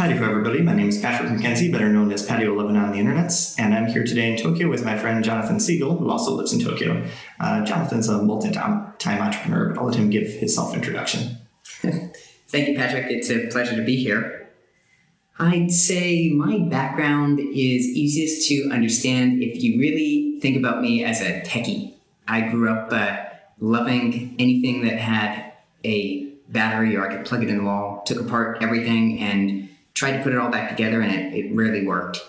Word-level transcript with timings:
Howdy, 0.00 0.14
everybody. 0.14 0.62
My 0.62 0.72
name 0.72 0.88
is 0.88 0.98
Patrick 0.98 1.28
McKenzie, 1.28 1.70
better 1.70 1.90
known 1.90 2.10
as 2.10 2.26
patio11 2.26 2.82
on 2.82 2.90
the 2.90 2.96
Internets, 2.96 3.54
and 3.58 3.74
I'm 3.74 3.84
here 3.84 4.02
today 4.02 4.32
in 4.32 4.42
Tokyo 4.42 4.70
with 4.70 4.82
my 4.82 4.96
friend 4.96 5.22
Jonathan 5.22 5.60
Siegel, 5.60 5.94
who 5.98 6.08
also 6.10 6.30
lives 6.30 6.54
in 6.54 6.58
Tokyo. 6.58 7.06
Uh, 7.38 7.62
Jonathan's 7.66 8.08
a 8.08 8.22
multi-time 8.22 8.94
entrepreneur, 9.04 9.68
but 9.68 9.78
I'll 9.78 9.84
let 9.84 9.96
him 9.96 10.08
give 10.08 10.26
his 10.26 10.54
self-introduction. 10.54 11.36
Thank 12.48 12.68
you, 12.68 12.76
Patrick. 12.76 13.10
It's 13.10 13.28
a 13.28 13.48
pleasure 13.48 13.76
to 13.76 13.82
be 13.82 14.02
here. 14.02 14.48
I'd 15.38 15.70
say 15.70 16.30
my 16.30 16.60
background 16.60 17.38
is 17.38 17.52
easiest 17.52 18.48
to 18.48 18.70
understand 18.72 19.42
if 19.42 19.62
you 19.62 19.78
really 19.78 20.40
think 20.40 20.56
about 20.56 20.80
me 20.80 21.04
as 21.04 21.20
a 21.20 21.42
techie. 21.42 21.92
I 22.26 22.48
grew 22.48 22.72
up 22.72 22.90
uh, 22.90 23.18
loving 23.58 24.34
anything 24.38 24.82
that 24.86 24.98
had 24.98 25.52
a 25.84 26.24
battery 26.48 26.96
or 26.96 27.06
I 27.06 27.14
could 27.14 27.26
plug 27.26 27.42
it 27.42 27.50
in 27.50 27.58
the 27.58 27.64
wall, 27.64 28.02
took 28.06 28.22
apart 28.22 28.62
everything 28.62 29.20
and 29.20 29.66
tried 30.00 30.16
to 30.16 30.22
put 30.22 30.32
it 30.32 30.38
all 30.38 30.48
back 30.48 30.70
together 30.70 31.02
and 31.02 31.12
it, 31.12 31.34
it 31.34 31.54
rarely 31.54 31.86
worked. 31.86 32.26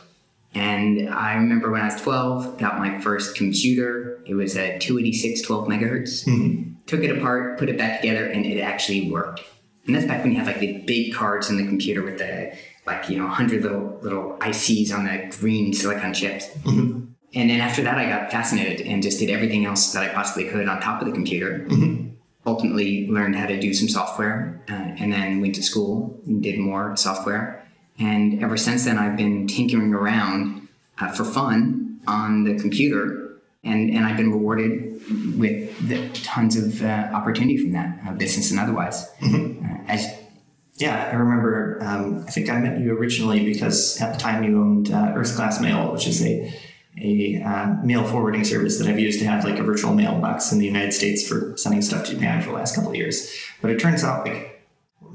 And 0.53 1.09
I 1.09 1.35
remember 1.35 1.71
when 1.71 1.79
I 1.79 1.85
was 1.85 2.01
12, 2.01 2.57
got 2.57 2.77
my 2.77 2.99
first 2.99 3.37
computer. 3.37 4.21
It 4.25 4.33
was 4.33 4.57
a 4.57 4.77
286 4.77 5.41
12 5.41 5.67
megahertz. 5.69 6.27
Mm-hmm. 6.27 6.73
Took 6.87 6.99
it 7.01 7.17
apart, 7.17 7.57
put 7.57 7.69
it 7.69 7.77
back 7.77 8.01
together, 8.01 8.25
and 8.25 8.45
it 8.45 8.59
actually 8.59 9.09
worked. 9.09 9.41
And 9.85 9.95
that's 9.95 10.05
back 10.05 10.21
when 10.21 10.33
you 10.33 10.37
had 10.37 10.47
like 10.47 10.59
the 10.59 10.79
big 10.79 11.13
cards 11.13 11.49
in 11.49 11.55
the 11.55 11.65
computer 11.65 12.03
with 12.03 12.17
the 12.17 12.53
like 12.85 13.07
you 13.07 13.17
know 13.17 13.23
100 13.23 13.63
little 13.63 13.97
little 14.01 14.37
ICs 14.41 14.93
on 14.93 15.05
the 15.05 15.33
green 15.39 15.71
silicon 15.71 16.13
chips. 16.13 16.47
Mm-hmm. 16.47 17.05
And 17.33 17.49
then 17.49 17.61
after 17.61 17.81
that, 17.83 17.97
I 17.97 18.09
got 18.09 18.29
fascinated 18.29 18.85
and 18.85 19.01
just 19.01 19.17
did 19.19 19.29
everything 19.29 19.63
else 19.63 19.93
that 19.93 20.03
I 20.03 20.13
possibly 20.13 20.49
could 20.49 20.67
on 20.67 20.81
top 20.81 21.01
of 21.01 21.07
the 21.07 21.13
computer. 21.13 21.59
Mm-hmm. 21.69 22.09
Ultimately, 22.45 23.07
learned 23.07 23.37
how 23.37 23.45
to 23.45 23.57
do 23.57 23.73
some 23.73 23.87
software, 23.87 24.61
uh, 24.67 24.73
and 24.73 25.13
then 25.13 25.39
went 25.39 25.55
to 25.55 25.63
school 25.63 26.19
and 26.25 26.43
did 26.43 26.59
more 26.59 26.97
software 26.97 27.60
and 28.01 28.43
ever 28.43 28.57
since 28.57 28.85
then, 28.85 28.97
I've 28.97 29.15
been 29.15 29.47
tinkering 29.47 29.93
around 29.93 30.67
uh, 30.99 31.09
for 31.09 31.23
fun 31.23 31.99
on 32.07 32.43
the 32.43 32.57
computer, 32.59 33.37
and, 33.63 33.91
and 33.91 34.05
I've 34.05 34.17
been 34.17 34.31
rewarded 34.31 35.01
with 35.37 35.87
the, 35.87 36.09
tons 36.23 36.57
of 36.57 36.83
uh, 36.83 37.09
opportunity 37.13 37.57
from 37.57 37.73
that, 37.73 37.99
uh, 38.07 38.13
business 38.13 38.49
and 38.49 38.59
otherwise. 38.59 39.07
Mm-hmm. 39.19 39.65
Uh, 39.65 39.77
as 39.87 40.07
yeah, 40.75 41.09
I 41.11 41.15
remember. 41.15 41.77
Um, 41.81 42.23
I 42.27 42.31
think 42.31 42.49
I 42.49 42.57
met 42.57 42.79
you 42.79 42.97
originally 42.97 43.45
because 43.45 44.01
at 44.01 44.13
the 44.13 44.19
time 44.19 44.43
you 44.43 44.59
owned 44.59 44.91
uh, 44.91 45.13
Earth 45.15 45.35
Class 45.35 45.61
Mail, 45.61 45.91
which 45.91 46.07
is 46.07 46.25
a 46.25 46.51
a 46.99 47.41
uh, 47.41 47.75
mail 47.83 48.03
forwarding 48.03 48.43
service 48.43 48.77
that 48.79 48.87
I've 48.87 48.99
used 48.99 49.19
to 49.19 49.25
have 49.25 49.45
like 49.45 49.59
a 49.59 49.63
virtual 49.63 49.93
mailbox 49.93 50.51
in 50.51 50.59
the 50.59 50.65
United 50.65 50.91
States 50.91 51.25
for 51.27 51.55
sending 51.55 51.81
stuff 51.81 52.05
to 52.07 52.13
Japan 52.13 52.41
for 52.41 52.49
the 52.49 52.55
last 52.55 52.75
couple 52.75 52.89
of 52.89 52.95
years. 52.95 53.31
But 53.61 53.71
it 53.71 53.79
turns 53.79 54.03
out 54.03 54.25
like 54.25 54.50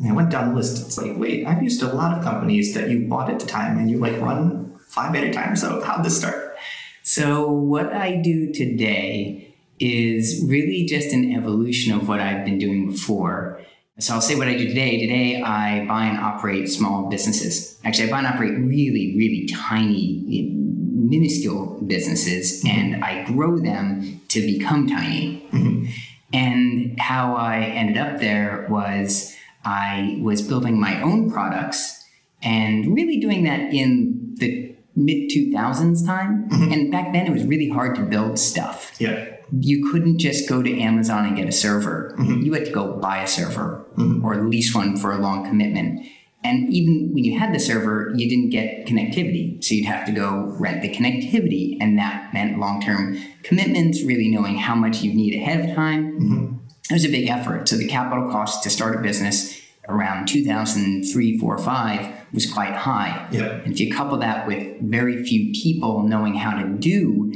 I 0.04 0.12
went 0.12 0.30
down 0.30 0.50
the 0.50 0.54
list. 0.54 0.84
It's 0.84 0.98
like, 0.98 1.16
wait, 1.16 1.46
I've 1.46 1.62
used 1.62 1.82
a 1.82 1.92
lot 1.92 2.16
of 2.16 2.24
companies 2.24 2.74
that 2.74 2.90
you 2.90 3.06
bought 3.06 3.30
at 3.30 3.40
the 3.40 3.46
time 3.46 3.78
and 3.78 3.90
you 3.90 3.98
like 3.98 4.20
run 4.20 4.78
five 4.88 5.14
at 5.14 5.24
a 5.24 5.32
time. 5.32 5.56
So 5.56 5.82
how'd 5.82 6.04
this 6.04 6.18
start? 6.18 6.56
So 7.02 7.50
what 7.50 7.92
I 7.92 8.16
do 8.16 8.52
today 8.52 9.54
is 9.78 10.44
really 10.48 10.84
just 10.84 11.12
an 11.12 11.32
evolution 11.34 11.94
of 11.94 12.08
what 12.08 12.20
I've 12.20 12.44
been 12.44 12.58
doing 12.58 12.90
before. 12.90 13.62
So 13.98 14.14
I'll 14.14 14.20
say 14.20 14.34
what 14.34 14.48
I 14.48 14.56
do 14.56 14.68
today. 14.68 15.00
Today 15.00 15.40
I 15.40 15.86
buy 15.86 16.06
and 16.06 16.18
operate 16.18 16.68
small 16.68 17.08
businesses. 17.08 17.78
Actually, 17.84 18.08
I 18.08 18.10
buy 18.10 18.18
and 18.18 18.26
operate 18.26 18.58
really, 18.58 19.14
really 19.16 19.48
tiny, 19.50 20.50
minuscule 20.92 21.80
businesses, 21.86 22.62
mm-hmm. 22.62 22.78
and 22.78 23.04
I 23.04 23.24
grow 23.24 23.58
them 23.58 24.20
to 24.28 24.40
become 24.40 24.86
tiny. 24.86 25.48
Mm-hmm. 25.52 25.86
And 26.32 27.00
how 27.00 27.36
I 27.36 27.60
ended 27.60 27.96
up 27.96 28.18
there 28.20 28.66
was 28.68 29.34
I 29.66 30.18
was 30.22 30.42
building 30.42 30.80
my 30.80 31.02
own 31.02 31.28
products 31.28 32.04
and 32.40 32.94
really 32.94 33.18
doing 33.18 33.42
that 33.44 33.74
in 33.74 34.34
the 34.36 34.76
mid 34.94 35.28
2000s 35.30 36.06
time. 36.06 36.48
Mm-hmm. 36.48 36.72
And 36.72 36.92
back 36.92 37.12
then 37.12 37.26
it 37.26 37.32
was 37.32 37.44
really 37.44 37.68
hard 37.68 37.96
to 37.96 38.02
build 38.02 38.38
stuff. 38.38 38.94
Yeah. 39.00 39.26
You 39.58 39.90
couldn't 39.90 40.18
just 40.18 40.48
go 40.48 40.62
to 40.62 40.80
Amazon 40.80 41.26
and 41.26 41.36
get 41.36 41.48
a 41.48 41.52
server. 41.52 42.14
Mm-hmm. 42.16 42.42
You 42.42 42.52
had 42.52 42.64
to 42.66 42.70
go 42.70 42.92
buy 42.98 43.22
a 43.22 43.26
server 43.26 43.84
mm-hmm. 43.96 44.24
or 44.24 44.36
lease 44.46 44.72
one 44.72 44.96
for 44.96 45.12
a 45.12 45.18
long 45.18 45.44
commitment. 45.44 46.06
And 46.44 46.72
even 46.72 47.10
when 47.12 47.24
you 47.24 47.36
had 47.36 47.52
the 47.52 47.58
server, 47.58 48.12
you 48.14 48.28
didn't 48.28 48.50
get 48.50 48.86
connectivity. 48.86 49.62
So 49.64 49.74
you'd 49.74 49.86
have 49.86 50.06
to 50.06 50.12
go 50.12 50.54
rent 50.60 50.82
the 50.82 50.94
connectivity. 50.94 51.76
And 51.80 51.98
that 51.98 52.32
meant 52.32 52.60
long 52.60 52.80
term 52.80 53.18
commitments, 53.42 54.04
really 54.04 54.28
knowing 54.28 54.58
how 54.58 54.76
much 54.76 55.02
you 55.02 55.12
need 55.12 55.40
ahead 55.42 55.68
of 55.68 55.74
time. 55.74 56.20
Mm-hmm 56.20 56.56
it 56.90 56.94
was 56.94 57.04
a 57.04 57.08
big 57.08 57.28
effort. 57.28 57.68
So 57.68 57.76
the 57.76 57.88
capital 57.88 58.30
cost 58.30 58.62
to 58.62 58.70
start 58.70 58.96
a 58.96 59.00
business 59.00 59.60
around 59.88 60.26
2003, 60.28 61.38
4, 61.38 61.58
5 61.58 62.16
was 62.32 62.52
quite 62.52 62.74
high. 62.74 63.28
Yeah. 63.30 63.46
And 63.46 63.72
if 63.72 63.80
you 63.80 63.90
couple 63.92 64.18
that 64.18 64.46
with 64.46 64.80
very 64.80 65.24
few 65.24 65.52
people 65.52 66.02
knowing 66.02 66.34
how 66.34 66.60
to 66.60 66.68
do 66.68 67.32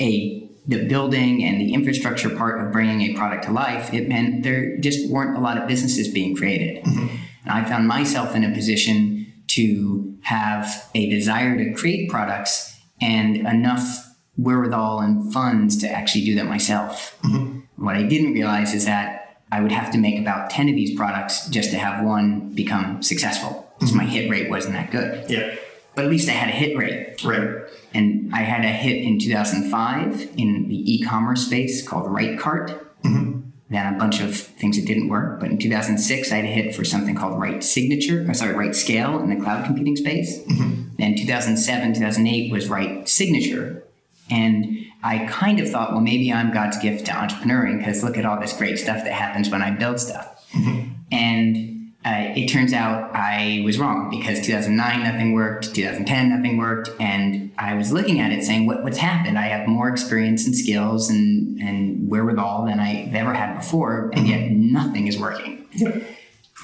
a 0.00 0.46
the 0.66 0.86
building 0.86 1.42
and 1.42 1.60
the 1.60 1.72
infrastructure 1.74 2.30
part 2.30 2.64
of 2.64 2.70
bringing 2.70 3.00
a 3.00 3.14
product 3.16 3.44
to 3.44 3.50
life, 3.50 3.92
it 3.92 4.08
meant 4.08 4.44
there 4.44 4.76
just 4.78 5.10
weren't 5.10 5.36
a 5.36 5.40
lot 5.40 5.58
of 5.58 5.66
businesses 5.66 6.08
being 6.08 6.36
created. 6.36 6.84
Mm-hmm. 6.84 7.16
And 7.44 7.50
I 7.50 7.64
found 7.64 7.88
myself 7.88 8.36
in 8.36 8.44
a 8.44 8.52
position 8.52 9.32
to 9.48 10.16
have 10.22 10.88
a 10.94 11.10
desire 11.10 11.56
to 11.56 11.72
create 11.72 12.08
products 12.08 12.78
and 13.00 13.36
enough 13.36 14.14
wherewithal 14.36 15.00
and 15.00 15.32
funds 15.32 15.76
to 15.78 15.88
actually 15.88 16.24
do 16.24 16.36
that 16.36 16.46
myself. 16.46 17.18
Mm-hmm. 17.24 17.84
What 17.84 17.96
I 17.96 18.04
didn't 18.04 18.34
realize 18.34 18.72
is 18.74 18.84
that 18.84 19.19
I 19.52 19.60
would 19.60 19.72
have 19.72 19.90
to 19.92 19.98
make 19.98 20.18
about 20.20 20.50
10 20.50 20.68
of 20.68 20.74
these 20.74 20.96
products 20.96 21.48
just 21.48 21.70
to 21.70 21.78
have 21.78 22.04
one 22.04 22.50
become 22.54 23.02
successful. 23.02 23.72
Because 23.78 23.90
mm-hmm. 23.90 23.98
my 23.98 24.04
hit 24.04 24.30
rate 24.30 24.50
wasn't 24.50 24.74
that 24.74 24.90
good. 24.90 25.28
Yeah. 25.28 25.54
But 25.94 26.04
at 26.04 26.10
least 26.10 26.28
I 26.28 26.32
had 26.32 26.48
a 26.48 26.52
hit 26.52 26.76
rate. 26.76 27.22
Right. 27.24 27.62
And 27.92 28.32
I 28.34 28.42
had 28.42 28.64
a 28.64 28.68
hit 28.68 29.02
in 29.02 29.18
2005 29.18 30.30
in 30.36 30.68
the 30.68 30.94
e 30.94 31.02
commerce 31.02 31.46
space 31.46 31.86
called 31.86 32.06
RightCart. 32.06 32.68
Mm-hmm. 33.04 33.40
Then 33.70 33.94
a 33.94 33.98
bunch 33.98 34.20
of 34.20 34.36
things 34.36 34.76
that 34.76 34.86
didn't 34.86 35.08
work. 35.08 35.40
But 35.40 35.50
in 35.50 35.58
2006, 35.58 36.32
I 36.32 36.36
had 36.36 36.44
a 36.44 36.48
hit 36.48 36.74
for 36.74 36.84
something 36.84 37.14
called 37.14 37.34
RightSignature, 37.38 38.28
or 38.28 38.34
sorry, 38.34 38.54
RightScale 38.54 39.22
in 39.22 39.30
the 39.30 39.42
cloud 39.42 39.64
computing 39.64 39.96
space. 39.96 40.38
Mm-hmm. 40.40 40.96
Then 40.98 41.16
2007, 41.16 41.94
2008 41.94 42.52
was 42.52 42.68
RightSignature. 42.68 43.82
And 44.28 44.79
I 45.02 45.26
kind 45.26 45.60
of 45.60 45.70
thought, 45.70 45.92
well, 45.92 46.00
maybe 46.00 46.32
I'm 46.32 46.52
God's 46.52 46.78
gift 46.78 47.06
to 47.06 47.12
entrepreneuring 47.12 47.78
because 47.78 48.02
look 48.02 48.18
at 48.18 48.26
all 48.26 48.38
this 48.40 48.52
great 48.52 48.78
stuff 48.78 49.04
that 49.04 49.12
happens 49.12 49.48
when 49.48 49.62
I 49.62 49.70
build 49.70 49.98
stuff. 49.98 50.46
Mm-hmm. 50.52 50.92
And 51.10 51.92
uh, 52.04 52.32
it 52.34 52.48
turns 52.48 52.72
out 52.72 53.14
I 53.14 53.62
was 53.64 53.78
wrong 53.78 54.08
because 54.10 54.40
2009 54.40 55.02
nothing 55.02 55.32
worked, 55.34 55.74
2010 55.74 56.30
nothing 56.30 56.56
worked, 56.56 56.90
and 56.98 57.52
I 57.58 57.74
was 57.74 57.92
looking 57.92 58.20
at 58.20 58.32
it 58.32 58.42
saying, 58.42 58.66
what, 58.66 58.82
what's 58.82 58.96
happened? 58.96 59.38
I 59.38 59.48
have 59.48 59.68
more 59.68 59.88
experience 59.88 60.46
and 60.46 60.56
skills 60.56 61.10
and, 61.10 61.60
and 61.60 62.08
wherewithal 62.08 62.64
than 62.64 62.80
I've 62.80 63.14
ever 63.14 63.34
had 63.34 63.58
before, 63.58 64.10
and 64.14 64.26
yet 64.26 64.50
nothing 64.50 65.08
is 65.08 65.18
working. 65.18 65.68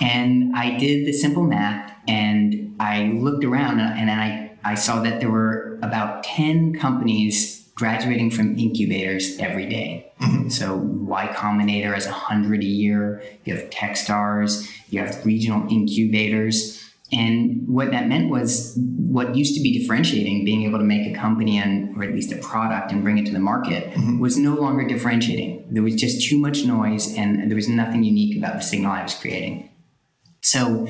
and 0.00 0.56
I 0.56 0.78
did 0.78 1.06
the 1.06 1.12
simple 1.12 1.42
math 1.42 1.92
and 2.08 2.74
I 2.80 3.04
looked 3.04 3.44
around 3.44 3.80
and, 3.80 4.10
and 4.10 4.10
I, 4.10 4.52
I 4.64 4.74
saw 4.74 5.02
that 5.02 5.20
there 5.20 5.30
were 5.30 5.78
about 5.82 6.24
10 6.24 6.78
companies 6.78 7.65
graduating 7.76 8.30
from 8.30 8.58
incubators 8.58 9.38
every 9.38 9.68
day. 9.68 10.10
Mm-hmm. 10.20 10.48
So 10.48 10.76
Y 10.76 11.28
Combinator 11.28 11.94
has 11.94 12.06
a 12.06 12.12
hundred 12.12 12.62
a 12.62 12.66
year. 12.66 13.22
You 13.44 13.54
have 13.54 13.70
TechStars. 13.70 14.68
You 14.88 15.00
have 15.00 15.24
regional 15.24 15.70
incubators. 15.70 16.82
And 17.12 17.68
what 17.68 17.92
that 17.92 18.08
meant 18.08 18.30
was 18.30 18.76
what 18.76 19.36
used 19.36 19.54
to 19.54 19.60
be 19.60 19.78
differentiating, 19.78 20.44
being 20.44 20.64
able 20.64 20.78
to 20.78 20.84
make 20.84 21.06
a 21.06 21.16
company 21.16 21.58
and 21.58 21.96
or 21.96 22.02
at 22.02 22.12
least 22.12 22.32
a 22.32 22.38
product 22.38 22.90
and 22.90 23.04
bring 23.04 23.18
it 23.18 23.26
to 23.26 23.32
the 23.32 23.38
market, 23.38 23.92
mm-hmm. 23.92 24.18
was 24.18 24.36
no 24.36 24.54
longer 24.54 24.88
differentiating. 24.88 25.64
There 25.70 25.84
was 25.84 25.94
just 25.94 26.28
too 26.28 26.38
much 26.38 26.64
noise 26.64 27.14
and 27.14 27.48
there 27.48 27.56
was 27.56 27.68
nothing 27.68 28.02
unique 28.02 28.36
about 28.36 28.56
the 28.56 28.62
signal 28.62 28.90
I 28.90 29.02
was 29.02 29.14
creating. 29.14 29.70
So 30.40 30.88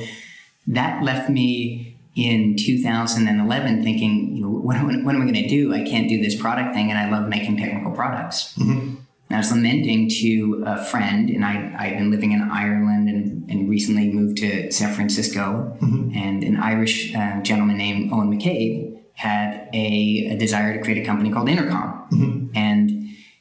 that 0.68 1.02
left 1.02 1.28
me 1.28 1.96
in 2.16 2.56
2011 2.56 3.82
thinking, 3.82 4.36
you 4.36 4.42
know, 4.42 4.55
what, 4.66 4.82
what, 4.84 5.04
what 5.04 5.14
am 5.14 5.22
I 5.22 5.24
going 5.24 5.34
to 5.34 5.48
do? 5.48 5.72
I 5.72 5.82
can't 5.82 6.08
do 6.08 6.20
this 6.20 6.34
product 6.34 6.74
thing, 6.74 6.90
and 6.90 6.98
I 6.98 7.08
love 7.08 7.28
making 7.28 7.56
technical 7.56 7.92
products. 7.92 8.52
Mm-hmm. 8.54 8.96
I 9.30 9.38
was 9.38 9.52
lamenting 9.52 10.08
to 10.20 10.64
a 10.66 10.84
friend, 10.84 11.30
and 11.30 11.44
I, 11.44 11.72
I'd 11.78 11.98
been 11.98 12.10
living 12.10 12.32
in 12.32 12.42
Ireland 12.42 13.08
and, 13.08 13.48
and 13.48 13.68
recently 13.68 14.10
moved 14.10 14.38
to 14.38 14.70
San 14.72 14.92
Francisco. 14.92 15.76
Mm-hmm. 15.80 16.18
And 16.18 16.42
an 16.42 16.56
Irish 16.56 17.14
uh, 17.14 17.40
gentleman 17.42 17.76
named 17.76 18.10
Eoghan 18.10 18.28
McCabe 18.28 18.98
had 19.14 19.68
a, 19.72 20.30
a, 20.32 20.36
desire 20.36 20.76
to 20.76 20.82
create 20.82 21.00
a 21.02 21.06
company 21.06 21.30
called 21.30 21.48
Intercom. 21.48 22.08
Mm-hmm. 22.12 22.56
And 22.56 22.90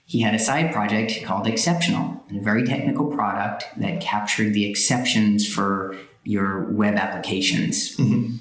he 0.05 0.21
had 0.21 0.35
a 0.35 0.39
side 0.39 0.71
project 0.71 1.23
called 1.23 1.47
Exceptional, 1.47 2.23
a 2.31 2.39
very 2.39 2.65
technical 2.65 3.07
product 3.07 3.65
that 3.77 3.99
captured 3.99 4.53
the 4.53 4.69
exceptions 4.69 5.51
for 5.51 5.95
your 6.23 6.71
web 6.71 6.95
applications. 6.95 7.97
Mm-hmm. 7.97 8.35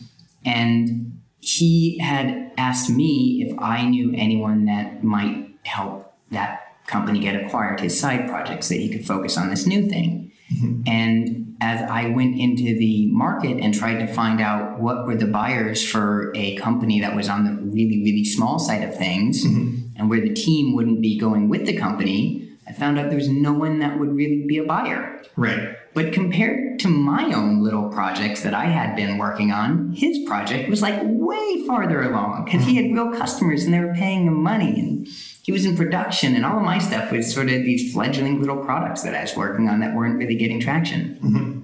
And 0.44 1.14
he 1.44 1.98
had 1.98 2.52
asked 2.56 2.90
me 2.90 3.44
if 3.46 3.58
I 3.58 3.84
knew 3.84 4.12
anyone 4.16 4.64
that 4.64 5.04
might 5.04 5.50
help 5.64 6.14
that 6.30 6.78
company 6.86 7.20
get 7.20 7.44
acquired, 7.44 7.80
his 7.80 7.98
side 7.98 8.28
projects, 8.28 8.68
that 8.68 8.76
he 8.76 8.88
could 8.88 9.06
focus 9.06 9.36
on 9.36 9.50
this 9.50 9.66
new 9.66 9.88
thing. 9.88 10.32
Mm-hmm. 10.54 10.82
And 10.86 11.56
as 11.60 11.82
I 11.90 12.08
went 12.08 12.38
into 12.38 12.78
the 12.78 13.06
market 13.06 13.58
and 13.60 13.74
tried 13.74 14.06
to 14.06 14.12
find 14.12 14.40
out 14.40 14.80
what 14.80 15.06
were 15.06 15.16
the 15.16 15.26
buyers 15.26 15.86
for 15.86 16.32
a 16.34 16.56
company 16.56 17.00
that 17.00 17.14
was 17.14 17.28
on 17.28 17.44
the 17.44 17.62
really, 17.62 18.02
really 18.02 18.24
small 18.24 18.58
side 18.58 18.82
of 18.82 18.96
things 18.96 19.44
mm-hmm. 19.44 19.86
and 19.96 20.10
where 20.10 20.20
the 20.20 20.34
team 20.34 20.74
wouldn't 20.74 21.00
be 21.00 21.18
going 21.18 21.48
with 21.48 21.66
the 21.66 21.76
company, 21.76 22.50
I 22.66 22.72
found 22.72 22.98
out 22.98 23.10
there 23.10 23.18
was 23.18 23.28
no 23.28 23.52
one 23.52 23.78
that 23.80 23.98
would 23.98 24.14
really 24.14 24.44
be 24.46 24.58
a 24.58 24.64
buyer. 24.64 25.22
Right. 25.36 25.76
But 25.92 26.12
compared 26.12 26.78
to 26.80 26.88
my 26.88 27.32
own 27.32 27.62
little 27.62 27.90
projects 27.90 28.42
that 28.42 28.54
I 28.54 28.64
had 28.64 28.96
been 28.96 29.18
working 29.18 29.52
on, 29.52 29.92
his 29.92 30.18
project 30.26 30.68
was 30.68 30.82
like 30.82 30.98
way 31.02 31.66
farther 31.66 32.02
along 32.02 32.46
because 32.46 32.64
he 32.64 32.76
had 32.76 32.92
real 32.92 33.12
customers 33.12 33.64
and 33.64 33.74
they 33.74 33.80
were 33.80 33.94
paying 33.94 34.26
him 34.26 34.42
money 34.42 34.80
and 34.80 35.06
he 35.42 35.52
was 35.52 35.64
in 35.66 35.76
production 35.76 36.34
and 36.34 36.44
all 36.46 36.56
of 36.56 36.64
my 36.64 36.78
stuff 36.78 37.12
was 37.12 37.32
sort 37.32 37.48
of 37.48 37.64
these 37.64 37.92
fledgling 37.92 38.40
little 38.40 38.64
products 38.64 39.02
that 39.02 39.14
I 39.14 39.22
was 39.22 39.36
working 39.36 39.68
on 39.68 39.80
that 39.80 39.94
weren't 39.94 40.18
really 40.18 40.36
getting 40.36 40.58
traction. 40.58 41.18
Mm-hmm. 41.22 41.60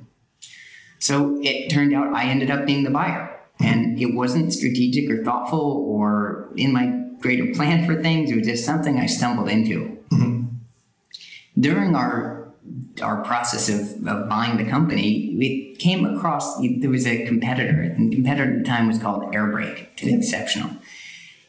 So 0.99 1.41
it 1.43 1.71
turned 1.71 1.95
out 1.95 2.15
I 2.15 2.25
ended 2.25 2.51
up 2.51 2.67
being 2.67 2.85
the 2.85 2.91
buyer 2.91 3.41
and 3.59 3.99
it 3.99 4.15
wasn't 4.15 4.53
strategic 4.53 5.11
or 5.11 5.25
thoughtful 5.25 5.85
or 5.89 6.51
in 6.57 6.73
my 6.73 6.87
greater 7.21 7.53
plan 7.55 7.87
for 7.87 8.01
things. 8.01 8.31
It 8.31 8.37
was 8.37 8.47
just 8.47 8.65
something 8.65 8.99
I 8.99 9.07
stumbled 9.07 9.49
into. 9.49 9.99
Mm-hmm. 11.53 11.61
During 11.61 11.95
our 11.97 12.39
our 13.03 13.25
process 13.25 13.69
of, 13.69 14.07
of 14.07 14.29
buying 14.29 14.57
the 14.57 14.71
company, 14.71 15.35
we 15.39 15.75
came 15.79 16.05
across 16.05 16.61
there 16.61 16.91
was 16.91 17.07
a 17.07 17.25
competitor, 17.27 17.81
and 17.81 18.13
the 18.13 18.17
competitor 18.17 18.53
at 18.53 18.59
the 18.59 18.65
time 18.65 18.87
was 18.87 18.99
called 18.99 19.33
Airbrake 19.33 19.97
to 19.97 20.07
the 20.07 20.15
Exceptional, 20.15 20.71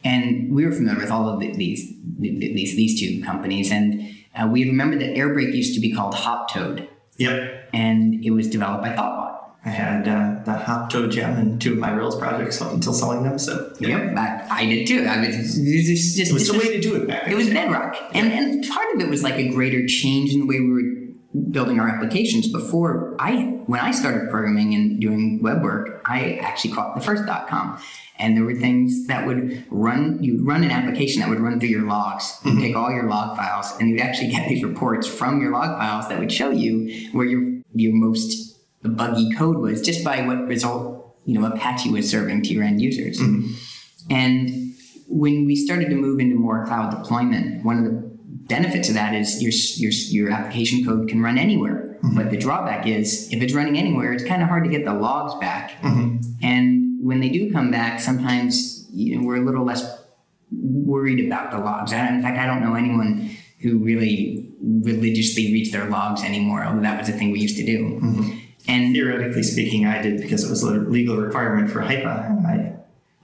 and 0.04 0.54
we 0.54 0.66
were 0.66 0.72
familiar 0.72 1.00
with 1.00 1.12
all 1.12 1.30
of 1.30 1.40
the, 1.40 1.52
these 1.54 1.94
these 2.18 2.76
these 2.76 3.00
two 3.00 3.24
companies, 3.24 3.72
and 3.72 4.10
uh, 4.36 4.48
we 4.48 4.64
remember 4.64 4.98
that 4.98 5.16
Airbrake 5.16 5.54
used 5.54 5.76
to 5.76 5.82
be 5.82 5.94
called 5.94 6.16
Hoptoad. 6.16 6.88
Yep. 7.18 7.70
And 7.74 8.24
it 8.26 8.32
was 8.32 8.50
developed 8.50 8.84
by 8.84 8.96
Thoughtbot. 8.96 9.31
I 9.64 9.70
had 9.70 10.08
uh, 10.08 10.44
the 10.44 10.54
Hoptoad 10.54 11.12
gem 11.12 11.38
in 11.38 11.60
two 11.60 11.74
of 11.74 11.80
my 11.80 11.92
Rails 11.92 12.18
projects 12.18 12.62
up 12.62 12.74
until 12.74 12.94
selling 12.94 13.24
them. 13.24 13.38
So 13.38 13.74
yep, 13.80 14.18
I, 14.18 14.48
I 14.50 14.66
did 14.66 14.88
too. 14.88 15.06
I 15.06 15.20
was 15.20 15.36
just, 15.36 16.18
just, 16.18 16.32
it 16.32 16.34
was 16.34 16.48
the 16.48 16.58
way 16.58 16.74
to 16.76 16.82
do 16.82 16.96
it 16.96 17.08
back. 17.08 17.28
It 17.28 17.36
was 17.36 17.50
bedrock, 17.50 17.96
and 18.14 18.32
and 18.32 18.68
part 18.68 18.96
of 18.96 19.02
it 19.02 19.10
was 19.10 19.22
like 19.22 19.36
a 19.36 19.50
greater 19.50 19.86
change 19.86 20.34
in 20.34 20.40
the 20.40 20.46
way 20.48 20.60
we 20.60 20.72
were 20.72 21.42
building 21.52 21.80
our 21.80 21.88
applications 21.88 22.52
before 22.52 23.16
I 23.20 23.44
when 23.68 23.80
I 23.80 23.92
started 23.92 24.30
programming 24.30 24.74
and 24.74 25.00
doing 25.00 25.42
web 25.44 25.62
work, 25.62 26.02
I 26.06 26.40
actually 26.42 26.74
caught 26.74 26.96
the 26.96 27.02
first 27.02 27.26
dot 27.26 27.48
com. 27.48 27.80
And 28.18 28.38
there 28.38 28.44
were 28.44 28.54
things 28.54 29.08
that 29.08 29.26
would 29.26 29.66
run, 29.72 30.20
you'd 30.22 30.46
run 30.46 30.64
an 30.64 30.70
application 30.70 31.22
that 31.22 31.30
would 31.30 31.40
run 31.40 31.60
through 31.60 31.70
your 31.70 31.88
logs, 31.88 32.38
mm-hmm. 32.44 32.62
take 32.62 32.76
all 32.76 32.92
your 32.92 33.10
log 33.10 33.36
files, 33.36 33.74
and 33.80 33.90
you'd 33.90 34.00
actually 34.00 34.30
get 34.30 34.48
these 34.48 34.64
reports 34.64 35.08
from 35.08 35.42
your 35.42 35.52
log 35.52 35.76
files 35.80 36.08
that 36.08 36.20
would 36.20 36.32
show 36.32 36.52
you 36.52 37.10
where 37.14 37.26
your 37.26 37.62
your 37.74 37.94
most 37.94 38.51
buggy 38.90 39.32
code 39.36 39.58
was 39.58 39.82
just 39.82 40.04
by 40.04 40.26
what 40.26 40.48
result, 40.48 41.16
you 41.26 41.40
know, 41.40 41.46
Apache 41.46 41.92
was 41.92 42.10
serving 42.10 42.44
to 42.44 42.50
your 42.54 42.64
end 42.64 42.82
users. 42.82 43.20
Mm-hmm. 43.20 43.54
And 44.10 44.74
when 45.08 45.46
we 45.46 45.56
started 45.56 45.90
to 45.90 45.96
move 45.96 46.20
into 46.20 46.36
more 46.36 46.66
cloud 46.66 46.92
deployment, 46.92 47.64
one 47.64 47.78
of 47.78 47.84
the 47.86 48.12
benefits 48.48 48.90
of 48.90 48.96
that 48.96 49.14
is 49.14 49.42
your, 49.42 49.52
your, 49.78 49.92
your 50.10 50.32
application 50.32 50.84
code 50.86 51.08
can 51.08 51.22
run 51.22 51.38
anywhere. 51.38 52.00
Mm-hmm. 52.04 52.18
But 52.18 52.32
the 52.32 52.38
drawback 52.38 52.88
is 52.88 53.32
if 53.32 53.42
it's 53.42 53.54
running 53.54 53.78
anywhere, 53.78 54.14
it's 54.14 54.24
kind 54.24 54.42
of 54.42 54.50
hard 54.50 54.64
to 54.64 54.70
get 54.70 54.86
the 54.86 54.94
logs 54.94 55.36
back. 55.40 55.72
Mm-hmm. 55.82 56.18
And 56.42 57.06
when 57.06 57.20
they 57.20 57.30
do 57.30 57.52
come 57.52 57.72
back, 57.72 58.00
sometimes 58.00 58.88
you 58.92 59.18
know, 59.18 59.26
we're 59.26 59.38
a 59.38 59.46
little 59.46 59.64
less 59.64 60.00
worried 60.52 61.26
about 61.26 61.52
the 61.52 61.58
logs. 61.58 61.92
In 61.92 62.22
fact, 62.22 62.38
I 62.38 62.46
don't 62.46 62.62
know 62.62 62.76
anyone 62.76 63.36
who 63.62 63.78
really 63.78 64.50
religiously 64.62 65.54
reads 65.54 65.72
their 65.72 65.86
logs 65.90 66.24
anymore, 66.24 66.64
although 66.66 66.82
that 66.82 67.00
was 67.00 67.10
a 67.10 67.14
thing 67.14 67.32
we 67.32 67.40
used 67.40 67.58
to 67.58 67.66
do. 67.66 68.00
Mm-hmm. 68.02 68.38
And 68.68 68.94
theoretically 68.94 69.44
speaking, 69.44 69.86
I 69.86 70.02
did 70.02 70.22
because 70.22 70.44
it 70.44 70.50
was 70.50 70.64
a 70.64 70.72
legal 70.72 71.18
requirement 71.18 71.70
for 71.72 71.82
HIPAA, 71.82 72.30
and 72.30 72.48
I 72.48 72.76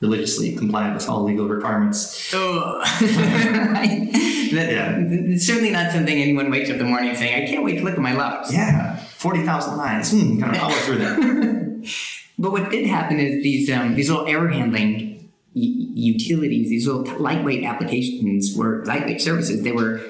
religiously 0.01 0.55
complied 0.55 0.93
with 0.93 1.07
all 1.09 1.23
legal 1.23 1.47
requirements. 1.47 2.31
Oh, 2.33 2.81
that, 3.01 4.51
yeah. 4.51 4.95
It's 4.99 5.45
certainly 5.45 5.71
not 5.71 5.91
something 5.91 6.17
anyone 6.19 6.49
wakes 6.49 6.69
up 6.69 6.73
in 6.73 6.79
the 6.79 6.85
morning 6.85 7.15
saying, 7.15 7.43
"I 7.43 7.47
can't 7.47 7.63
wait 7.63 7.77
to 7.77 7.83
look 7.83 7.93
at 7.93 7.99
my 7.99 8.13
logs." 8.13 8.53
Yeah, 8.53 8.97
forty 8.97 9.43
thousand 9.43 9.77
lines. 9.77 10.11
Hmm, 10.11 10.39
kind 10.39 10.55
of 10.55 10.61
follow 10.61 10.73
through 10.73 10.97
that. 10.97 11.93
but 12.39 12.51
what 12.51 12.69
did 12.69 12.87
happen 12.87 13.19
is 13.19 13.43
these 13.43 13.69
um, 13.71 13.95
these 13.95 14.09
little 14.09 14.27
error 14.27 14.49
handling 14.49 15.29
utilities, 15.53 16.69
these 16.69 16.87
little 16.87 17.19
lightweight 17.19 17.63
applications 17.63 18.55
were 18.55 18.85
lightweight 18.85 19.21
services. 19.21 19.63
They 19.63 19.71
were 19.71 20.01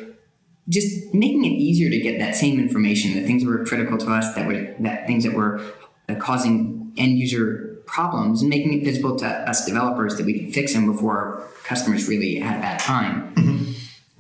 just 0.70 1.14
making 1.14 1.46
it 1.46 1.50
easier 1.50 1.90
to 1.90 2.00
get 2.00 2.20
that 2.20 2.36
same 2.36 2.60
information, 2.60 3.14
the 3.14 3.26
things 3.26 3.44
that 3.44 3.50
were 3.50 3.66
critical 3.66 3.98
to 3.98 4.12
us, 4.12 4.36
that 4.36 4.48
were 4.48 4.76
that 4.80 5.08
things 5.08 5.24
that 5.24 5.34
were 5.34 5.62
uh, 6.10 6.16
causing 6.16 6.92
end 6.98 7.18
user 7.18 7.82
problems, 7.86 8.42
and 8.42 8.50
making 8.50 8.74
it 8.74 8.84
visible 8.84 9.16
to 9.16 9.26
us 9.26 9.66
developers 9.66 10.18
that 10.18 10.26
we 10.26 10.40
could 10.40 10.54
fix 10.54 10.74
them 10.74 10.92
before 10.92 11.48
customers 11.64 12.08
really 12.08 12.36
had 12.36 12.58
a 12.58 12.62
bad 12.62 12.80
time. 12.80 13.34
Mm-hmm. 13.36 13.72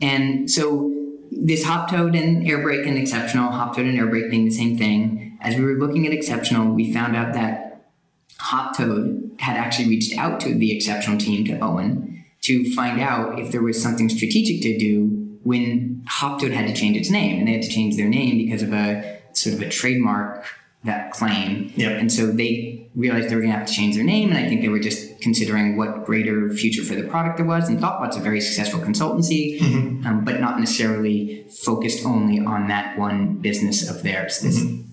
And 0.01 0.49
so 0.49 0.93
this 1.31 1.65
Hoptoad 1.65 2.17
and 2.17 2.45
Airbrake 2.45 2.87
and 2.87 2.97
Exceptional, 2.97 3.51
Hoptoad 3.51 3.89
and 3.89 3.99
Airbrake 3.99 4.29
being 4.29 4.45
the 4.45 4.51
same 4.51 4.77
thing. 4.77 5.37
As 5.41 5.55
we 5.55 5.63
were 5.63 5.73
looking 5.73 6.07
at 6.07 6.13
Exceptional, 6.13 6.73
we 6.73 6.93
found 6.93 7.15
out 7.15 7.33
that 7.33 7.91
Hoptoad 8.39 9.39
had 9.39 9.57
actually 9.57 9.89
reached 9.89 10.17
out 10.17 10.39
to 10.41 10.53
the 10.53 10.75
Exceptional 10.75 11.17
team, 11.17 11.45
to 11.45 11.53
Eoghan, 11.53 12.23
to 12.41 12.73
find 12.73 12.99
out 12.99 13.39
if 13.39 13.51
there 13.51 13.61
was 13.61 13.81
something 13.81 14.09
strategic 14.09 14.61
to 14.61 14.77
do 14.77 15.39
when 15.43 15.96
Hoptoad 16.09 16.51
had 16.51 16.67
to 16.67 16.73
change 16.73 16.97
its 16.97 17.09
name, 17.09 17.39
and 17.39 17.47
they 17.47 17.53
had 17.53 17.61
to 17.61 17.69
change 17.69 17.95
their 17.95 18.09
name 18.09 18.37
because 18.37 18.61
of 18.61 18.73
a 18.73 19.19
sort 19.33 19.55
of 19.55 19.61
a 19.61 19.69
trademark 19.69 20.45
that 20.83 21.11
claim. 21.11 21.71
Yep. 21.75 21.99
And 21.99 22.11
so 22.11 22.27
they 22.27 22.89
realized 22.95 23.29
they 23.29 23.35
were 23.35 23.41
going 23.41 23.51
to 23.51 23.57
have 23.57 23.67
to 23.67 23.73
change 23.73 23.95
their 23.95 24.03
name, 24.03 24.29
and 24.29 24.37
I 24.37 24.47
think 24.47 24.61
they 24.61 24.69
were 24.69 24.79
just 24.79 25.19
considering 25.21 25.75
what 25.75 26.05
greater 26.05 26.49
future 26.49 26.83
for 26.83 26.95
the 26.95 27.03
product 27.03 27.37
there 27.37 27.45
was. 27.45 27.67
And 27.67 27.79
Thoughtbot's 27.79 28.15
a 28.15 28.19
very 28.19 28.39
successful 28.39 28.79
consultancy, 28.79 29.59
mm-hmm. 29.59 30.07
um, 30.07 30.23
but 30.23 30.39
not 30.39 30.59
necessarily 30.59 31.45
focused 31.49 32.05
only 32.05 32.39
on 32.39 32.67
that 32.67 32.97
one 32.97 33.37
business 33.37 33.89
of 33.89 34.03
theirs. 34.03 34.41
Mm-hmm. 34.41 34.83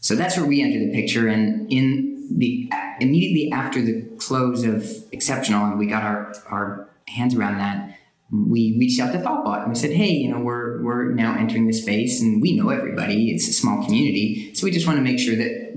So 0.00 0.14
that's 0.14 0.36
where 0.36 0.46
we 0.46 0.60
enter 0.62 0.78
the 0.78 0.92
picture, 0.92 1.28
and 1.28 1.70
in 1.72 2.28
the 2.36 2.70
immediately 3.00 3.50
after 3.52 3.80
the 3.80 4.02
close 4.18 4.64
of 4.64 4.86
Exceptional, 5.12 5.64
and 5.64 5.78
we 5.78 5.86
got 5.86 6.02
our 6.02 6.34
our 6.50 6.90
hands 7.08 7.34
around 7.34 7.58
that 7.58 7.96
we 8.48 8.76
reached 8.78 9.00
out 9.00 9.12
to 9.12 9.18
Thoughtbot 9.18 9.62
and 9.62 9.68
we 9.68 9.74
said, 9.74 9.92
hey, 9.92 10.10
you 10.10 10.30
know, 10.30 10.40
we're 10.40 10.82
we're 10.82 11.12
now 11.12 11.36
entering 11.38 11.66
the 11.66 11.72
space 11.72 12.20
and 12.20 12.42
we 12.42 12.56
know 12.56 12.70
everybody. 12.70 13.30
It's 13.30 13.48
a 13.48 13.52
small 13.52 13.84
community, 13.84 14.54
so 14.54 14.64
we 14.64 14.70
just 14.70 14.86
want 14.86 14.98
to 14.98 15.02
make 15.02 15.18
sure 15.18 15.36
that 15.36 15.72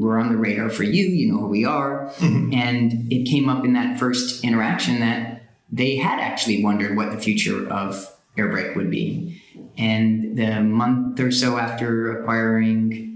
we're 0.00 0.18
on 0.18 0.32
the 0.32 0.38
radar 0.38 0.70
for 0.70 0.82
you. 0.82 1.04
You 1.04 1.32
know 1.32 1.40
who 1.40 1.48
we 1.48 1.64
are. 1.64 2.06
Mm-hmm. 2.16 2.54
And 2.54 3.12
it 3.12 3.24
came 3.24 3.48
up 3.48 3.64
in 3.64 3.74
that 3.74 3.98
first 3.98 4.44
interaction 4.44 5.00
that 5.00 5.42
they 5.70 5.96
had 5.96 6.18
actually 6.18 6.64
wondered 6.64 6.96
what 6.96 7.12
the 7.12 7.18
future 7.18 7.68
of 7.70 8.12
Airbrake 8.36 8.74
would 8.76 8.90
be. 8.90 9.40
And 9.76 10.36
the 10.36 10.60
month 10.60 11.20
or 11.20 11.30
so 11.30 11.58
after 11.58 12.18
acquiring 12.18 13.09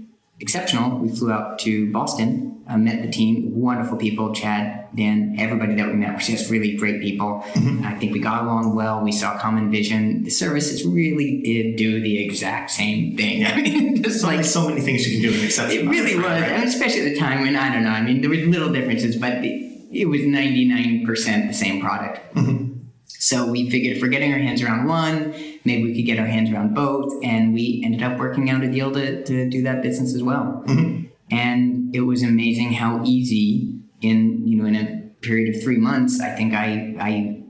Exceptional, 0.45 0.99
we 0.99 1.09
flew 1.09 1.31
out 1.31 1.59
to 1.59 1.91
Boston 1.91 2.55
uh, 2.67 2.77
met 2.77 3.01
the 3.03 3.09
team, 3.09 3.59
wonderful 3.59 3.97
people, 3.97 4.33
Chad, 4.33 4.87
Dan, 4.95 5.35
everybody 5.37 5.75
that 5.75 5.87
we 5.87 5.93
met 5.93 6.13
were 6.13 6.19
just 6.19 6.49
really 6.49 6.75
great 6.75 7.01
people. 7.01 7.43
Mm-hmm. 7.53 7.85
I 7.85 7.95
think 7.99 8.13
we 8.13 8.19
got 8.19 8.43
along 8.43 8.75
well. 8.75 9.01
We 9.01 9.11
saw 9.11 9.37
common 9.37 9.69
vision. 9.69 10.23
The 10.23 10.31
services 10.31 10.85
really 10.85 11.41
did 11.43 11.75
do 11.75 12.01
the 12.01 12.23
exact 12.23 12.71
same 12.71 13.15
thing. 13.15 13.45
I 13.45 13.55
mean, 13.61 14.01
just 14.01 14.23
like 14.23 14.43
so 14.43 14.67
many 14.67 14.81
things 14.81 15.07
you 15.07 15.21
can 15.21 15.31
do 15.31 15.37
in 15.37 15.45
exception. 15.45 15.87
It 15.87 15.89
really 15.89 16.15
was, 16.15 16.25
right? 16.25 16.51
and 16.51 16.63
especially 16.63 17.01
at 17.01 17.13
the 17.13 17.19
time 17.19 17.41
when 17.41 17.55
I 17.55 17.71
don't 17.71 17.83
know. 17.83 17.91
I 17.91 18.01
mean, 18.01 18.21
there 18.21 18.29
were 18.29 18.37
little 18.37 18.73
differences, 18.73 19.15
but 19.15 19.41
the, 19.41 19.49
it 19.91 20.05
was 20.05 20.21
ninety 20.23 20.65
nine 20.65 21.05
percent 21.05 21.47
the 21.47 21.53
same 21.53 21.81
product. 21.81 22.35
Mm-hmm. 22.35 22.79
So 23.05 23.49
we 23.49 23.69
figured 23.69 23.97
if 23.97 24.01
we're 24.01 24.09
getting 24.09 24.33
our 24.33 24.39
hands 24.39 24.61
around 24.63 24.87
one, 24.87 25.35
maybe 25.65 25.83
we 25.83 25.95
could 25.95 26.05
get 26.05 26.19
our 26.19 26.27
hands 26.27 26.51
around 26.51 26.73
both, 26.73 27.13
and 27.23 27.53
we 27.53 27.81
ended 27.83 28.03
up 28.03 28.17
working 28.17 28.49
out 28.49 28.63
a 28.63 28.71
deal 28.71 28.91
to, 28.91 29.23
to 29.23 29.49
do 29.49 29.63
that 29.63 29.81
business 29.81 30.13
as 30.15 30.23
well. 30.23 30.63
Mm-hmm. 30.67 31.05
And 31.31 31.95
it 31.95 32.01
was 32.01 32.23
amazing 32.23 32.73
how 32.73 33.03
easy 33.03 33.75
in 34.01 34.47
you 34.47 34.57
know 34.57 34.65
in 34.65 34.75
a 34.75 35.01
period 35.21 35.55
of 35.55 35.63
three 35.63 35.77
months 35.77 36.19
i 36.21 36.29
think 36.29 36.53
i 36.53 36.95
i 36.99 37.41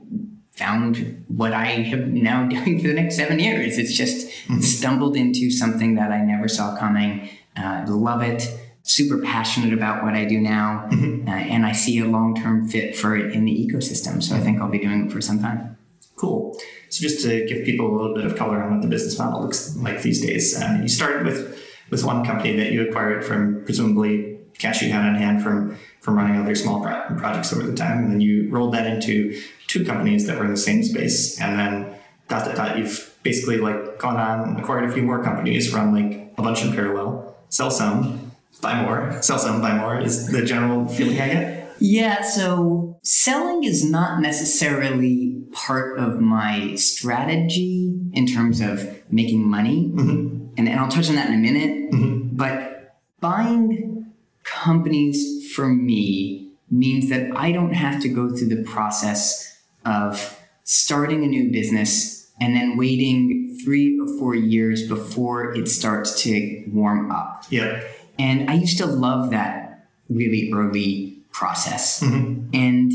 found 0.52 1.24
what 1.28 1.52
i 1.52 1.66
have 1.66 2.06
now 2.08 2.46
doing 2.48 2.80
for 2.80 2.88
the 2.88 2.94
next 2.94 3.16
seven 3.16 3.38
years. 3.38 3.76
It's 3.76 3.92
just 3.92 4.26
mm-hmm. 4.26 4.60
stumbled 4.60 5.16
into 5.16 5.50
something 5.50 5.96
that 5.96 6.10
i 6.10 6.20
never 6.22 6.48
saw 6.48 6.76
coming. 6.78 7.28
Uh, 7.54 7.84
love 7.88 8.22
it. 8.22 8.48
Super 8.82 9.20
passionate 9.20 9.74
about 9.74 10.02
what 10.02 10.14
i 10.14 10.24
do 10.24 10.40
now. 10.40 10.88
Mm-hmm. 10.90 11.28
uh, 11.28 11.32
and 11.32 11.66
i 11.66 11.72
see 11.72 11.98
a 11.98 12.06
long-term 12.06 12.68
fit 12.68 12.96
for 12.96 13.14
it 13.16 13.32
in 13.32 13.44
the 13.44 13.52
ecosystem. 13.52 14.22
So 14.22 14.34
i 14.34 14.40
think 14.40 14.60
i'll 14.60 14.70
be 14.70 14.78
doing 14.78 15.06
it 15.06 15.12
for 15.12 15.20
some 15.20 15.40
time. 15.40 15.76
Cool 16.16 16.56
so 16.88 17.02
just 17.02 17.24
to 17.24 17.46
give 17.46 17.64
people 17.64 17.90
a 17.90 17.94
little 17.94 18.14
bit 18.14 18.24
of 18.24 18.36
color 18.36 18.62
on 18.62 18.72
what 18.72 18.82
the 18.82 18.88
business 18.88 19.18
model 19.18 19.42
looks 19.42 19.76
like 19.76 20.02
these 20.02 20.20
days 20.20 20.60
uh, 20.60 20.78
you 20.80 20.88
started 20.88 21.26
with 21.26 21.62
with 21.90 22.04
one 22.04 22.24
company 22.24 22.56
that 22.56 22.72
you 22.72 22.88
acquired 22.88 23.24
from 23.24 23.64
presumably 23.64 24.36
cash 24.58 24.82
you 24.82 24.90
had 24.90 25.04
on 25.04 25.14
hand 25.14 25.42
from 25.42 25.76
from 26.00 26.16
running 26.16 26.40
other 26.40 26.54
small 26.54 26.80
pro- 26.80 27.16
projects 27.16 27.52
over 27.52 27.66
the 27.66 27.74
time, 27.74 28.04
and 28.04 28.12
then 28.12 28.20
you 28.20 28.48
rolled 28.48 28.72
that 28.74 28.86
into 28.86 29.40
two 29.66 29.84
companies 29.84 30.26
that 30.26 30.38
were 30.38 30.44
in 30.44 30.52
the 30.52 30.56
same 30.56 30.82
space, 30.82 31.40
and 31.40 31.58
then 31.58 31.94
dot 32.28 32.44
dot 32.44 32.56
dot. 32.56 32.78
You've 32.78 33.12
basically 33.22 33.58
like 33.58 33.98
gone 33.98 34.16
on 34.16 34.56
acquired 34.56 34.88
a 34.88 34.92
few 34.92 35.02
more 35.02 35.22
companies, 35.22 35.72
run 35.74 35.92
like 35.92 36.32
a 36.38 36.42
bunch 36.42 36.62
in 36.62 36.72
parallel, 36.72 37.36
sell 37.48 37.70
some, 37.70 38.32
buy 38.60 38.80
more, 38.82 39.20
sell 39.20 39.38
some, 39.38 39.60
buy 39.60 39.76
more 39.76 39.98
is 39.98 40.28
the 40.28 40.44
general 40.44 40.86
feeling 40.86 41.20
I 41.20 41.28
get. 41.28 41.72
Yeah, 41.78 42.22
so 42.22 42.98
selling 43.02 43.64
is 43.64 43.88
not 43.88 44.20
necessarily 44.20 45.35
part 45.52 45.98
of 45.98 46.20
my 46.20 46.74
strategy 46.74 47.98
in 48.12 48.26
terms 48.26 48.60
of 48.60 49.02
making 49.10 49.48
money. 49.48 49.90
Mm-hmm. 49.94 50.46
And, 50.56 50.68
and 50.68 50.80
I'll 50.80 50.88
touch 50.88 51.08
on 51.08 51.16
that 51.16 51.28
in 51.28 51.34
a 51.34 51.38
minute. 51.38 51.92
Mm-hmm. 51.92 52.36
But 52.36 52.96
buying 53.20 54.12
companies 54.44 55.52
for 55.54 55.68
me 55.68 56.52
means 56.70 57.08
that 57.10 57.36
I 57.36 57.52
don't 57.52 57.74
have 57.74 58.00
to 58.02 58.08
go 58.08 58.34
through 58.34 58.48
the 58.48 58.62
process 58.62 59.60
of 59.84 60.38
starting 60.64 61.22
a 61.24 61.26
new 61.26 61.50
business 61.52 62.30
and 62.40 62.54
then 62.54 62.76
waiting 62.76 63.56
three 63.64 63.98
or 63.98 64.06
four 64.18 64.34
years 64.34 64.86
before 64.88 65.54
it 65.54 65.68
starts 65.68 66.22
to 66.22 66.64
warm 66.68 67.10
up. 67.10 67.44
Yeah. 67.50 67.82
And 68.18 68.50
I 68.50 68.54
used 68.54 68.78
to 68.78 68.86
love 68.86 69.30
that 69.30 69.86
really 70.08 70.50
early 70.52 71.18
process. 71.32 72.02
Mm-hmm. 72.02 72.50
And 72.54 72.92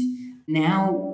now, 0.47 1.10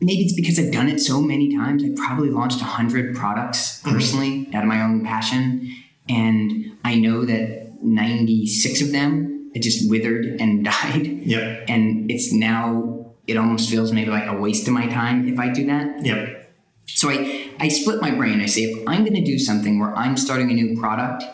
maybe 0.00 0.22
it's 0.22 0.34
because 0.34 0.58
I've 0.58 0.72
done 0.72 0.88
it 0.88 1.00
so 1.00 1.20
many 1.20 1.56
times. 1.56 1.82
I 1.84 1.90
probably 1.96 2.30
launched 2.30 2.60
100 2.60 3.16
products 3.16 3.80
mm-hmm. 3.80 3.94
personally 3.94 4.48
out 4.54 4.62
of 4.62 4.68
my 4.68 4.82
own 4.82 5.04
passion. 5.04 5.74
And 6.08 6.76
I 6.84 6.94
know 6.94 7.24
that 7.24 7.82
96 7.82 8.82
of 8.82 8.92
them 8.92 9.36
it 9.56 9.62
just 9.62 9.88
withered 9.88 10.26
and 10.38 10.64
died. 10.82 11.06
Yep. 11.06 11.64
And 11.68 12.10
it's 12.10 12.30
now, 12.32 13.06
it 13.26 13.38
almost 13.38 13.70
feels 13.70 13.90
maybe 13.90 14.10
like 14.10 14.26
a 14.26 14.34
waste 14.34 14.68
of 14.68 14.74
my 14.74 14.86
time 14.86 15.26
if 15.26 15.38
I 15.38 15.48
do 15.48 15.66
that. 15.66 16.04
Yep. 16.04 16.52
So 16.86 17.08
I, 17.08 17.50
I 17.58 17.68
split 17.68 18.02
my 18.02 18.10
brain. 18.10 18.40
I 18.40 18.46
say, 18.46 18.64
if 18.64 18.86
I'm 18.86 19.02
going 19.02 19.14
to 19.14 19.24
do 19.24 19.38
something 19.38 19.80
where 19.80 19.96
I'm 19.96 20.16
starting 20.16 20.50
a 20.50 20.54
new 20.54 20.78
product 20.78 21.24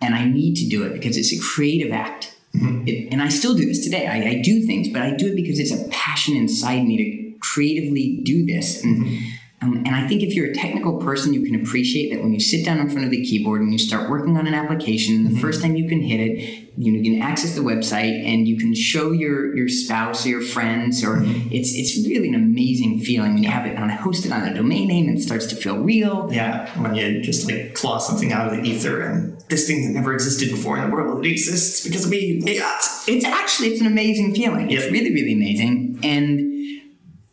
and 0.00 0.14
I 0.14 0.26
need 0.26 0.56
to 0.56 0.68
do 0.68 0.84
it 0.84 0.92
because 0.92 1.16
it's 1.16 1.32
a 1.32 1.40
creative 1.40 1.90
act, 1.90 2.36
mm-hmm. 2.54 2.86
it, 2.86 3.12
and 3.12 3.22
I 3.22 3.28
still 3.28 3.54
do 3.54 3.64
this 3.64 3.82
today, 3.82 4.06
I, 4.06 4.28
I 4.28 4.42
do 4.42 4.66
things, 4.66 4.88
but 4.90 5.00
I 5.00 5.16
do 5.16 5.28
it 5.28 5.34
because 5.34 5.58
it's 5.58 5.72
a 5.72 5.88
passion 5.88 6.36
inside 6.36 6.84
me 6.84 6.96
to 6.98 7.27
creatively 7.40 8.20
do 8.24 8.46
this. 8.46 8.82
And, 8.82 9.04
mm-hmm. 9.04 9.66
um, 9.66 9.76
and 9.86 9.94
I 9.94 10.06
think 10.06 10.22
if 10.22 10.34
you're 10.34 10.50
a 10.50 10.54
technical 10.54 10.98
person, 10.98 11.34
you 11.34 11.42
can 11.42 11.60
appreciate 11.60 12.14
that 12.14 12.22
when 12.22 12.32
you 12.32 12.40
sit 12.40 12.64
down 12.64 12.78
in 12.78 12.88
front 12.88 13.04
of 13.04 13.10
the 13.10 13.24
keyboard 13.24 13.60
and 13.60 13.72
you 13.72 13.78
start 13.78 14.08
working 14.08 14.36
on 14.36 14.46
an 14.46 14.54
application, 14.54 15.24
the 15.24 15.30
mm-hmm. 15.30 15.40
first 15.40 15.62
time 15.62 15.76
you 15.76 15.88
can 15.88 16.00
hit 16.00 16.20
it, 16.20 16.68
you, 16.76 16.92
know, 16.92 16.98
you 17.00 17.18
can 17.18 17.22
access 17.22 17.56
the 17.56 17.60
website 17.60 18.24
and 18.24 18.46
you 18.46 18.56
can 18.56 18.72
show 18.72 19.10
your, 19.10 19.56
your 19.56 19.68
spouse 19.68 20.24
or 20.24 20.28
your 20.28 20.42
friends, 20.42 21.02
or 21.02 21.16
mm-hmm. 21.16 21.48
it's 21.50 21.74
it's 21.74 22.06
really 22.06 22.28
an 22.28 22.36
amazing 22.36 23.00
feeling 23.00 23.34
when 23.34 23.42
you 23.42 23.50
have 23.50 23.66
it 23.66 23.76
on 23.76 23.90
hosted 23.90 24.32
on 24.32 24.46
a 24.46 24.54
domain 24.54 24.86
name 24.86 25.08
and 25.08 25.18
it 25.18 25.22
starts 25.22 25.46
to 25.46 25.56
feel 25.56 25.78
real. 25.78 26.28
Yeah. 26.32 26.70
When 26.80 26.94
you 26.94 27.20
just 27.20 27.50
like 27.50 27.74
claw 27.74 27.98
something 27.98 28.32
out 28.32 28.46
of 28.46 28.52
the 28.56 28.62
ether 28.62 29.02
and 29.02 29.40
this 29.48 29.66
thing 29.66 29.86
that 29.86 29.98
never 29.98 30.14
existed 30.14 30.50
before 30.50 30.78
in 30.78 30.88
the 30.88 30.94
world, 30.94 31.26
it 31.26 31.30
exists 31.32 31.84
because 31.84 32.04
of 32.04 32.10
me. 32.12 32.40
It's 32.44 33.24
actually 33.24 33.70
it's 33.70 33.80
an 33.80 33.88
amazing 33.88 34.36
feeling. 34.36 34.70
It's 34.70 34.84
Yeah. 34.84 34.90
really 34.92 35.12
really 35.12 35.32
amazing, 35.32 35.98
and 36.04 36.57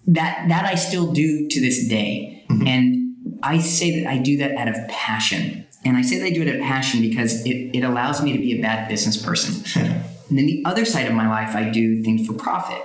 that 0.08 0.46
that 0.50 0.66
I 0.66 0.76
still 0.76 1.12
do 1.12 1.48
to 1.50 1.62
this 1.62 1.88
day. 1.88 2.46
And 2.50 3.38
I 3.44 3.60
say 3.60 4.02
that 4.02 4.10
I 4.10 4.18
do 4.18 4.38
that 4.38 4.56
out 4.56 4.68
of 4.68 4.76
passion, 4.88 5.66
and 5.84 5.98
I 5.98 6.02
say 6.02 6.20
that 6.20 6.26
I 6.26 6.30
do 6.30 6.42
it 6.42 6.48
out 6.48 6.56
of 6.56 6.62
passion 6.62 7.02
because 7.02 7.46
it 7.46 7.76
it 7.76 7.84
allows 7.84 8.22
me 8.22 8.34
to 8.34 8.40
be 8.40 8.58
a 8.58 8.62
bad 8.62 8.88
business 8.88 9.24
person. 9.24 10.02
And 10.30 10.40
then 10.40 10.48
the 10.48 10.64
other 10.66 10.86
side 10.86 11.06
of 11.06 11.14
my 11.14 11.30
life, 11.30 11.56
I 11.56 11.70
do 11.70 12.02
things 12.02 12.26
for 12.26 12.34
profit. 12.34 12.82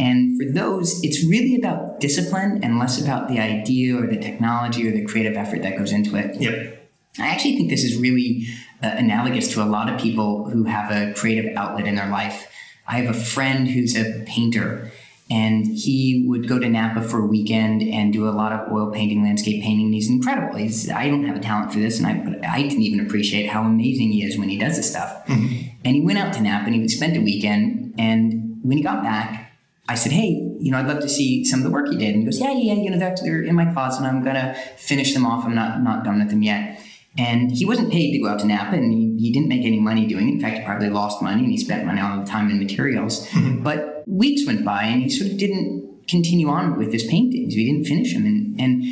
And 0.00 0.36
for 0.36 0.52
those, 0.52 1.02
it's 1.04 1.24
really 1.24 1.54
about 1.54 2.00
discipline 2.00 2.62
and 2.64 2.78
less 2.78 3.00
about 3.00 3.28
the 3.28 3.38
idea 3.38 3.96
or 3.96 4.08
the 4.08 4.16
technology 4.16 4.88
or 4.88 4.92
the 4.92 5.04
creative 5.04 5.36
effort 5.36 5.62
that 5.62 5.78
goes 5.78 5.92
into 5.92 6.16
it. 6.16 6.40
Yep. 6.40 6.90
I 7.18 7.28
actually 7.28 7.56
think 7.56 7.70
this 7.70 7.84
is 7.84 7.96
really 7.96 8.46
uh, 8.82 8.88
analogous 8.88 9.52
to 9.54 9.62
a 9.62 9.66
lot 9.66 9.92
of 9.92 10.00
people 10.00 10.50
who 10.50 10.64
have 10.64 10.90
a 10.90 11.14
creative 11.14 11.56
outlet 11.56 11.86
in 11.86 11.94
their 11.94 12.08
life. 12.08 12.48
I 12.88 12.98
have 12.98 13.14
a 13.14 13.18
friend 13.18 13.68
who's 13.68 13.96
a 13.96 14.24
painter, 14.26 14.90
and 15.32 15.66
he 15.66 16.26
would 16.28 16.46
go 16.46 16.58
to 16.58 16.68
Napa 16.68 17.00
for 17.00 17.20
a 17.20 17.26
weekend 17.26 17.80
and 17.80 18.12
do 18.12 18.28
a 18.28 18.30
lot 18.30 18.52
of 18.52 18.70
oil 18.70 18.90
painting, 18.90 19.22
landscape 19.22 19.62
painting. 19.62 19.86
And 19.86 19.94
he's 19.94 20.10
incredible. 20.10 20.56
He's, 20.56 20.90
I 20.90 21.08
don't 21.08 21.24
have 21.24 21.36
a 21.36 21.40
talent 21.40 21.72
for 21.72 21.78
this, 21.78 21.98
and 21.98 22.06
I, 22.06 22.56
I 22.56 22.62
can 22.68 22.82
even 22.82 23.00
appreciate 23.00 23.48
how 23.48 23.62
amazing 23.62 24.12
he 24.12 24.24
is 24.24 24.38
when 24.38 24.50
he 24.50 24.58
does 24.58 24.76
this 24.76 24.90
stuff. 24.90 25.26
Mm-hmm. 25.26 25.68
And 25.86 25.96
he 25.96 26.02
went 26.02 26.18
out 26.18 26.34
to 26.34 26.42
Napa 26.42 26.66
and 26.66 26.74
he 26.74 26.80
would 26.82 26.90
spend 26.90 27.16
a 27.16 27.20
weekend. 27.20 27.94
And 27.96 28.58
when 28.62 28.76
he 28.76 28.84
got 28.84 29.02
back, 29.02 29.52
I 29.88 29.94
said, 29.94 30.12
"Hey, 30.12 30.28
you 30.60 30.70
know, 30.70 30.78
I'd 30.78 30.86
love 30.86 31.00
to 31.00 31.08
see 31.08 31.44
some 31.44 31.60
of 31.60 31.64
the 31.64 31.70
work 31.70 31.88
he 31.88 31.96
did." 31.96 32.10
And 32.14 32.18
he 32.18 32.24
goes, 32.24 32.38
"Yeah, 32.38 32.52
yeah, 32.52 32.74
yeah. 32.74 32.82
You 32.82 32.90
know, 32.90 32.98
they're, 32.98 33.16
they're 33.22 33.42
in 33.42 33.54
my 33.54 33.72
closet. 33.72 34.04
And 34.04 34.06
I'm 34.06 34.22
gonna 34.22 34.54
finish 34.76 35.14
them 35.14 35.24
off. 35.24 35.44
I'm 35.44 35.54
not 35.54 35.82
not 35.82 36.04
done 36.04 36.18
with 36.18 36.28
them 36.30 36.42
yet." 36.42 36.78
And 37.18 37.50
he 37.50 37.66
wasn't 37.66 37.92
paid 37.92 38.12
to 38.12 38.18
go 38.18 38.28
out 38.28 38.40
to 38.40 38.46
Napa, 38.46 38.74
and 38.74 38.92
he, 38.92 39.16
he 39.18 39.32
didn't 39.32 39.48
make 39.48 39.66
any 39.66 39.78
money 39.78 40.06
doing 40.06 40.28
it. 40.28 40.32
In 40.32 40.40
fact, 40.40 40.58
he 40.58 40.64
probably 40.64 40.88
lost 40.88 41.20
money, 41.20 41.42
and 41.42 41.50
he 41.50 41.58
spent 41.58 41.84
money 41.84 42.00
all 42.00 42.18
the 42.18 42.24
time 42.24 42.48
and 42.48 42.58
materials. 42.58 43.28
Mm-hmm. 43.28 43.62
But 43.62 44.04
weeks 44.06 44.46
went 44.46 44.64
by, 44.64 44.84
and 44.84 45.02
he 45.02 45.10
sort 45.10 45.30
of 45.30 45.36
didn't 45.36 46.08
continue 46.08 46.48
on 46.48 46.78
with 46.78 46.92
his 46.92 47.04
paintings. 47.04 47.54
He 47.54 47.70
didn't 47.70 47.84
finish 47.84 48.14
them, 48.14 48.24
and 48.24 48.58
and 48.58 48.82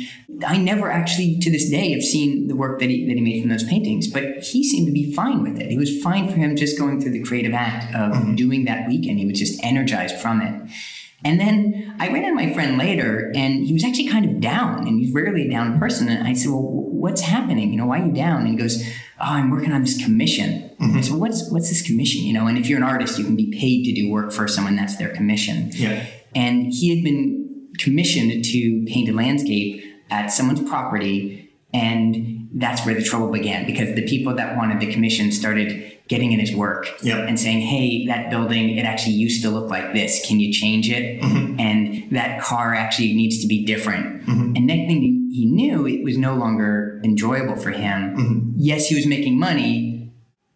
I 0.45 0.57
never 0.57 0.91
actually, 0.91 1.39
to 1.39 1.51
this 1.51 1.69
day, 1.69 1.91
have 1.91 2.03
seen 2.03 2.47
the 2.47 2.55
work 2.55 2.79
that 2.79 2.89
he 2.89 3.07
that 3.07 3.15
he 3.15 3.21
made 3.21 3.41
from 3.41 3.49
those 3.49 3.63
paintings. 3.63 4.07
But 4.07 4.43
he 4.43 4.63
seemed 4.63 4.87
to 4.87 4.93
be 4.93 5.13
fine 5.13 5.41
with 5.41 5.59
it. 5.59 5.71
It 5.71 5.77
was 5.77 6.01
fine 6.01 6.29
for 6.29 6.35
him 6.35 6.55
just 6.55 6.77
going 6.77 7.01
through 7.01 7.11
the 7.11 7.23
creative 7.23 7.53
act 7.53 7.93
of 7.95 8.13
mm-hmm. 8.13 8.35
doing 8.35 8.65
that 8.65 8.87
weekend. 8.87 9.17
He 9.19 9.25
was 9.25 9.39
just 9.39 9.63
energized 9.63 10.17
from 10.17 10.41
it. 10.41 10.69
And 11.23 11.39
then 11.39 11.95
I 11.99 12.07
ran 12.07 12.23
into 12.23 12.33
my 12.33 12.53
friend 12.53 12.77
later, 12.77 13.31
and 13.35 13.65
he 13.65 13.73
was 13.73 13.83
actually 13.83 14.09
kind 14.09 14.25
of 14.25 14.39
down, 14.39 14.87
and 14.87 14.99
he's 14.99 15.13
rarely 15.13 15.47
a 15.47 15.51
down 15.51 15.79
person. 15.79 16.09
And 16.09 16.27
I 16.27 16.33
said, 16.33 16.51
"Well, 16.51 16.63
what's 16.63 17.21
happening? 17.21 17.71
You 17.71 17.77
know, 17.77 17.85
why 17.85 18.01
are 18.01 18.05
you 18.07 18.11
down?" 18.11 18.41
And 18.41 18.49
he 18.49 18.55
goes, 18.55 18.83
"Oh, 19.19 19.25
I'm 19.25 19.51
working 19.51 19.71
on 19.71 19.81
this 19.81 20.03
commission." 20.03 20.71
Mm-hmm. 20.79 20.97
I 20.97 21.01
said, 21.01 21.15
"What's 21.15 21.51
what's 21.51 21.69
this 21.69 21.81
commission? 21.81 22.23
You 22.23 22.33
know?" 22.33 22.47
And 22.47 22.57
if 22.57 22.67
you're 22.67 22.79
an 22.79 22.83
artist, 22.83 23.19
you 23.19 23.25
can 23.25 23.35
be 23.35 23.51
paid 23.51 23.83
to 23.85 23.93
do 23.93 24.09
work 24.09 24.31
for 24.31 24.47
someone. 24.47 24.75
That's 24.75 24.97
their 24.97 25.09
commission. 25.09 25.69
Yeah. 25.73 26.05
And 26.33 26.71
he 26.71 26.95
had 26.95 27.03
been 27.03 27.69
commissioned 27.77 28.43
to 28.45 28.85
paint 28.87 29.09
a 29.09 29.13
landscape 29.13 29.83
at 30.09 30.27
someone's 30.27 30.67
property, 30.67 31.53
and 31.73 32.49
that's 32.53 32.85
where 32.85 32.95
the 32.95 33.03
trouble 33.03 33.31
began 33.31 33.65
because 33.65 33.95
the 33.95 34.05
people 34.07 34.35
that 34.35 34.57
wanted 34.57 34.79
the 34.79 34.91
commission 34.91 35.31
started 35.31 35.99
getting 36.11 36.31
in 36.35 36.39
his 36.39 36.53
work 36.53 36.83
Yep. 37.01 37.27
and 37.29 37.39
saying, 37.39 37.61
"Hey, 37.61 38.05
that 38.07 38.29
building 38.29 38.77
it 38.77 38.85
actually 38.85 39.15
used 39.27 39.41
to 39.43 39.49
look 39.49 39.69
like 39.69 39.93
this. 39.93 40.11
Can 40.27 40.39
you 40.39 40.51
change 40.51 40.91
it?" 40.91 41.21
Mm-hmm. 41.21 41.59
And 41.59 42.11
that 42.11 42.41
car 42.41 42.75
actually 42.75 43.13
needs 43.13 43.41
to 43.41 43.47
be 43.47 43.65
different. 43.65 44.05
Mm-hmm. 44.25 44.55
And 44.55 44.67
next 44.67 44.87
thing 44.89 45.01
he 45.31 45.45
knew, 45.45 45.87
it 45.87 46.03
was 46.03 46.17
no 46.17 46.33
longer 46.35 47.01
enjoyable 47.03 47.55
for 47.55 47.71
him. 47.71 47.99
Mm-hmm. 48.17 48.51
Yes, 48.57 48.87
he 48.89 48.95
was 48.95 49.07
making 49.07 49.39
money 49.39 50.11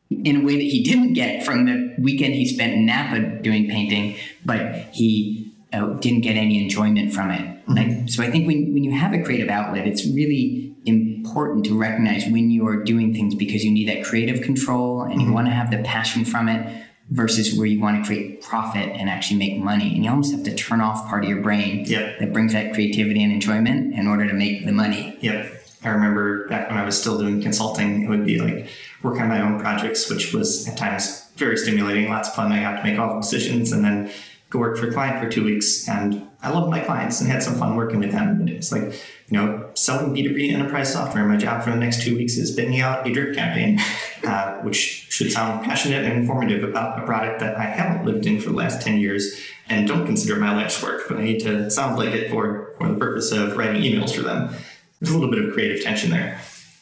in 0.09 0.41
a 0.41 0.43
way 0.43 0.55
that 0.55 0.69
he 0.75 0.83
didn't 0.83 1.13
get 1.13 1.45
from 1.45 1.65
the 1.65 1.95
weekend 1.99 2.33
he 2.35 2.45
spent 2.45 2.73
in 2.73 2.85
Napa 2.85 3.41
doing 3.41 3.69
painting, 3.69 4.15
but 4.43 4.61
he 4.91 5.53
uh, 5.73 5.93
didn't 5.99 6.21
get 6.21 6.35
any 6.35 6.61
enjoyment 6.61 7.13
from 7.13 7.31
it. 7.31 7.43
Like, 7.67 8.09
so 8.09 8.21
I 8.21 8.29
think 8.29 8.45
when, 8.45 8.73
when 8.73 8.83
you 8.83 8.91
have 8.91 9.13
a 9.13 9.23
creative 9.23 9.49
outlet, 9.49 9.87
it's 9.87 10.05
really 10.05 10.74
important 10.85 11.65
to 11.65 11.77
recognize 11.77 12.25
when 12.25 12.49
you 12.51 12.67
are 12.67 12.83
doing 12.83 13.13
things 13.13 13.35
because 13.35 13.63
you 13.63 13.71
need 13.71 13.87
that 13.87 14.05
creative 14.05 14.41
control 14.41 15.01
and 15.01 15.13
you 15.13 15.27
mm-hmm. 15.27 15.33
want 15.33 15.47
to 15.47 15.53
have 15.53 15.71
the 15.71 15.79
passion 15.79 16.25
from 16.25 16.47
it 16.47 16.85
versus 17.09 17.57
where 17.57 17.67
you 17.67 17.79
want 17.79 18.03
to 18.03 18.07
create 18.07 18.41
profit 18.41 18.89
and 18.89 19.09
actually 19.09 19.37
make 19.37 19.57
money. 19.57 19.93
And 19.93 20.03
you 20.03 20.09
almost 20.09 20.31
have 20.33 20.43
to 20.43 20.55
turn 20.55 20.81
off 20.81 21.07
part 21.07 21.23
of 21.23 21.29
your 21.29 21.41
brain 21.41 21.85
Yep. 21.85 22.19
that 22.19 22.33
brings 22.33 22.53
that 22.53 22.73
creativity 22.73 23.23
and 23.23 23.31
enjoyment 23.31 23.93
in 23.93 24.07
order 24.07 24.27
to 24.27 24.33
make 24.33 24.65
the 24.65 24.71
money. 24.71 25.17
Yep. 25.21 25.51
I 25.83 25.89
remember 25.89 26.47
back 26.47 26.69
when 26.69 26.79
I 26.79 26.85
was 26.85 26.99
still 26.99 27.19
doing 27.19 27.41
consulting, 27.41 28.03
it 28.03 28.09
would 28.09 28.25
be 28.25 28.39
like 28.39 28.69
work 29.03 29.19
on 29.19 29.29
my 29.29 29.41
own 29.41 29.59
projects, 29.59 30.09
which 30.09 30.33
was 30.33 30.67
at 30.67 30.77
times 30.77 31.27
very 31.35 31.57
stimulating, 31.57 32.09
lots 32.09 32.29
of 32.29 32.35
fun. 32.35 32.51
I 32.51 32.61
got 32.61 32.77
to 32.77 32.83
make 32.83 32.97
all 32.97 33.13
the 33.13 33.21
decisions 33.21 33.71
and 33.71 33.83
then 33.83 34.11
go 34.49 34.59
work 34.59 34.77
for 34.77 34.87
a 34.87 34.93
client 34.93 35.23
for 35.23 35.29
two 35.29 35.43
weeks. 35.43 35.87
And 35.87 36.27
I 36.41 36.51
loved 36.51 36.69
my 36.69 36.79
clients 36.79 37.19
and 37.21 37.29
had 37.29 37.41
some 37.41 37.55
fun 37.55 37.75
working 37.75 37.99
with 37.99 38.11
them. 38.11 38.39
But 38.39 38.49
it's 38.49 38.71
like, 38.71 38.83
you 39.27 39.37
know, 39.37 39.69
selling 39.73 40.13
B2B 40.13 40.53
enterprise 40.53 40.91
software. 40.91 41.25
My 41.25 41.37
job 41.37 41.63
for 41.63 41.71
the 41.71 41.77
next 41.77 42.03
two 42.03 42.15
weeks 42.15 42.37
is 42.37 42.55
banging 42.55 42.81
out 42.81 43.07
a 43.07 43.11
drip 43.11 43.35
campaign, 43.35 43.79
uh, 44.23 44.59
which 44.59 45.07
should 45.09 45.31
sound 45.31 45.65
passionate 45.65 46.03
and 46.03 46.19
informative 46.19 46.63
about 46.63 47.01
a 47.01 47.05
product 47.05 47.39
that 47.39 47.57
I 47.57 47.63
haven't 47.63 48.05
lived 48.05 48.25
in 48.25 48.39
for 48.39 48.49
the 48.49 48.55
last 48.55 48.81
10 48.81 48.99
years 48.99 49.39
and 49.67 49.87
don't 49.87 50.05
consider 50.05 50.35
my 50.35 50.55
life's 50.55 50.81
work, 50.81 51.07
but 51.07 51.17
I 51.17 51.23
need 51.23 51.39
to 51.41 51.69
sound 51.71 51.97
like 51.97 52.13
it 52.13 52.29
for, 52.29 52.75
for 52.77 52.87
the 52.87 52.95
purpose 52.95 53.31
of 53.31 53.57
writing 53.57 53.81
emails 53.81 54.15
for 54.15 54.21
them. 54.21 54.53
There's 54.99 55.11
a 55.11 55.17
little 55.17 55.33
bit 55.33 55.43
of 55.43 55.53
creative 55.53 55.83
tension 55.83 56.11
there. 56.11 56.39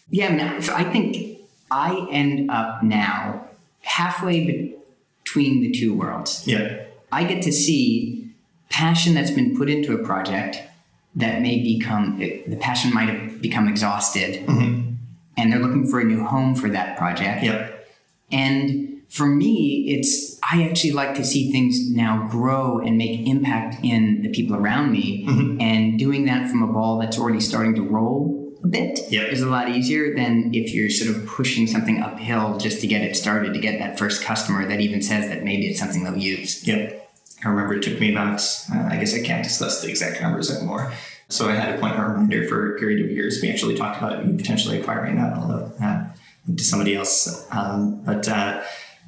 Yeah, 0.10 0.36
no, 0.36 0.60
so 0.60 0.74
I 0.76 0.84
think 0.84 1.40
I 1.72 2.08
end 2.12 2.52
up 2.52 2.84
now 2.84 3.48
halfway 3.82 4.76
between 5.24 5.62
the 5.62 5.72
two 5.72 5.96
worlds. 5.96 6.46
Yeah. 6.48 6.86
I 7.14 7.24
get 7.24 7.44
to 7.44 7.52
see 7.52 8.34
passion 8.70 9.14
that's 9.14 9.32
been 9.32 9.56
put 9.56 9.70
into 9.70 9.94
a 9.94 10.04
project 10.04 10.62
that 11.16 11.42
may 11.42 11.62
become 11.62 12.18
the 12.18 12.58
passion 12.60 12.94
might 12.94 13.08
have 13.10 13.42
become 13.42 13.68
exhausted, 13.68 14.46
mm-hmm. 14.48 14.94
and 15.38 15.54
they're 15.54 15.60
looking 15.60 15.86
for 15.88 16.00
a 16.00 16.04
new 16.04 16.24
home 16.24 16.56
for 16.56 16.70
that 16.70 16.98
project. 16.98 17.44
Yep. 17.44 17.88
And 18.32 19.04
for 19.10 19.28
me, 19.28 19.86
it's 19.90 20.40
I 20.42 20.68
actually 20.68 20.94
like 20.94 21.14
to 21.16 21.24
see 21.24 21.52
things 21.52 21.92
now 21.92 22.28
grow 22.30 22.80
and 22.80 22.98
make 22.98 23.28
impact 23.28 23.84
in 23.84 24.24
the 24.24 24.30
people 24.30 24.56
around 24.56 24.92
me, 24.92 25.26
mm-hmm. 25.28 25.62
and 25.62 26.00
doing 26.00 26.26
that 26.26 26.50
from 26.50 26.64
a 26.64 26.68
ball 26.68 26.98
that's 26.98 27.20
already 27.20 27.42
starting 27.42 27.76
to 27.76 27.84
roll 27.84 28.40
a 28.64 28.68
bit 28.68 29.00
Yep. 29.10 29.34
is 29.34 29.42
a 29.42 29.50
lot 29.50 29.70
easier 29.70 30.16
than 30.16 30.52
if 30.54 30.74
you're 30.74 30.90
sort 30.90 31.16
of 31.16 31.28
pushing 31.28 31.68
something 31.68 32.02
uphill 32.02 32.58
just 32.58 32.82
to 32.82 32.88
get 32.88 33.02
it 33.02 33.16
started, 33.16 33.54
to 33.54 33.60
get 33.60 33.78
that 33.80 34.00
first 34.00 34.24
customer 34.24 34.68
that 34.68 34.80
even 34.80 35.02
says 35.02 35.28
that 35.28 35.44
maybe 35.44 35.68
it's 35.68 35.80
something 35.80 36.04
they'll 36.04 36.18
use. 36.18 36.66
Yep. 36.66 37.03
I 37.44 37.50
remember 37.50 37.76
it 37.76 37.84
took 37.84 38.00
me 38.00 38.12
about, 38.12 38.42
uh, 38.74 38.88
I 38.90 38.98
guess 38.98 39.14
I 39.14 39.22
can't 39.22 39.44
discuss 39.44 39.82
the 39.82 39.90
exact 39.90 40.22
numbers 40.22 40.50
anymore. 40.50 40.94
So 41.30 41.50
I 41.50 41.54
had 41.54 41.74
to 41.74 41.80
point 41.80 41.98
a 41.98 42.02
reminder 42.02 42.48
for 42.48 42.76
a 42.76 42.80
period 42.80 43.04
of 43.04 43.12
years. 43.12 43.40
We 43.42 43.50
actually 43.50 43.76
talked 43.76 43.98
about 43.98 44.26
you 44.26 44.36
potentially 44.36 44.80
acquiring 44.80 45.16
that, 45.18 45.34
although 45.34 45.72
uh, 45.84 46.06
to 46.56 46.64
somebody 46.64 46.96
else. 46.96 47.48
Um, 47.52 48.04
but 48.04 48.28
uh, 48.28 48.62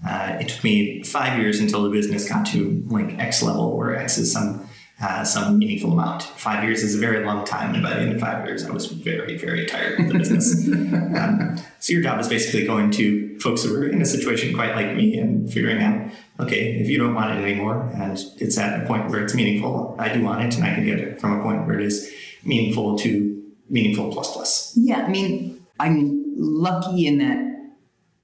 uh, 0.08 0.38
it 0.40 0.50
took 0.50 0.64
me 0.64 1.04
five 1.04 1.40
years 1.40 1.60
until 1.60 1.84
the 1.84 1.90
business 1.90 2.28
got 2.28 2.46
to 2.48 2.84
like 2.88 3.18
X 3.20 3.44
level, 3.44 3.78
where 3.78 3.96
X 3.96 4.18
is 4.18 4.32
some 4.32 4.68
uh, 5.02 5.24
some 5.24 5.60
meaningful 5.60 5.92
amount. 5.92 6.24
Five 6.24 6.64
years 6.64 6.82
is 6.82 6.96
a 6.96 6.98
very 6.98 7.26
long 7.26 7.46
time, 7.46 7.74
and 7.74 7.84
by 7.84 7.94
the 7.94 8.02
end 8.02 8.14
of 8.14 8.22
five 8.22 8.46
years, 8.46 8.66
I 8.66 8.72
was 8.72 8.86
very, 8.88 9.38
very 9.38 9.66
tired 9.66 10.00
of 10.00 10.08
the 10.08 10.18
business. 10.18 10.68
um, 11.18 11.58
so 11.80 11.94
your 11.94 12.02
job 12.02 12.20
is 12.20 12.30
basically 12.30 12.66
going 12.66 12.92
to 12.92 13.38
folks 13.40 13.64
who 13.64 13.76
are 13.76 13.88
in 13.88 14.02
a 14.02 14.06
situation 14.06 14.54
quite 14.56 14.76
like 14.76 14.96
me 14.96 15.18
and 15.18 15.52
figuring 15.52 15.82
out, 15.82 16.10
okay, 16.40 16.80
if 16.80 16.88
you 16.88 16.98
don't 16.98 17.14
want 17.14 17.38
it 17.38 17.44
anymore, 17.44 17.90
and 17.96 18.18
it's 18.38 18.58
at 18.58 18.84
a 18.84 18.86
point 18.86 19.10
where 19.10 19.24
it's 19.24 19.36
meaningful, 19.36 19.96
I 20.00 20.14
do 20.14 20.24
want 20.24 20.44
it, 20.44 20.56
and 20.56 20.64
I 20.64 20.74
can 20.74 20.86
get 20.86 21.00
it 21.00 21.20
from 21.20 21.40
a 21.40 21.44
point 21.44 21.68
where 21.68 21.80
it 21.80 21.86
is 21.86 22.12
meaningful 22.44 22.98
to 23.00 23.44
meaningful 23.70 24.14
plus 24.14 24.32
plus. 24.32 24.74
Yeah, 24.78 25.04
I 25.04 25.10
mean, 25.10 25.66
I'm 25.80 26.24
lucky 26.38 27.06
in 27.08 27.18
that 27.18 27.46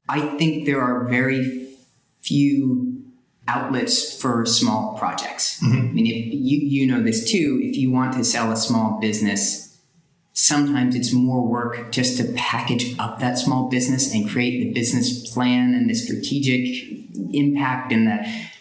I 0.08 0.38
think 0.38 0.66
there 0.66 0.82
are 0.82 1.08
very 1.08 1.76
few 2.22 2.91
outlets 3.52 4.20
for 4.20 4.46
small 4.46 4.98
projects. 4.98 5.60
Mm-hmm. 5.62 5.78
I 5.78 5.92
mean, 5.92 6.06
if 6.08 6.34
you 6.34 6.58
you 6.60 6.88
know 6.88 7.02
this 7.04 7.30
too, 7.30 7.60
if 7.62 7.76
you 7.76 7.92
want 7.92 8.14
to 8.14 8.24
sell 8.24 8.52
a 8.52 8.56
small 8.56 9.00
business, 9.00 9.78
sometimes 10.34 10.96
it's 10.96 11.14
more 11.14 11.46
work 11.46 11.92
just 11.92 12.18
to 12.18 12.34
package 12.36 12.98
up 12.98 13.20
that 13.20 13.38
small 13.38 13.70
business 13.70 14.14
and 14.14 14.30
create 14.30 14.60
the 14.64 14.74
business 14.74 15.32
plan 15.34 15.74
and 15.74 15.90
the 15.90 15.94
strategic 15.94 16.64
impact 17.34 17.92
and 17.92 18.08
the 18.08 18.18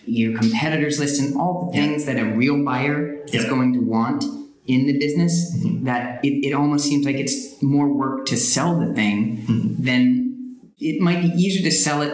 your 0.06 0.36
competitors 0.36 0.98
list 0.98 1.20
and 1.20 1.36
all 1.36 1.66
the 1.66 1.72
things 1.78 2.06
that 2.06 2.18
a 2.18 2.24
real 2.24 2.64
buyer 2.64 3.22
is 3.32 3.44
going 3.44 3.72
to 3.72 3.80
want 3.80 4.24
in 4.66 4.86
the 4.86 4.98
business 4.98 5.54
mm-hmm. 5.56 5.84
that 5.84 6.24
it, 6.24 6.46
it 6.46 6.52
almost 6.52 6.84
seems 6.84 7.06
like 7.06 7.16
it's 7.16 7.62
more 7.62 7.88
work 7.88 8.26
to 8.26 8.36
sell 8.36 8.78
the 8.78 8.92
thing 8.94 9.36
mm-hmm. 9.38 9.82
than 9.84 10.58
it 10.78 11.00
might 11.00 11.20
be 11.22 11.28
easier 11.28 11.62
to 11.62 11.70
sell 11.70 12.02
it 12.02 12.12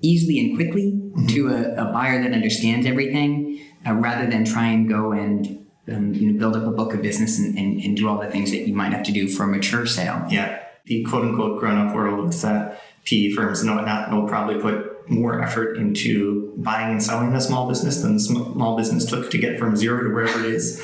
easily 0.00 0.38
and 0.38 0.56
quickly 0.56 1.05
to 1.28 1.48
a, 1.48 1.88
a 1.88 1.92
buyer 1.92 2.22
that 2.22 2.32
understands 2.32 2.86
everything 2.86 3.60
uh, 3.86 3.94
rather 3.94 4.28
than 4.28 4.44
try 4.44 4.66
and 4.66 4.88
go 4.88 5.12
and 5.12 5.66
um, 5.88 6.12
you 6.14 6.32
know 6.32 6.38
build 6.38 6.56
up 6.56 6.66
a 6.66 6.70
book 6.70 6.94
of 6.94 7.02
business 7.02 7.38
and, 7.38 7.56
and, 7.56 7.80
and 7.80 7.96
do 7.96 8.08
all 8.08 8.18
the 8.18 8.30
things 8.30 8.50
that 8.50 8.66
you 8.66 8.74
might 8.74 8.92
have 8.92 9.04
to 9.04 9.12
do 9.12 9.28
for 9.28 9.44
a 9.44 9.46
mature 9.46 9.86
sale. 9.86 10.24
Yeah, 10.28 10.62
the 10.84 11.04
quote 11.04 11.24
unquote 11.24 11.58
grown 11.60 11.78
up 11.78 11.94
world 11.94 12.26
with 12.26 12.44
uh, 12.44 12.72
PE 13.04 13.30
firms 13.30 13.62
and 13.62 13.74
whatnot 13.74 14.10
will 14.10 14.28
probably 14.28 14.60
put 14.60 15.08
more 15.08 15.40
effort 15.40 15.76
into 15.76 16.52
buying 16.56 16.92
and 16.92 17.02
selling 17.02 17.32
a 17.32 17.40
small 17.40 17.68
business 17.68 18.02
than 18.02 18.14
the 18.14 18.20
small 18.20 18.76
business 18.76 19.04
took 19.04 19.30
to 19.30 19.38
get 19.38 19.58
from 19.58 19.76
zero 19.76 20.02
to 20.02 20.12
wherever 20.12 20.40
it 20.40 20.46
is. 20.46 20.82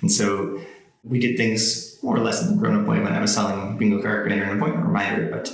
And 0.00 0.10
so 0.10 0.60
we 1.02 1.18
did 1.18 1.36
things 1.36 1.98
more 2.02 2.16
or 2.16 2.20
less 2.20 2.42
in 2.42 2.54
the 2.54 2.56
grown 2.56 2.80
up 2.80 2.86
way 2.86 3.00
when 3.00 3.12
I 3.12 3.20
was 3.20 3.34
selling 3.34 3.76
bingo 3.76 4.00
card 4.00 4.24
creator 4.24 4.44
and 4.44 4.60
appointment 4.60 4.86
reminder, 4.86 5.28
but 5.30 5.52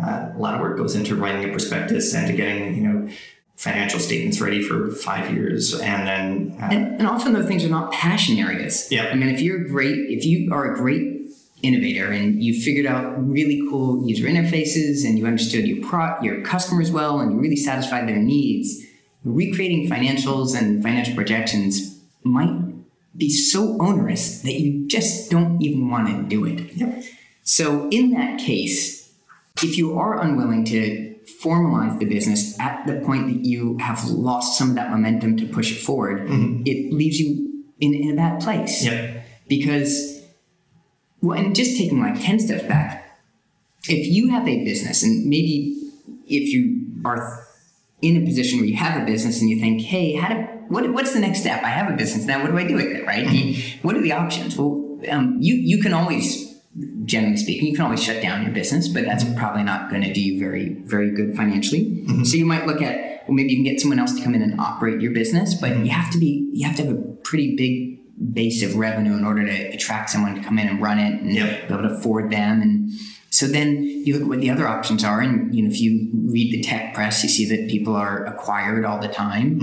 uh, 0.00 0.32
a 0.34 0.38
lot 0.38 0.54
of 0.54 0.60
work 0.60 0.76
goes 0.76 0.94
into 0.94 1.16
writing 1.16 1.48
a 1.48 1.50
prospectus 1.50 2.14
and 2.14 2.26
to 2.26 2.32
getting, 2.34 2.76
you 2.76 2.82
know, 2.82 3.08
financial 3.56 3.98
statements 3.98 4.40
ready 4.40 4.62
for 4.62 4.90
five 4.90 5.32
years 5.32 5.72
and 5.80 6.06
then 6.06 6.56
uh, 6.60 6.68
And, 6.70 6.98
and 6.98 7.06
often 7.06 7.32
those 7.32 7.46
things 7.46 7.64
are 7.64 7.70
not 7.70 7.90
passion 7.90 8.38
areas. 8.38 8.88
Yeah. 8.90 9.06
I 9.06 9.14
mean, 9.14 9.30
if 9.30 9.40
you're 9.40 9.64
great, 9.64 9.98
if 10.10 10.24
you 10.24 10.52
are 10.52 10.72
a 10.72 10.76
great 10.76 11.30
innovator 11.62 12.12
and 12.12 12.42
you 12.42 12.60
figured 12.60 12.86
out 12.86 13.14
really 13.26 13.66
cool 13.70 14.06
user 14.06 14.26
interfaces 14.26 15.06
and 15.06 15.18
you 15.18 15.26
understood 15.26 15.66
your 15.66 15.84
pro- 15.86 16.20
your 16.20 16.42
customers 16.42 16.90
well 16.90 17.18
and 17.18 17.32
you 17.32 17.38
really 17.38 17.56
satisfied 17.56 18.06
their 18.06 18.18
needs, 18.18 18.84
recreating 19.24 19.88
financials 19.88 20.56
and 20.56 20.82
financial 20.82 21.14
projections 21.14 21.98
might 22.22 22.52
be 23.16 23.30
so 23.30 23.78
onerous 23.80 24.42
that 24.42 24.52
you 24.52 24.86
just 24.86 25.30
don't 25.30 25.60
even 25.62 25.88
want 25.88 26.08
to 26.08 26.22
do 26.24 26.44
it. 26.44 26.74
Yep. 26.74 27.04
So 27.42 27.88
in 27.88 28.10
that 28.10 28.38
case, 28.38 29.10
if 29.62 29.78
you 29.78 29.98
are 29.98 30.20
unwilling 30.20 30.66
to 30.66 31.15
formalize 31.42 31.98
the 31.98 32.04
business 32.04 32.58
at 32.60 32.86
the 32.86 33.00
point 33.00 33.26
that 33.26 33.44
you 33.44 33.76
have 33.78 34.04
lost 34.04 34.58
some 34.58 34.70
of 34.70 34.74
that 34.76 34.90
momentum 34.90 35.36
to 35.36 35.46
push 35.46 35.72
it 35.72 35.80
forward, 35.80 36.26
it 36.66 36.92
leaves 36.92 37.18
you 37.18 37.64
in, 37.80 37.94
in 37.94 38.10
a 38.12 38.16
bad 38.16 38.40
place. 38.40 38.84
Yep. 38.84 39.24
Because, 39.48 40.22
well, 41.20 41.38
and 41.38 41.54
just 41.54 41.76
taking 41.76 42.00
like 42.00 42.20
10 42.20 42.40
steps 42.40 42.64
back, 42.64 43.18
if 43.88 44.06
you 44.06 44.30
have 44.30 44.46
a 44.48 44.64
business, 44.64 45.02
and 45.02 45.26
maybe 45.26 45.76
if 46.26 46.52
you 46.52 46.86
are 47.04 47.46
in 48.02 48.22
a 48.22 48.24
position 48.24 48.58
where 48.58 48.68
you 48.68 48.76
have 48.76 49.00
a 49.00 49.04
business 49.04 49.40
and 49.40 49.48
you 49.50 49.60
think, 49.60 49.80
hey, 49.82 50.14
how 50.14 50.28
do, 50.34 50.42
what, 50.68 50.92
what's 50.92 51.12
the 51.12 51.20
next 51.20 51.40
step? 51.40 51.62
I 51.62 51.68
have 51.68 51.92
a 51.92 51.96
business 51.96 52.26
now. 52.26 52.42
What 52.42 52.50
do 52.50 52.58
I 52.58 52.66
do 52.66 52.74
with 52.74 52.86
it? 52.86 53.06
Right? 53.06 53.28
The- 53.28 53.62
what 53.82 53.96
are 53.96 54.00
the 54.02 54.12
options? 54.12 54.56
Well, 54.56 55.00
um, 55.10 55.36
you 55.40 55.54
you 55.54 55.82
can 55.82 55.92
always, 55.92 56.45
generally 57.04 57.36
speaking, 57.36 57.68
you 57.68 57.74
can 57.74 57.84
always 57.84 58.02
shut 58.02 58.22
down 58.22 58.42
your 58.42 58.52
business, 58.52 58.88
but 58.88 59.04
that's 59.04 59.24
mm-hmm. 59.24 59.38
probably 59.38 59.62
not 59.62 59.90
going 59.90 60.02
to 60.02 60.12
do 60.12 60.20
you 60.20 60.38
very 60.38 60.74
very 60.84 61.10
good 61.10 61.36
financially. 61.36 61.84
Mm-hmm. 61.84 62.24
So 62.24 62.36
you 62.36 62.46
might 62.46 62.66
look 62.66 62.82
at 62.82 63.24
well, 63.26 63.34
maybe 63.34 63.50
you 63.50 63.56
can 63.56 63.64
get 63.64 63.80
someone 63.80 63.98
else 63.98 64.14
to 64.14 64.22
come 64.22 64.34
in 64.34 64.42
and 64.42 64.60
operate 64.60 65.00
your 65.00 65.12
business, 65.12 65.54
but 65.54 65.72
mm-hmm. 65.72 65.84
you 65.84 65.90
have 65.90 66.10
to 66.12 66.18
be 66.18 66.48
you 66.52 66.66
have 66.66 66.76
to 66.76 66.84
have 66.84 66.96
a 66.96 67.02
pretty 67.24 67.56
big 67.56 68.34
base 68.34 68.62
of 68.62 68.76
revenue 68.76 69.14
in 69.14 69.24
order 69.24 69.44
to 69.44 69.74
attract 69.74 70.10
someone 70.10 70.34
to 70.34 70.40
come 70.40 70.58
in 70.58 70.68
and 70.68 70.80
run 70.80 70.98
it 70.98 71.20
and 71.20 71.34
Yep. 71.34 71.68
be 71.68 71.74
able 71.74 71.88
to 71.88 71.94
afford 71.94 72.30
them 72.30 72.62
and 72.62 72.90
so 73.36 73.46
then 73.46 73.82
you 73.82 74.14
look 74.14 74.22
at 74.22 74.28
what 74.28 74.40
the 74.40 74.48
other 74.48 74.66
options 74.66 75.04
are, 75.04 75.20
and 75.20 75.54
you 75.54 75.62
know 75.62 75.68
if 75.68 75.78
you 75.78 76.10
read 76.14 76.54
the 76.54 76.62
tech 76.62 76.94
press, 76.94 77.22
you 77.22 77.28
see 77.28 77.44
that 77.54 77.68
people 77.68 77.94
are 77.94 78.24
acquired 78.24 78.86
all 78.86 78.98
the 78.98 79.08
time, 79.08 79.60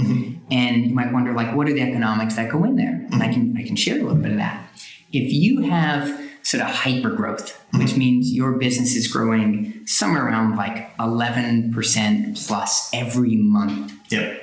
and 0.51 0.85
you 0.85 0.93
might 0.93 1.11
wonder 1.11 1.33
like, 1.33 1.55
what 1.55 1.67
are 1.67 1.73
the 1.73 1.81
economics 1.81 2.35
that 2.35 2.51
go 2.51 2.63
in 2.65 2.75
there? 2.75 3.07
And 3.11 3.23
I 3.23 3.33
can 3.33 3.57
I 3.57 3.63
can 3.63 3.75
share 3.75 3.95
a 3.95 4.03
little 4.03 4.21
bit 4.21 4.31
of 4.31 4.37
that. 4.37 4.69
If 5.11 5.33
you 5.33 5.61
have 5.61 6.07
sort 6.43 6.61
of 6.63 6.69
hyper 6.69 7.09
growth, 7.09 7.59
which 7.73 7.95
means 7.95 8.31
your 8.31 8.53
business 8.53 8.95
is 8.95 9.07
growing 9.07 9.81
somewhere 9.87 10.25
around 10.27 10.55
like 10.55 10.91
eleven 10.99 11.73
percent 11.73 12.37
plus 12.37 12.89
every 12.93 13.35
month, 13.37 13.93
Yep. 14.09 14.41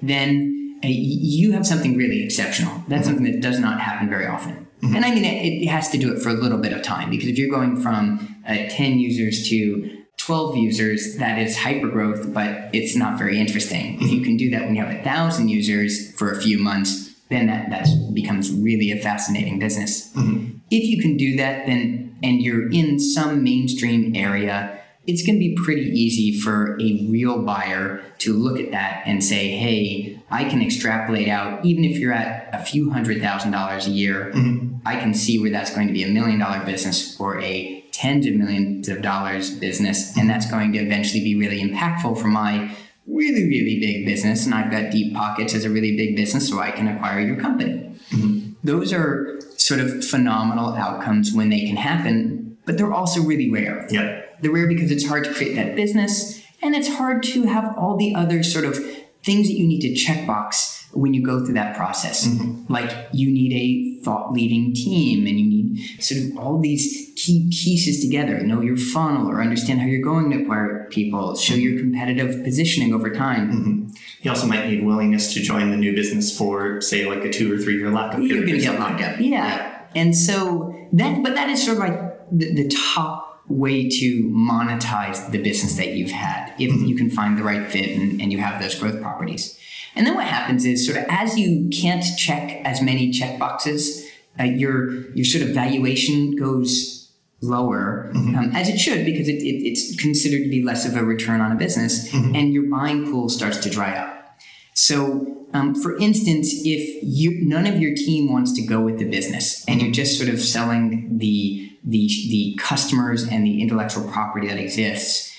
then 0.00 0.80
uh, 0.84 0.88
you 0.88 1.52
have 1.52 1.66
something 1.66 1.96
really 1.96 2.24
exceptional. 2.24 2.82
That's 2.88 3.06
something 3.06 3.24
that 3.24 3.40
does 3.40 3.58
not 3.60 3.80
happen 3.80 4.08
very 4.08 4.26
often. 4.26 4.66
And 4.82 5.04
I 5.04 5.14
mean, 5.14 5.24
it, 5.24 5.62
it 5.62 5.68
has 5.68 5.90
to 5.90 5.98
do 5.98 6.12
it 6.12 6.20
for 6.20 6.30
a 6.30 6.32
little 6.32 6.58
bit 6.58 6.72
of 6.72 6.82
time 6.82 7.08
because 7.08 7.28
if 7.28 7.38
you're 7.38 7.48
going 7.50 7.76
from 7.80 8.34
uh, 8.48 8.54
10 8.68 8.98
users 8.98 9.48
to 9.48 9.98
12 10.16 10.56
users, 10.56 11.16
that 11.18 11.38
is 11.38 11.56
hyper 11.56 11.86
growth, 11.86 12.34
but 12.34 12.68
it's 12.74 12.96
not 12.96 13.16
very 13.16 13.38
interesting. 13.38 14.02
If 14.02 14.10
you 14.10 14.22
can 14.22 14.36
do 14.36 14.50
that 14.50 14.62
when 14.62 14.74
you 14.74 14.84
have 14.84 14.92
a 14.92 15.02
thousand 15.04 15.50
users 15.50 16.12
for 16.18 16.32
a 16.32 16.40
few 16.42 16.58
months, 16.58 17.11
then 17.32 17.46
that, 17.46 17.70
that 17.70 17.88
becomes 18.14 18.52
really 18.52 18.90
a 18.90 18.96
fascinating 18.96 19.58
business. 19.58 20.12
Mm-hmm. 20.12 20.58
If 20.70 20.84
you 20.84 21.02
can 21.02 21.16
do 21.16 21.36
that, 21.36 21.66
then 21.66 22.16
and 22.22 22.40
you're 22.40 22.70
in 22.70 23.00
some 23.00 23.42
mainstream 23.42 24.14
area, 24.14 24.78
it's 25.06 25.26
going 25.26 25.34
to 25.34 25.40
be 25.40 25.56
pretty 25.56 25.90
easy 25.90 26.38
for 26.38 26.74
a 26.80 27.06
real 27.10 27.42
buyer 27.42 28.02
to 28.18 28.32
look 28.32 28.60
at 28.60 28.70
that 28.70 29.02
and 29.04 29.22
say, 29.22 29.48
hey, 29.48 30.20
I 30.30 30.44
can 30.44 30.62
extrapolate 30.62 31.28
out, 31.28 31.64
even 31.64 31.84
if 31.84 31.98
you're 31.98 32.12
at 32.12 32.48
a 32.54 32.64
few 32.64 32.90
hundred 32.90 33.20
thousand 33.20 33.50
dollars 33.50 33.88
a 33.88 33.90
year, 33.90 34.30
mm-hmm. 34.32 34.76
I 34.86 34.96
can 34.96 35.12
see 35.12 35.38
where 35.40 35.50
that's 35.50 35.74
going 35.74 35.88
to 35.88 35.92
be 35.92 36.04
a 36.04 36.08
million 36.08 36.38
dollar 36.38 36.64
business 36.64 37.18
or 37.20 37.40
a 37.40 37.80
tens 37.92 38.26
of 38.26 38.34
millions 38.34 38.88
of 38.88 39.02
dollars 39.02 39.50
business. 39.50 40.16
And 40.16 40.30
that's 40.30 40.50
going 40.50 40.72
to 40.72 40.78
eventually 40.78 41.22
be 41.22 41.34
really 41.34 41.60
impactful 41.60 42.20
for 42.20 42.28
my 42.28 42.74
really, 43.12 43.44
really 43.44 43.78
big 43.78 44.06
business. 44.06 44.44
And 44.46 44.54
I've 44.54 44.70
got 44.70 44.90
deep 44.90 45.14
pockets 45.14 45.54
as 45.54 45.64
a 45.64 45.70
really 45.70 45.96
big 45.96 46.16
business, 46.16 46.48
so 46.48 46.58
I 46.58 46.70
can 46.70 46.88
acquire 46.88 47.20
your 47.20 47.36
company. 47.36 47.94
Mm-hmm. 48.10 48.52
Those 48.64 48.92
are 48.92 49.40
sort 49.56 49.80
of 49.80 50.04
phenomenal 50.04 50.74
outcomes 50.74 51.32
when 51.32 51.50
they 51.50 51.66
can 51.66 51.76
happen, 51.76 52.56
but 52.64 52.78
they're 52.78 52.92
also 52.92 53.22
really 53.22 53.50
rare. 53.50 53.86
Yep. 53.90 54.40
They're 54.42 54.52
rare 54.52 54.66
because 54.66 54.90
it's 54.90 55.06
hard 55.06 55.24
to 55.24 55.34
create 55.34 55.54
that 55.56 55.76
business, 55.76 56.42
and 56.62 56.74
it's 56.74 56.88
hard 56.88 57.22
to 57.24 57.44
have 57.44 57.76
all 57.76 57.96
the 57.96 58.14
other 58.14 58.42
sort 58.42 58.64
of 58.64 58.76
things 59.22 59.46
that 59.46 59.54
you 59.54 59.66
need 59.66 59.80
to 59.80 59.94
checkbox 59.94 60.81
when 60.92 61.14
you 61.14 61.24
go 61.24 61.44
through 61.44 61.54
that 61.54 61.76
process. 61.76 62.26
Mm-hmm. 62.26 62.72
Like 62.72 63.08
you 63.12 63.30
need 63.30 63.52
a 63.52 64.04
thought 64.04 64.32
leading 64.32 64.74
team, 64.74 65.26
and 65.26 65.38
you 65.38 65.46
need 65.46 66.02
sort 66.02 66.20
of 66.22 66.38
all 66.38 66.58
these 66.58 67.12
key 67.16 67.48
pieces 67.50 68.00
together. 68.04 68.40
Know 68.40 68.60
your 68.60 68.76
funnel, 68.76 69.30
or 69.30 69.40
understand 69.40 69.80
how 69.80 69.86
you're 69.86 70.02
going 70.02 70.30
to 70.30 70.42
acquire 70.42 70.86
people. 70.90 71.36
Show 71.36 71.54
your 71.54 71.78
competitive 71.78 72.42
positioning 72.44 72.94
over 72.94 73.10
time. 73.10 73.52
Mm-hmm. 73.52 73.88
You 74.22 74.30
also 74.30 74.46
might 74.46 74.68
need 74.68 74.84
willingness 74.84 75.34
to 75.34 75.40
join 75.40 75.70
the 75.70 75.76
new 75.76 75.94
business 75.94 76.36
for, 76.36 76.80
say, 76.80 77.06
like 77.06 77.24
a 77.24 77.30
two 77.30 77.52
or 77.52 77.58
three 77.58 77.76
year 77.76 77.90
lockup. 77.90 78.20
You're 78.20 78.44
going 78.46 78.54
to 78.54 78.60
get 78.60 78.78
locked 78.78 79.02
up. 79.02 79.18
Yeah. 79.18 79.84
And 79.94 80.16
so 80.16 80.74
that, 80.92 81.22
but 81.22 81.34
that 81.34 81.48
is 81.48 81.64
sort 81.64 81.78
of 81.78 81.82
like 81.82 82.30
the, 82.30 82.54
the 82.54 82.68
top 82.68 83.42
way 83.48 83.88
to 83.88 84.22
monetize 84.30 85.30
the 85.30 85.42
business 85.42 85.76
that 85.76 85.88
you've 85.88 86.10
had 86.10 86.54
if 86.58 86.70
mm-hmm. 86.70 86.84
you 86.86 86.96
can 86.96 87.10
find 87.10 87.36
the 87.36 87.42
right 87.42 87.70
fit 87.70 87.90
and, 87.90 88.20
and 88.20 88.32
you 88.32 88.38
have 88.38 88.62
those 88.62 88.74
growth 88.74 89.00
properties. 89.02 89.58
And 89.94 90.06
then 90.06 90.14
what 90.14 90.26
happens 90.26 90.64
is 90.64 90.86
sort 90.86 90.98
of 90.98 91.04
as 91.08 91.38
you 91.38 91.68
can't 91.70 92.04
check 92.16 92.64
as 92.64 92.80
many 92.80 93.10
check 93.10 93.38
boxes, 93.38 94.06
uh, 94.40 94.44
your 94.44 95.10
your 95.12 95.24
sort 95.24 95.44
of 95.44 95.50
valuation 95.50 96.36
goes 96.36 97.02
lower, 97.42 98.10
um, 98.14 98.52
as 98.54 98.68
it 98.68 98.78
should, 98.78 99.04
because 99.04 99.28
it, 99.28 99.42
it, 99.42 99.66
it's 99.66 100.00
considered 100.00 100.44
to 100.44 100.48
be 100.48 100.62
less 100.62 100.86
of 100.86 100.96
a 100.96 101.04
return 101.04 101.40
on 101.40 101.52
a 101.52 101.56
business, 101.56 102.12
and 102.14 102.54
your 102.54 102.70
buying 102.70 103.10
pool 103.10 103.28
starts 103.28 103.58
to 103.58 103.68
dry 103.68 103.96
up. 103.96 104.38
So, 104.74 105.46
um, 105.52 105.74
for 105.74 105.98
instance, 105.98 106.52
if 106.64 107.02
you 107.02 107.46
none 107.46 107.66
of 107.66 107.78
your 107.78 107.94
team 107.94 108.32
wants 108.32 108.52
to 108.54 108.62
go 108.62 108.80
with 108.80 108.98
the 108.98 109.08
business, 109.08 109.64
and 109.68 109.82
you're 109.82 109.92
just 109.92 110.16
sort 110.16 110.30
of 110.30 110.40
selling 110.40 111.18
the 111.18 111.70
the 111.84 112.06
the 112.06 112.58
customers 112.58 113.24
and 113.24 113.44
the 113.44 113.60
intellectual 113.60 114.08
property 114.08 114.48
that 114.48 114.58
exists, 114.58 115.31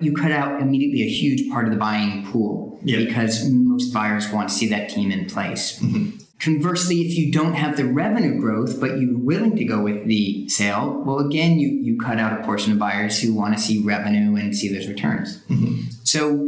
you 0.00 0.14
cut 0.14 0.30
out 0.30 0.60
immediately 0.60 1.02
a 1.02 1.08
huge 1.08 1.50
part 1.50 1.66
of 1.66 1.72
the 1.72 1.78
buying 1.78 2.24
pool 2.30 2.78
Yeah. 2.82 2.98
because 2.98 3.48
most 3.50 3.92
buyers 3.92 4.30
want 4.30 4.48
to 4.48 4.54
see 4.54 4.68
that 4.68 4.88
team 4.90 5.10
in 5.10 5.26
place. 5.26 5.78
Mm-hmm. 5.80 6.16
Conversely, 6.40 7.00
if 7.00 7.16
you 7.18 7.32
don't 7.32 7.54
have 7.54 7.76
the 7.76 7.84
revenue 7.84 8.38
growth, 8.40 8.78
but 8.80 8.98
you're 9.00 9.18
willing 9.18 9.56
to 9.56 9.64
go 9.64 9.82
with 9.82 10.06
the 10.06 10.48
sale, 10.48 11.02
well, 11.04 11.18
again, 11.18 11.58
you, 11.58 11.68
you 11.68 11.98
cut 11.98 12.18
out 12.18 12.40
a 12.40 12.44
portion 12.44 12.72
of 12.72 12.78
buyers 12.78 13.20
who 13.20 13.34
want 13.34 13.54
to 13.56 13.60
see 13.60 13.82
revenue 13.82 14.36
and 14.36 14.54
see 14.56 14.72
those 14.72 14.86
returns. 14.86 15.42
Mm-hmm. 15.48 15.90
So 16.04 16.46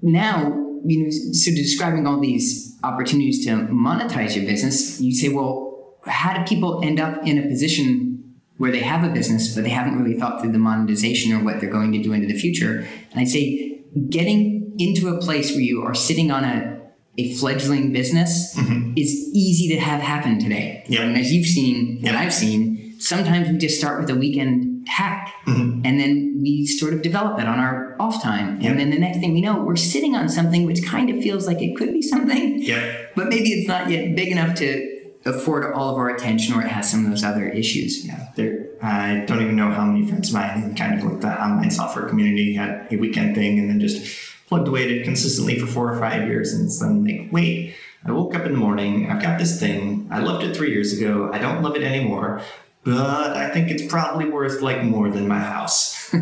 now, 0.00 0.54
you 0.84 1.02
know, 1.02 1.10
so 1.10 1.50
describing 1.50 2.06
all 2.06 2.20
these 2.20 2.76
opportunities 2.84 3.44
to 3.46 3.50
monetize 3.50 4.36
your 4.36 4.44
business, 4.44 5.00
you 5.00 5.12
say, 5.12 5.30
well, 5.30 5.96
how 6.06 6.32
do 6.38 6.44
people 6.44 6.80
end 6.84 7.00
up 7.00 7.26
in 7.26 7.38
a 7.38 7.42
position 7.48 8.17
where 8.58 8.70
they 8.70 8.80
have 8.80 9.08
a 9.08 9.12
business, 9.12 9.54
but 9.54 9.64
they 9.64 9.70
haven't 9.70 9.98
really 10.00 10.18
thought 10.18 10.40
through 10.40 10.52
the 10.52 10.58
monetization 10.58 11.32
or 11.32 11.42
what 11.42 11.60
they're 11.60 11.70
going 11.70 11.92
to 11.92 12.02
do 12.02 12.12
into 12.12 12.26
the 12.26 12.38
future? 12.38 12.86
And 13.10 13.20
I'd 13.20 13.28
say 13.28 13.80
getting 14.10 14.74
into 14.78 15.08
a 15.08 15.18
place 15.18 15.50
where 15.52 15.60
you 15.60 15.82
are 15.82 15.94
sitting 15.94 16.30
on 16.30 16.44
a 16.44 16.78
a 17.18 17.34
fledgling 17.34 17.92
business 17.92 18.56
mm-hmm. 18.56 18.92
is 18.96 19.10
easy 19.34 19.74
to 19.74 19.80
have 19.80 20.00
happen 20.00 20.38
today. 20.38 20.84
Yeah. 20.86 21.02
And 21.02 21.16
as 21.18 21.32
you've 21.32 21.48
seen, 21.48 22.00
and 22.06 22.16
I've 22.16 22.32
seen, 22.32 22.94
sometimes 23.00 23.48
we 23.48 23.58
just 23.58 23.76
start 23.76 24.00
with 24.00 24.08
a 24.08 24.14
weekend 24.14 24.86
hack 24.88 25.34
mm-hmm. 25.44 25.84
and 25.84 26.00
then 26.00 26.38
we 26.40 26.64
sort 26.64 26.94
of 26.94 27.02
develop 27.02 27.40
it 27.40 27.46
on 27.46 27.58
our 27.58 27.96
off 28.00 28.22
time. 28.22 28.60
And 28.62 28.78
then 28.78 28.90
the 28.90 28.98
next 28.98 29.18
thing 29.18 29.34
we 29.34 29.40
know, 29.40 29.60
we're 29.60 29.76
sitting 29.76 30.14
on 30.14 30.28
something 30.28 30.64
which 30.64 30.86
kind 30.86 31.10
of 31.10 31.20
feels 31.20 31.46
like 31.46 31.60
it 31.60 31.76
could 31.76 31.92
be 31.92 32.02
something, 32.02 32.62
Yeah. 32.62 32.96
but 33.16 33.28
maybe 33.28 33.50
it's 33.50 33.68
not 33.68 33.90
yet 33.90 34.14
big 34.14 34.28
enough 34.28 34.54
to 34.56 34.97
afford 35.28 35.72
all 35.72 35.90
of 35.90 35.96
our 35.96 36.10
attention 36.10 36.54
or 36.54 36.62
it 36.62 36.68
has 36.68 36.90
some 36.90 37.04
of 37.04 37.10
those 37.10 37.24
other 37.24 37.48
issues. 37.48 38.06
Yeah, 38.06 38.28
there. 38.36 38.66
I 38.82 39.24
don't 39.26 39.42
even 39.42 39.56
know 39.56 39.70
how 39.70 39.84
many 39.84 40.06
friends 40.06 40.28
of 40.28 40.34
mine 40.34 40.62
in 40.62 40.74
kind 40.74 40.98
of 40.98 41.04
like 41.04 41.20
the 41.20 41.42
online 41.42 41.70
software 41.70 42.08
community 42.08 42.54
had 42.54 42.86
a 42.92 42.96
weekend 42.96 43.34
thing 43.34 43.58
and 43.58 43.68
then 43.68 43.80
just 43.80 44.28
plugged 44.46 44.68
away 44.68 44.84
at 44.84 44.90
it 44.90 45.04
consistently 45.04 45.58
for 45.58 45.66
four 45.66 45.92
or 45.92 45.98
five 45.98 46.26
years. 46.26 46.52
And 46.52 46.66
it's 46.66 46.78
then 46.78 47.04
like, 47.04 47.32
wait, 47.32 47.74
I 48.04 48.12
woke 48.12 48.34
up 48.34 48.46
in 48.46 48.52
the 48.52 48.58
morning, 48.58 49.10
I've 49.10 49.20
got 49.20 49.38
this 49.38 49.58
thing, 49.58 50.08
I 50.10 50.20
loved 50.20 50.44
it 50.44 50.56
three 50.56 50.70
years 50.70 50.92
ago, 50.96 51.30
I 51.32 51.38
don't 51.38 51.62
love 51.62 51.76
it 51.76 51.82
anymore, 51.82 52.40
but 52.84 53.36
I 53.36 53.50
think 53.50 53.70
it's 53.70 53.84
probably 53.90 54.30
worth 54.30 54.62
like 54.62 54.82
more 54.82 55.10
than 55.10 55.28
my 55.28 55.40
house. 55.40 55.96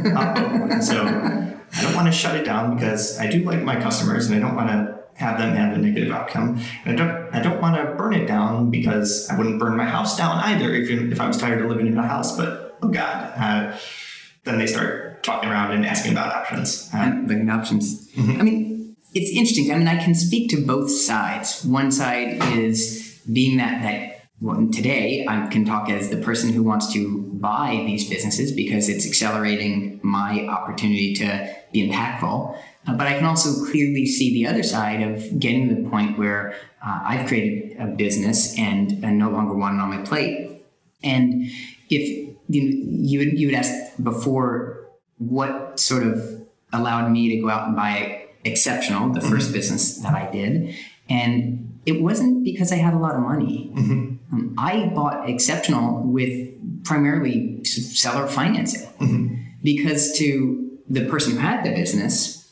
So 0.82 1.04
I 1.72 1.82
don't 1.82 1.94
want 1.94 2.06
to 2.06 2.12
shut 2.12 2.36
it 2.36 2.44
down 2.44 2.74
because 2.74 3.18
I 3.18 3.28
do 3.28 3.44
like 3.44 3.62
my 3.62 3.80
customers 3.80 4.26
and 4.26 4.34
I 4.34 4.38
don't 4.38 4.56
want 4.56 4.68
to 4.68 4.95
have 5.16 5.38
them 5.38 5.54
have 5.56 5.74
a 5.74 5.78
negative 5.78 6.12
outcome. 6.12 6.60
And 6.84 7.00
I 7.00 7.04
don't 7.04 7.34
I 7.34 7.42
don't 7.42 7.60
want 7.60 7.76
to 7.76 7.94
burn 7.94 8.14
it 8.14 8.26
down 8.26 8.70
because 8.70 9.28
I 9.30 9.36
wouldn't 9.36 9.58
burn 9.58 9.76
my 9.76 9.86
house 9.86 10.16
down 10.16 10.38
either 10.38 10.74
if 10.74 10.90
if 10.90 11.20
I 11.20 11.26
was 11.26 11.36
tired 11.36 11.62
of 11.62 11.68
living 11.68 11.86
in 11.86 11.94
my 11.94 12.06
house. 12.06 12.36
But 12.36 12.78
oh 12.82 12.88
god, 12.88 13.32
uh, 13.36 13.78
then 14.44 14.58
they 14.58 14.66
start 14.66 15.22
talking 15.22 15.50
around 15.50 15.72
and 15.72 15.84
asking 15.84 16.12
about 16.12 16.34
options. 16.34 16.90
Uh, 16.94 16.98
and 16.98 17.28
looking 17.28 17.48
at 17.48 17.58
options. 17.58 18.08
I 18.18 18.42
mean, 18.42 18.96
it's 19.14 19.30
interesting. 19.30 19.72
I 19.72 19.78
mean, 19.78 19.88
I 19.88 20.02
can 20.02 20.14
speak 20.14 20.50
to 20.50 20.64
both 20.64 20.90
sides. 20.90 21.64
One 21.64 21.90
side 21.90 22.42
is 22.58 23.20
being 23.32 23.56
that 23.56 23.82
that 23.82 24.16
well, 24.40 24.68
today 24.70 25.26
I 25.26 25.46
can 25.46 25.64
talk 25.64 25.88
as 25.88 26.10
the 26.10 26.18
person 26.18 26.52
who 26.52 26.62
wants 26.62 26.92
to 26.92 27.25
buy 27.40 27.82
these 27.86 28.08
businesses 28.08 28.52
because 28.52 28.88
it's 28.88 29.06
accelerating 29.06 30.00
my 30.02 30.46
opportunity 30.46 31.14
to 31.14 31.54
be 31.72 31.88
impactful. 31.88 32.58
Uh, 32.86 32.94
but 32.94 33.06
I 33.06 33.14
can 33.14 33.24
also 33.24 33.64
clearly 33.66 34.06
see 34.06 34.32
the 34.32 34.46
other 34.46 34.62
side 34.62 35.02
of 35.02 35.38
getting 35.38 35.68
to 35.68 35.82
the 35.82 35.88
point 35.88 36.18
where 36.18 36.54
uh, 36.84 37.00
I've 37.04 37.26
created 37.26 37.78
a 37.80 37.86
business 37.86 38.56
and, 38.58 39.04
and 39.04 39.18
no 39.18 39.30
longer 39.30 39.54
want 39.54 39.76
it 39.76 39.80
on 39.80 39.90
my 39.90 40.02
plate. 40.02 40.62
And 41.02 41.50
if 41.90 42.36
you, 42.48 42.86
you 42.88 43.18
would 43.18 43.38
you 43.38 43.48
would 43.48 43.56
ask 43.56 43.72
before 44.02 44.86
what 45.18 45.78
sort 45.78 46.04
of 46.04 46.46
allowed 46.72 47.10
me 47.10 47.36
to 47.36 47.42
go 47.42 47.50
out 47.50 47.66
and 47.66 47.76
buy 47.76 48.26
Exceptional, 48.46 49.12
the 49.12 49.20
first 49.20 49.52
business 49.52 49.98
that 49.98 50.14
I 50.14 50.30
did, 50.30 50.72
and 51.08 51.80
it 51.84 52.00
wasn't 52.00 52.44
because 52.44 52.70
I 52.70 52.76
had 52.76 52.94
a 52.94 52.96
lot 52.96 53.16
of 53.16 53.22
money. 53.22 53.72
Um, 54.32 54.54
I 54.58 54.86
bought 54.94 55.28
Exceptional 55.28 56.02
with 56.02 56.84
primarily 56.84 57.64
seller 57.64 58.26
financing. 58.26 58.88
Because 59.62 60.16
to 60.18 60.78
the 60.88 61.06
person 61.06 61.32
who 61.32 61.38
had 61.38 61.64
the 61.64 61.70
business, 61.70 62.48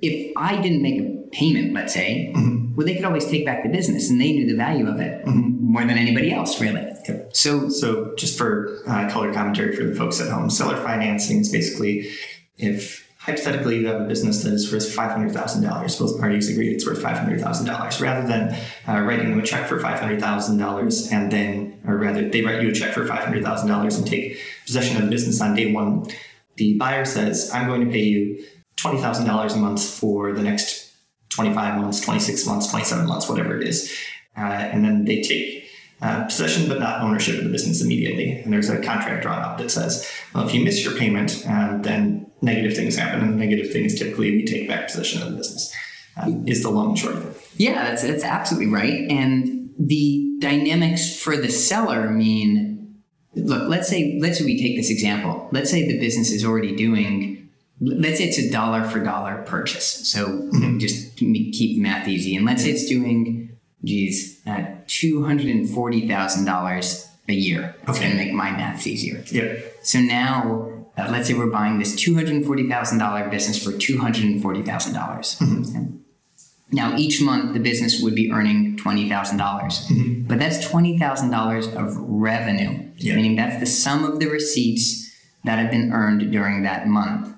if 0.00 0.32
I 0.36 0.60
didn't 0.60 0.82
make 0.82 1.00
a 1.00 1.28
payment, 1.32 1.74
let's 1.74 1.92
say, 1.92 2.32
well, 2.76 2.86
they 2.86 2.94
could 2.94 3.04
always 3.04 3.26
take 3.26 3.44
back 3.44 3.62
the 3.62 3.68
business, 3.68 4.10
and 4.10 4.20
they 4.20 4.32
knew 4.32 4.46
the 4.46 4.56
value 4.56 4.86
of 4.88 5.00
it 5.00 5.26
more 5.26 5.84
than 5.84 5.98
anybody 5.98 6.32
else, 6.32 6.60
really. 6.60 6.86
So 7.04 7.68
So, 7.68 8.14
just 8.16 8.38
for 8.38 8.78
uh, 8.86 9.08
color 9.10 9.32
commentary 9.32 9.74
for 9.76 9.84
the 9.84 9.94
folks 9.94 10.20
at 10.20 10.30
home, 10.30 10.48
seller 10.50 10.76
financing 10.76 11.40
is 11.40 11.50
basically 11.50 12.10
if 12.56 13.05
hypothetically 13.26 13.80
you 13.80 13.88
have 13.88 14.00
a 14.00 14.04
business 14.04 14.44
that 14.44 14.52
is 14.52 14.72
worth 14.72 14.88
$500,000, 14.88 15.98
both 15.98 16.20
parties 16.20 16.48
agree 16.48 16.68
it's 16.68 16.86
worth 16.86 17.02
$500,000, 17.02 18.00
rather 18.00 18.26
than 18.26 18.56
uh, 18.88 19.00
writing 19.02 19.30
them 19.30 19.40
a 19.40 19.42
check 19.42 19.66
for 19.66 19.80
$500,000 19.80 21.12
and 21.12 21.32
then, 21.32 21.80
or 21.88 21.96
rather, 21.96 22.28
they 22.28 22.42
write 22.42 22.62
you 22.62 22.68
a 22.68 22.72
check 22.72 22.94
for 22.94 23.04
$500,000 23.04 23.98
and 23.98 24.06
take 24.06 24.38
possession 24.64 24.96
of 24.96 25.02
the 25.02 25.10
business 25.10 25.40
on 25.40 25.56
day 25.56 25.72
one. 25.72 26.06
The 26.54 26.78
buyer 26.78 27.04
says, 27.04 27.50
I'm 27.52 27.66
going 27.66 27.84
to 27.84 27.90
pay 27.90 28.04
you 28.04 28.44
$20,000 28.78 29.54
a 29.54 29.56
month 29.56 29.84
for 29.84 30.32
the 30.32 30.42
next 30.42 30.94
25 31.30 31.80
months, 31.80 32.00
26 32.00 32.46
months, 32.46 32.70
27 32.70 33.06
months, 33.06 33.28
whatever 33.28 33.60
it 33.60 33.66
is. 33.66 33.92
Uh, 34.38 34.42
and 34.42 34.84
then 34.84 35.04
they 35.04 35.20
take 35.20 35.65
uh, 36.02 36.24
possession 36.24 36.68
but 36.68 36.78
not 36.78 37.00
ownership 37.02 37.38
of 37.38 37.44
the 37.44 37.50
business 37.50 37.82
immediately. 37.82 38.32
And 38.32 38.52
there's 38.52 38.68
a 38.68 38.80
contract 38.82 39.22
drawn 39.22 39.42
up 39.42 39.58
that 39.58 39.70
says, 39.70 40.08
well, 40.34 40.46
if 40.46 40.54
you 40.54 40.64
miss 40.64 40.84
your 40.84 40.94
payment, 40.96 41.44
um, 41.48 41.82
then 41.82 42.30
negative 42.42 42.76
things 42.76 42.96
happen. 42.96 43.20
And 43.20 43.32
the 43.34 43.36
negative 43.36 43.72
things 43.72 43.98
typically 43.98 44.32
we 44.32 44.44
take 44.44 44.68
back 44.68 44.86
possession 44.86 45.22
of 45.22 45.30
the 45.30 45.36
business, 45.36 45.74
um, 46.16 46.46
is 46.46 46.62
the 46.62 46.70
long 46.70 46.90
and 46.90 46.98
short 46.98 47.16
of 47.16 47.26
it. 47.26 47.50
Yeah, 47.56 47.88
that's 47.88 48.02
that's 48.02 48.24
absolutely 48.24 48.72
right. 48.72 49.10
And 49.10 49.70
the 49.78 50.38
dynamics 50.40 51.18
for 51.18 51.36
the 51.36 51.50
seller 51.50 52.10
mean 52.10 53.02
look, 53.34 53.68
let's 53.68 53.88
say 53.88 54.18
let's 54.20 54.38
say 54.38 54.44
we 54.44 54.60
take 54.60 54.76
this 54.76 54.90
example. 54.90 55.48
Let's 55.52 55.70
say 55.70 55.86
the 55.86 55.98
business 55.98 56.30
is 56.30 56.44
already 56.44 56.74
doing 56.74 57.48
let's 57.80 58.18
say 58.18 58.24
it's 58.24 58.38
a 58.38 58.50
dollar 58.50 58.84
for 58.84 59.02
dollar 59.02 59.42
purchase. 59.42 60.08
So 60.08 60.50
just 60.78 61.16
keep 61.16 61.80
math 61.80 62.08
easy. 62.08 62.36
And 62.36 62.46
let's 62.46 62.62
say 62.62 62.70
it's 62.70 62.86
doing 62.86 63.45
geez, 63.84 64.40
uh, 64.46 64.64
two 64.86 65.24
hundred 65.24 65.46
and 65.46 65.68
forty 65.68 66.06
thousand 66.08 66.44
dollars 66.44 67.08
a 67.28 67.32
year. 67.34 67.74
It's 67.82 67.90
Okay. 67.98 68.08
gonna 68.08 68.14
make 68.22 68.32
my 68.32 68.50
maths 68.52 68.86
easier. 68.86 69.22
Yeah. 69.30 69.54
So 69.82 70.00
now, 70.00 70.68
uh, 70.96 71.08
let's 71.10 71.28
say 71.28 71.34
we're 71.34 71.50
buying 71.50 71.78
this 71.78 71.94
$240,000 71.96 73.30
business 73.30 73.62
for 73.62 73.72
$240,000. 73.72 74.92
dollars 74.94 75.36
Now, 76.72 76.96
each 76.96 77.20
month 77.22 77.52
the 77.54 77.60
business 77.60 78.00
would 78.02 78.14
be 78.14 78.30
earning 78.32 78.76
$20,000. 78.76 79.36
dollars 79.38 79.90
But 80.28 80.38
that's 80.38 80.66
$20,000 80.68 81.66
of 81.74 81.96
revenue, 81.98 82.78
Yeah. 82.96 83.14
meaning 83.16 83.36
that's 83.36 83.58
the 83.60 83.66
sum 83.66 84.04
of 84.04 84.18
the 84.20 84.26
receipts 84.26 85.10
that 85.44 85.58
have 85.60 85.70
been 85.70 85.92
earned 85.92 86.30
during 86.32 86.62
that 86.62 86.86
month. 86.88 87.28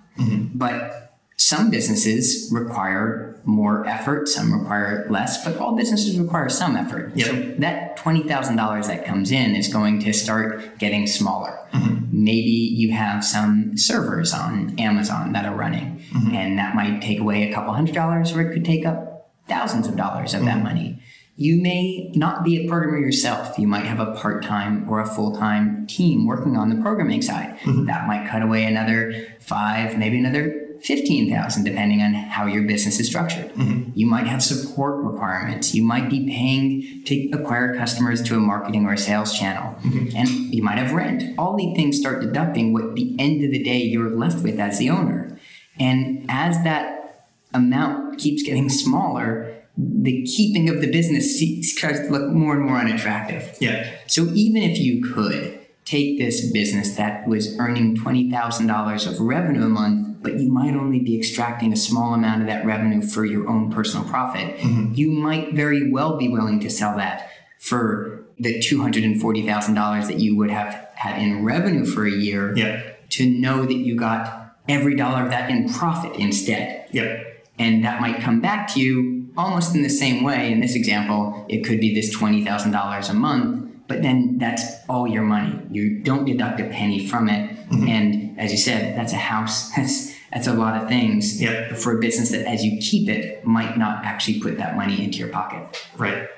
But 0.55 1.13
some 1.37 1.71
businesses 1.71 2.49
require 2.53 3.28
more 3.45 3.87
effort, 3.87 4.29
some 4.29 4.53
require 4.53 5.07
less, 5.11 5.45
but 5.45 5.57
all 5.59 5.77
businesses 5.77 6.19
require 6.19 6.49
some 6.49 6.77
effort. 6.77 7.13
Yeah. 7.15 7.27
So 7.27 7.33
that 7.59 7.97
$20,000 7.99 8.87
that 8.87 9.05
comes 9.05 9.31
in 9.31 9.55
is 9.55 9.69
going 9.69 10.01
to 10.01 10.13
start 10.13 10.79
getting 10.79 11.07
smaller. 11.07 11.59
Mm-hmm. 11.73 12.25
Maybe 12.25 12.51
you 12.51 12.93
have 12.93 13.25
some 13.25 13.77
servers 13.77 14.33
on 14.33 14.79
Amazon 14.79 15.33
that 15.33 15.45
are 15.45 15.55
running, 15.55 16.05
mm-hmm. 16.13 16.35
and 16.35 16.59
that 16.59 16.75
might 16.75 17.01
take 17.01 17.21
away 17.21 17.49
a 17.49 17.55
couple 17.55 17.73
hundred 17.73 17.95
dollars, 17.95 18.33
or 18.33 18.41
it 18.41 18.53
could 18.53 18.65
take 18.65 18.85
up 18.85 19.31
thousands 19.49 19.87
of 19.87 19.97
dollars 19.97 20.35
of 20.35 20.45
that 20.45 20.57
mm-hmm. 20.57 20.65
money. 20.65 21.03
You 21.37 21.63
may 21.63 22.11
not 22.17 22.43
be 22.43 22.65
a 22.65 22.69
programmer 22.69 22.99
yourself. 22.99 23.59
You 23.59 23.69
might 23.69 23.85
have 23.85 24.01
a 24.01 24.13
part 24.15 24.43
time 24.43 24.89
or 24.91 24.99
a 24.99 25.07
full 25.07 25.37
time 25.37 25.87
team 25.87 26.27
working 26.27 26.57
on 26.57 26.69
the 26.69 26.83
programming 26.83 27.23
side. 27.23 27.57
That 27.65 28.09
might 28.09 28.29
cut 28.29 28.43
away 28.43 28.65
another 28.65 29.29
five, 29.39 29.97
maybe 29.97 30.19
another 30.19 30.68
15,000 30.81 31.65
depending 31.65 32.03
on 32.03 32.15
how 32.15 32.47
your 32.47 32.63
business 32.63 33.01
is 33.01 33.09
structured. 33.09 33.53
Mm-hmm. 33.55 33.91
You 33.95 34.07
might 34.07 34.27
have 34.27 34.43
support 34.43 35.05
requirements. 35.05 35.75
You 35.75 35.85
might 35.85 36.09
be 36.09 36.27
paying 36.27 37.05
to 37.05 37.31
acquire 37.31 37.75
customers 37.77 38.23
to 38.23 38.37
a 38.37 38.41
marketing 38.41 38.87
or 38.87 38.93
a 38.93 38.99
sales 38.99 39.37
channel. 39.37 39.75
Mm-hmm. 39.81 40.17
And 40.17 40.29
you 40.55 40.63
might 40.63 40.79
have 40.79 40.93
rent. 40.93 41.39
All 41.39 41.57
these 41.57 41.75
things 41.77 41.99
start 41.99 42.21
deducting 42.21 42.73
what 42.73 42.95
the 42.95 43.17
end 43.19 43.45
of 43.45 43.51
the 43.51 43.63
day 43.63 43.79
you're 43.79 44.11
left 44.11 44.43
with 44.43 44.59
as 44.61 44.79
the 44.79 44.91
owner. 44.91 45.39
And 45.81 46.27
as 46.29 46.63
that 46.65 47.27
amount 47.55 48.19
keeps 48.19 48.43
getting 48.43 48.69
smaller, 48.69 49.55
the 49.77 50.25
keeping 50.25 50.69
of 50.69 50.81
the 50.81 50.91
business 50.91 51.39
starts 51.73 52.01
to 52.01 52.09
look 52.09 52.33
more 52.33 52.55
and 52.57 52.65
more 52.65 52.79
unattractive. 52.79 53.57
Yeah. 53.61 53.89
So 54.07 54.25
even 54.35 54.63
if 54.63 54.79
you 54.79 55.03
could 55.13 55.58
take 55.89 56.19
this 56.19 56.51
business 56.53 56.97
that 56.97 57.27
was 57.27 57.59
earning 57.59 57.97
$20,000 57.97 59.07
of 59.07 59.21
revenue 59.21 59.65
a 59.65 59.69
month, 59.69 60.23
but 60.23 60.39
you 60.39 60.51
might 60.51 60.75
only 60.75 60.99
be 60.99 61.17
extracting 61.17 61.73
a 61.73 61.77
small 61.77 62.13
amount 62.13 62.43
of 62.43 62.47
that 62.47 62.67
revenue 62.67 63.01
for 63.01 63.25
your 63.25 63.49
own 63.49 63.73
personal 63.73 64.07
profit. 64.07 64.59
Mm-hmm. 64.59 64.95
You 64.95 65.11
might 65.11 65.55
very 65.55 65.91
well 65.91 66.19
be 66.19 66.29
willing 66.29 66.61
to 66.61 66.69
sell 66.69 66.97
that 66.99 67.31
for 67.59 68.27
the 68.39 68.59
$240,000 68.59 70.07
that 70.07 70.21
you 70.21 70.37
would 70.37 70.51
have 70.51 70.75
had 70.95 71.23
in 71.23 71.43
revenue 71.43 71.87
for 71.87 72.07
a 72.07 72.11
year 72.11 72.55
yeah. 72.55 72.83
to 73.11 73.31
know 73.31 73.65
that 73.65 73.77
you 73.77 73.97
got 73.97 74.57
every 74.69 74.95
dollar 74.95 75.25
of 75.25 75.31
that 75.31 75.49
in 75.49 75.71
profit 75.71 76.15
instead. 76.17 76.87
Yeah. 76.93 77.23
And 77.59 77.83
that 77.85 78.03
might 78.03 78.21
come 78.21 78.41
back 78.41 78.69
to 78.75 78.81
you 78.81 79.31
almost 79.39 79.75
in 79.75 79.83
the 79.83 79.89
same 79.89 80.23
way. 80.23 80.53
In 80.53 80.61
this 80.61 80.75
example, 80.75 81.47
it 81.49 81.65
could 81.65 81.81
be 81.81 81.95
this 81.95 82.15
$20,000 82.15 83.11
a 83.11 83.15
month 83.15 83.68
but 83.89 84.03
then 84.03 84.39
that's 84.39 84.65
all 84.89 85.09
your 85.09 85.23
money. 85.23 85.59
You 85.71 86.01
don't 86.01 86.27
deduct 86.27 86.61
a 86.61 86.65
penny 86.65 87.07
from 87.07 87.29
it. 87.29 87.51
Mm-hmm. 87.69 87.89
And 87.89 88.39
as 88.39 88.53
you 88.53 88.59
said, 88.59 88.97
that's 88.97 89.13
a 89.13 89.17
house. 89.17 89.71
That's 89.77 90.17
that's 90.31 90.47
a 90.47 90.53
lot 90.53 90.81
of 90.81 90.91
things 90.91 91.41
yep. 91.41 91.75
for 91.79 91.97
a 91.97 92.01
business 92.01 92.33
that, 92.33 92.47
as 92.47 92.63
you 92.63 92.79
keep 92.83 93.09
it, 93.09 93.47
might 93.47 93.79
not 93.79 94.05
actually 94.05 94.41
put 94.41 94.59
that 94.59 94.77
money 94.77 95.03
into 95.03 95.17
your 95.17 95.29
pocket. 95.29 95.83
Right. 95.97 96.29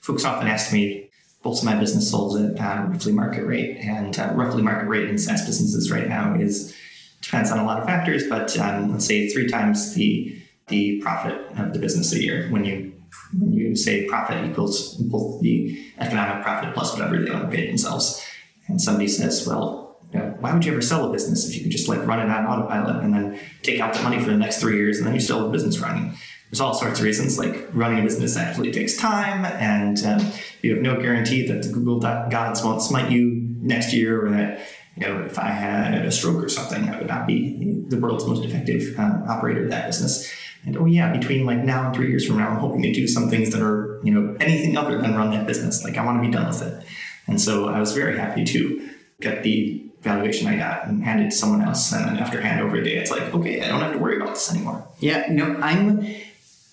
Folks 0.00 0.24
often 0.24 0.48
ask 0.48 0.72
me, 0.72 1.10
both 1.42 1.58
of 1.58 1.64
my 1.66 1.74
business 1.74 2.10
sold 2.10 2.40
at 2.40 2.58
uh, 2.58 2.84
roughly 2.84 3.12
market 3.12 3.44
rate, 3.44 3.76
and 3.76 4.18
uh, 4.18 4.32
roughly 4.34 4.62
market 4.62 4.88
rate 4.88 5.10
in 5.10 5.18
SaaS 5.18 5.44
businesses 5.44 5.90
right 5.90 6.08
now 6.08 6.34
is 6.34 6.74
depends 7.20 7.50
on 7.50 7.58
a 7.58 7.66
lot 7.66 7.78
of 7.78 7.84
factors, 7.84 8.26
but 8.30 8.58
um, 8.58 8.92
let's 8.92 9.04
say 9.04 9.28
three 9.28 9.46
times 9.46 9.94
the 9.94 10.40
the 10.68 11.02
profit 11.02 11.34
of 11.58 11.74
the 11.74 11.78
business 11.78 12.14
a 12.14 12.22
year 12.22 12.48
when 12.48 12.64
you 12.64 12.93
when 13.38 13.52
you 13.52 13.74
say 13.76 14.06
profit 14.06 14.44
equals 14.44 14.94
both 14.94 15.40
the 15.40 15.78
economic 15.98 16.42
profit 16.42 16.74
plus 16.74 16.92
whatever 16.92 17.18
the 17.18 17.32
owner 17.32 17.50
paid 17.50 17.68
themselves. 17.68 18.24
And 18.66 18.80
somebody 18.80 19.08
says, 19.08 19.46
well, 19.46 19.98
you 20.12 20.18
know, 20.20 20.36
why 20.40 20.52
would 20.52 20.64
you 20.64 20.72
ever 20.72 20.82
sell 20.82 21.08
a 21.08 21.12
business 21.12 21.48
if 21.48 21.56
you 21.56 21.62
could 21.62 21.72
just 21.72 21.88
like 21.88 22.06
run 22.06 22.20
it 22.20 22.30
on 22.30 22.46
autopilot 22.46 23.02
and 23.02 23.12
then 23.12 23.40
take 23.62 23.80
out 23.80 23.94
the 23.94 24.02
money 24.02 24.18
for 24.18 24.30
the 24.30 24.36
next 24.36 24.60
three 24.60 24.76
years 24.76 24.98
and 24.98 25.06
then 25.06 25.14
you 25.14 25.20
still 25.20 25.38
have 25.38 25.48
a 25.48 25.52
business 25.52 25.78
running? 25.78 26.14
There's 26.50 26.60
all 26.60 26.74
sorts 26.74 27.00
of 27.00 27.04
reasons, 27.04 27.38
like 27.38 27.68
running 27.72 27.98
a 27.98 28.02
business 28.02 28.36
actually 28.36 28.70
takes 28.70 28.96
time 28.96 29.44
and 29.44 29.98
um, 30.04 30.32
you 30.62 30.72
have 30.74 30.82
no 30.82 31.00
guarantee 31.00 31.46
that 31.48 31.62
the 31.62 31.68
Google 31.68 31.98
gods 31.98 32.62
won't 32.62 32.80
smite 32.80 33.10
you 33.10 33.44
next 33.60 33.92
year 33.92 34.24
or 34.24 34.30
that 34.30 34.60
you 34.96 35.06
know, 35.06 35.22
if 35.24 35.38
I 35.38 35.48
had 35.48 36.06
a 36.06 36.12
stroke 36.12 36.42
or 36.42 36.48
something, 36.48 36.88
I 36.88 36.98
would 36.98 37.08
not 37.08 37.26
be 37.26 37.84
the 37.88 37.98
world's 37.98 38.26
most 38.26 38.44
effective 38.44 38.98
uh, 38.98 39.22
operator 39.28 39.64
of 39.64 39.70
that 39.70 39.86
business. 39.86 40.32
And 40.66 40.76
oh 40.76 40.86
yeah, 40.86 41.12
between 41.12 41.44
like 41.44 41.58
now 41.58 41.86
and 41.86 41.94
three 41.94 42.08
years 42.08 42.26
from 42.26 42.38
now, 42.38 42.48
I'm 42.48 42.58
hoping 42.58 42.82
to 42.82 42.92
do 42.92 43.06
some 43.06 43.28
things 43.28 43.50
that 43.50 43.62
are, 43.62 44.00
you 44.02 44.12
know, 44.12 44.36
anything 44.40 44.76
other 44.76 45.00
than 45.00 45.14
run 45.14 45.30
that 45.32 45.46
business. 45.46 45.84
Like 45.84 45.96
I 45.96 46.04
want 46.04 46.22
to 46.22 46.26
be 46.26 46.32
done 46.32 46.46
with 46.46 46.62
it. 46.62 46.86
And 47.26 47.40
so 47.40 47.68
I 47.68 47.80
was 47.80 47.92
very 47.92 48.18
happy 48.18 48.44
to 48.44 48.90
get 49.20 49.42
the 49.42 49.84
valuation 50.02 50.46
I 50.46 50.56
got 50.56 50.86
and 50.86 51.02
hand 51.02 51.20
it 51.20 51.30
to 51.30 51.36
someone 51.36 51.62
else. 51.62 51.92
And 51.92 52.04
then 52.04 52.18
after 52.18 52.40
handover 52.40 52.82
day, 52.84 52.96
it's 52.96 53.10
like, 53.10 53.34
okay, 53.34 53.62
I 53.62 53.68
don't 53.68 53.80
have 53.80 53.92
to 53.92 53.98
worry 53.98 54.16
about 54.16 54.34
this 54.34 54.50
anymore. 54.52 54.86
Yeah, 55.00 55.26
no, 55.30 55.56
I'm 55.60 56.06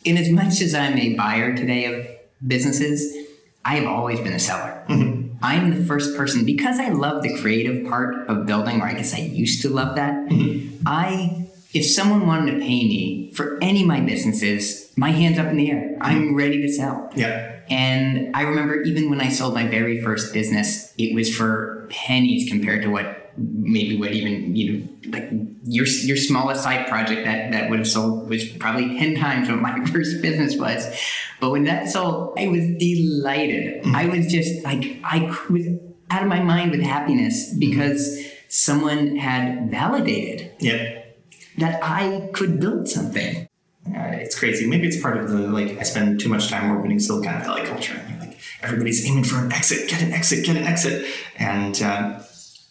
in 0.04 0.18
as 0.18 0.30
much 0.30 0.62
as 0.62 0.74
I'm 0.74 0.98
a 0.98 1.16
buyer 1.16 1.56
today 1.56 1.86
of 1.86 2.08
businesses, 2.46 3.16
I 3.64 3.76
have 3.76 3.86
always 3.86 4.20
been 4.20 4.34
a 4.34 4.40
seller. 4.40 4.84
Mm-hmm. 4.90 5.38
I'm 5.44 5.70
the 5.72 5.86
first 5.86 6.16
person 6.16 6.46
because 6.46 6.80
I 6.80 6.90
love 6.90 7.24
the 7.24 7.38
creative 7.40 7.88
part 7.88 8.28
of 8.28 8.46
building, 8.46 8.82
or 8.82 8.86
I 8.86 8.94
guess 8.94 9.14
I 9.14 9.20
used 9.20 9.62
to 9.64 9.70
love 9.70 9.96
that. 9.96 10.14
Mm-hmm. 10.14 10.84
I 10.86 11.48
if 11.74 11.86
someone 11.86 12.28
wanted 12.28 12.52
to 12.52 12.60
pay 12.60 12.84
me 12.84 13.32
for 13.34 13.58
any 13.62 13.82
of 13.82 13.88
my 13.88 14.02
businesses, 14.02 14.92
my 14.98 15.12
hands 15.12 15.40
up 15.40 15.48
in 15.48 15.58
the 15.58 15.72
air. 15.72 15.98
I'm 16.02 16.36
ready 16.36 16.62
to 16.62 16.70
sell. 16.72 17.10
Yeah. 17.16 17.60
And 17.70 18.36
I 18.36 18.42
remember 18.42 18.82
even 18.82 19.10
when 19.10 19.22
I 19.22 19.30
sold 19.30 19.54
my 19.54 19.66
very 19.68 20.02
first 20.02 20.34
business, 20.34 20.94
it 20.98 21.16
was 21.16 21.34
for 21.34 21.88
pennies 21.90 22.50
compared 22.50 22.82
to 22.84 22.90
what 22.90 23.22
maybe 23.38 23.98
what 23.98 24.12
even 24.12 24.56
you 24.56 24.74
know 24.74 24.88
like 25.12 25.30
your 25.64 25.86
your 25.86 26.18
smallest 26.18 26.64
side 26.64 26.88
project 26.88 27.24
that 27.26 27.52
that 27.52 27.70
would 27.70 27.80
have 27.80 27.88
sold 27.88 28.30
was 28.30 28.46
probably 28.58 29.00
10 29.00 29.16
times 29.16 29.48
what 29.48 29.60
my 29.60 29.84
first 29.92 30.22
business 30.22 30.58
was 30.58 30.86
but 31.40 31.50
when 31.50 31.64
that 31.64 31.88
sold 31.88 32.38
i 32.38 32.48
was 32.48 32.62
delighted 32.78 33.82
mm-hmm. 33.82 33.96
i 33.96 34.06
was 34.06 34.28
just 34.28 34.64
like 34.66 35.00
i 35.06 35.34
was 35.50 35.66
out 36.10 36.22
of 36.22 36.28
my 36.28 36.42
mind 36.42 36.72
with 36.72 36.82
happiness 36.82 37.54
because 37.58 38.06
mm-hmm. 38.06 38.30
someone 38.50 39.16
had 39.16 39.72
validated 39.72 40.52
yeah 40.60 41.01
that 41.62 41.80
I 41.84 42.30
could 42.34 42.60
build 42.60 42.88
something. 42.88 43.47
Uh, 43.88 44.12
it's 44.13 44.38
crazy. 44.38 44.67
Maybe 44.67 44.88
it's 44.88 45.02
part 45.02 45.17
of 45.17 45.30
the 45.30 45.38
like 45.38 45.78
I 45.80 45.84
spend 45.84 46.19
too 46.19 46.30
much 46.30 46.50
time 46.50 46.71
orbiting 46.71 47.00
Silicon 47.00 47.41
Valley 47.41 47.63
culture. 47.63 48.00
I 48.00 48.10
mean, 48.10 48.19
like 48.19 48.38
everybody's 48.62 49.06
aiming 49.08 49.24
for 49.24 49.38
an 49.38 49.52
exit, 49.52 49.89
get 49.89 50.02
an 50.02 50.12
exit, 50.12 50.45
get 50.45 50.56
an 50.56 50.63
exit, 50.63 51.08
and 51.38 51.82
uh, 51.82 52.21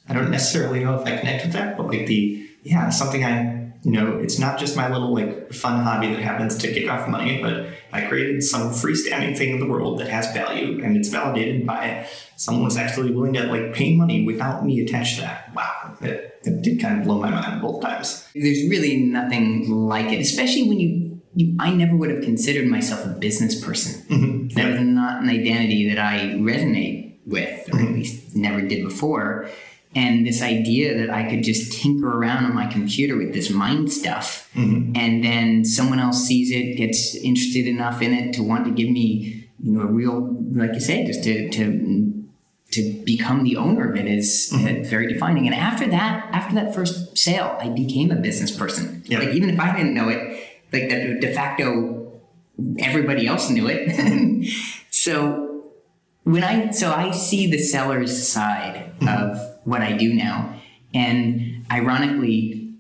I 0.08 0.12
don't 0.12 0.30
necessarily 0.30 0.84
know 0.84 1.00
if 1.00 1.06
I 1.06 1.16
connect 1.16 1.44
with 1.44 1.52
that. 1.54 1.76
But 1.76 1.88
like 1.88 2.06
the 2.06 2.48
yeah, 2.62 2.90
something 2.90 3.24
I 3.24 3.60
you 3.82 3.92
know, 3.92 4.18
it's 4.18 4.38
not 4.38 4.58
just 4.58 4.76
my 4.76 4.92
little 4.92 5.14
like 5.14 5.52
fun 5.52 5.82
hobby 5.82 6.12
that 6.12 6.20
happens 6.20 6.56
to 6.58 6.68
kick 6.68 6.88
off 6.90 7.08
money, 7.08 7.40
but 7.42 7.68
I 7.92 8.02
created 8.02 8.42
some 8.42 8.70
freestanding 8.70 9.36
thing 9.36 9.54
in 9.54 9.60
the 9.60 9.66
world 9.66 9.98
that 10.00 10.08
has 10.08 10.30
value 10.32 10.84
and 10.84 10.96
it's 10.96 11.08
validated 11.08 11.66
by 11.66 12.06
someone 12.36 12.64
who's 12.64 12.76
actually 12.76 13.12
willing 13.12 13.32
to 13.34 13.44
like 13.46 13.72
pay 13.72 13.96
money 13.96 14.26
without 14.26 14.64
me 14.64 14.80
attached 14.80 15.16
to 15.16 15.22
that. 15.22 15.54
Wow, 15.54 15.96
it, 16.02 16.29
it 16.44 16.62
did 16.62 16.80
kind 16.80 16.98
of 16.98 17.04
blow 17.04 17.20
my 17.20 17.30
mind 17.30 17.62
both 17.62 17.82
times. 17.82 18.26
There's 18.34 18.68
really 18.68 18.98
nothing 19.04 19.70
like 19.70 20.12
it, 20.12 20.20
especially 20.20 20.68
when 20.68 20.80
you, 20.80 21.22
you 21.34 21.56
I 21.58 21.72
never 21.72 21.96
would 21.96 22.10
have 22.10 22.22
considered 22.22 22.66
myself 22.66 23.04
a 23.04 23.08
business 23.08 23.62
person. 23.62 24.02
Mm-hmm. 24.08 24.48
That 24.56 24.70
was 24.70 24.80
not 24.80 25.22
an 25.22 25.28
identity 25.28 25.88
that 25.92 25.98
I 25.98 26.18
resonate 26.38 27.18
with, 27.26 27.68
or 27.68 27.72
mm-hmm. 27.72 27.86
at 27.86 27.92
least 27.92 28.36
never 28.36 28.62
did 28.62 28.84
before 28.84 29.48
and 29.94 30.24
this 30.24 30.40
idea 30.40 30.96
that 30.98 31.10
I 31.10 31.28
could 31.28 31.42
just 31.42 31.72
tinker 31.72 32.08
around 32.08 32.44
on 32.44 32.54
my 32.54 32.66
computer 32.66 33.16
with 33.16 33.34
this 33.34 33.50
mind 33.50 33.90
stuff, 33.92 34.48
mm-hmm. 34.54 34.92
and 34.94 35.24
then 35.24 35.64
someone 35.64 35.98
else 35.98 36.24
sees 36.24 36.50
it, 36.52 36.76
gets 36.76 37.16
interested 37.16 37.66
enough 37.66 38.00
in 38.00 38.12
it 38.12 38.32
to 38.34 38.42
want 38.42 38.66
to 38.66 38.70
give 38.70 38.88
me, 38.88 39.48
you 39.58 39.72
know, 39.72 39.80
a 39.80 39.86
real, 39.86 40.36
like 40.52 40.74
you 40.74 40.80
say, 40.80 41.04
just 41.04 41.24
to 41.24 41.50
to 41.50 42.19
to 42.72 43.02
become 43.04 43.42
the 43.42 43.56
owner 43.56 43.90
of 43.90 43.96
it 43.96 44.06
is 44.06 44.52
mm-hmm. 44.52 44.84
very 44.84 45.12
defining. 45.12 45.46
And 45.46 45.54
after 45.54 45.86
that, 45.88 46.28
after 46.32 46.54
that 46.54 46.74
first 46.74 47.18
sale, 47.18 47.56
I 47.60 47.68
became 47.68 48.10
a 48.10 48.16
business 48.16 48.56
person. 48.56 49.02
Yep. 49.06 49.20
Like 49.20 49.34
even 49.34 49.50
if 49.50 49.58
I 49.58 49.76
didn't 49.76 49.94
know 49.94 50.08
it, 50.08 50.18
like 50.72 50.88
the 50.88 51.18
de 51.20 51.32
facto, 51.34 52.20
everybody 52.78 53.26
else 53.26 53.50
knew 53.50 53.66
it. 53.68 54.52
so 54.90 55.64
when 56.24 56.44
I 56.44 56.70
so 56.70 56.92
I 56.92 57.10
see 57.10 57.50
the 57.50 57.58
seller's 57.58 58.28
side 58.28 58.92
mm-hmm. 59.00 59.08
of 59.08 59.50
what 59.64 59.82
I 59.82 59.92
do 59.92 60.14
now. 60.14 60.56
And 60.92 61.64
ironically, 61.70 62.74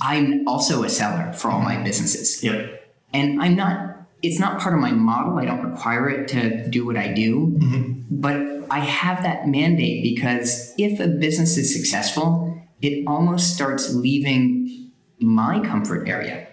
I'm 0.00 0.48
also 0.48 0.82
a 0.82 0.88
seller 0.88 1.32
for 1.32 1.50
all 1.50 1.60
my 1.60 1.82
businesses. 1.82 2.42
Yep. 2.42 2.76
And 3.12 3.42
I'm 3.42 3.56
not, 3.56 3.89
it's 4.22 4.38
not 4.38 4.60
part 4.60 4.74
of 4.74 4.80
my 4.80 4.92
model. 4.92 5.38
I 5.38 5.44
don't 5.44 5.62
require 5.62 6.08
it 6.08 6.28
to 6.28 6.68
do 6.68 6.84
what 6.86 6.96
I 6.96 7.12
do. 7.12 7.56
Mm-hmm. 7.58 8.20
But 8.20 8.66
I 8.70 8.80
have 8.80 9.22
that 9.22 9.48
mandate 9.48 10.02
because 10.02 10.74
if 10.78 11.00
a 11.00 11.08
business 11.08 11.56
is 11.56 11.74
successful, 11.74 12.62
it 12.82 13.04
almost 13.06 13.54
starts 13.54 13.94
leaving 13.94 14.90
my 15.20 15.60
comfort 15.60 16.08
area. 16.08 16.48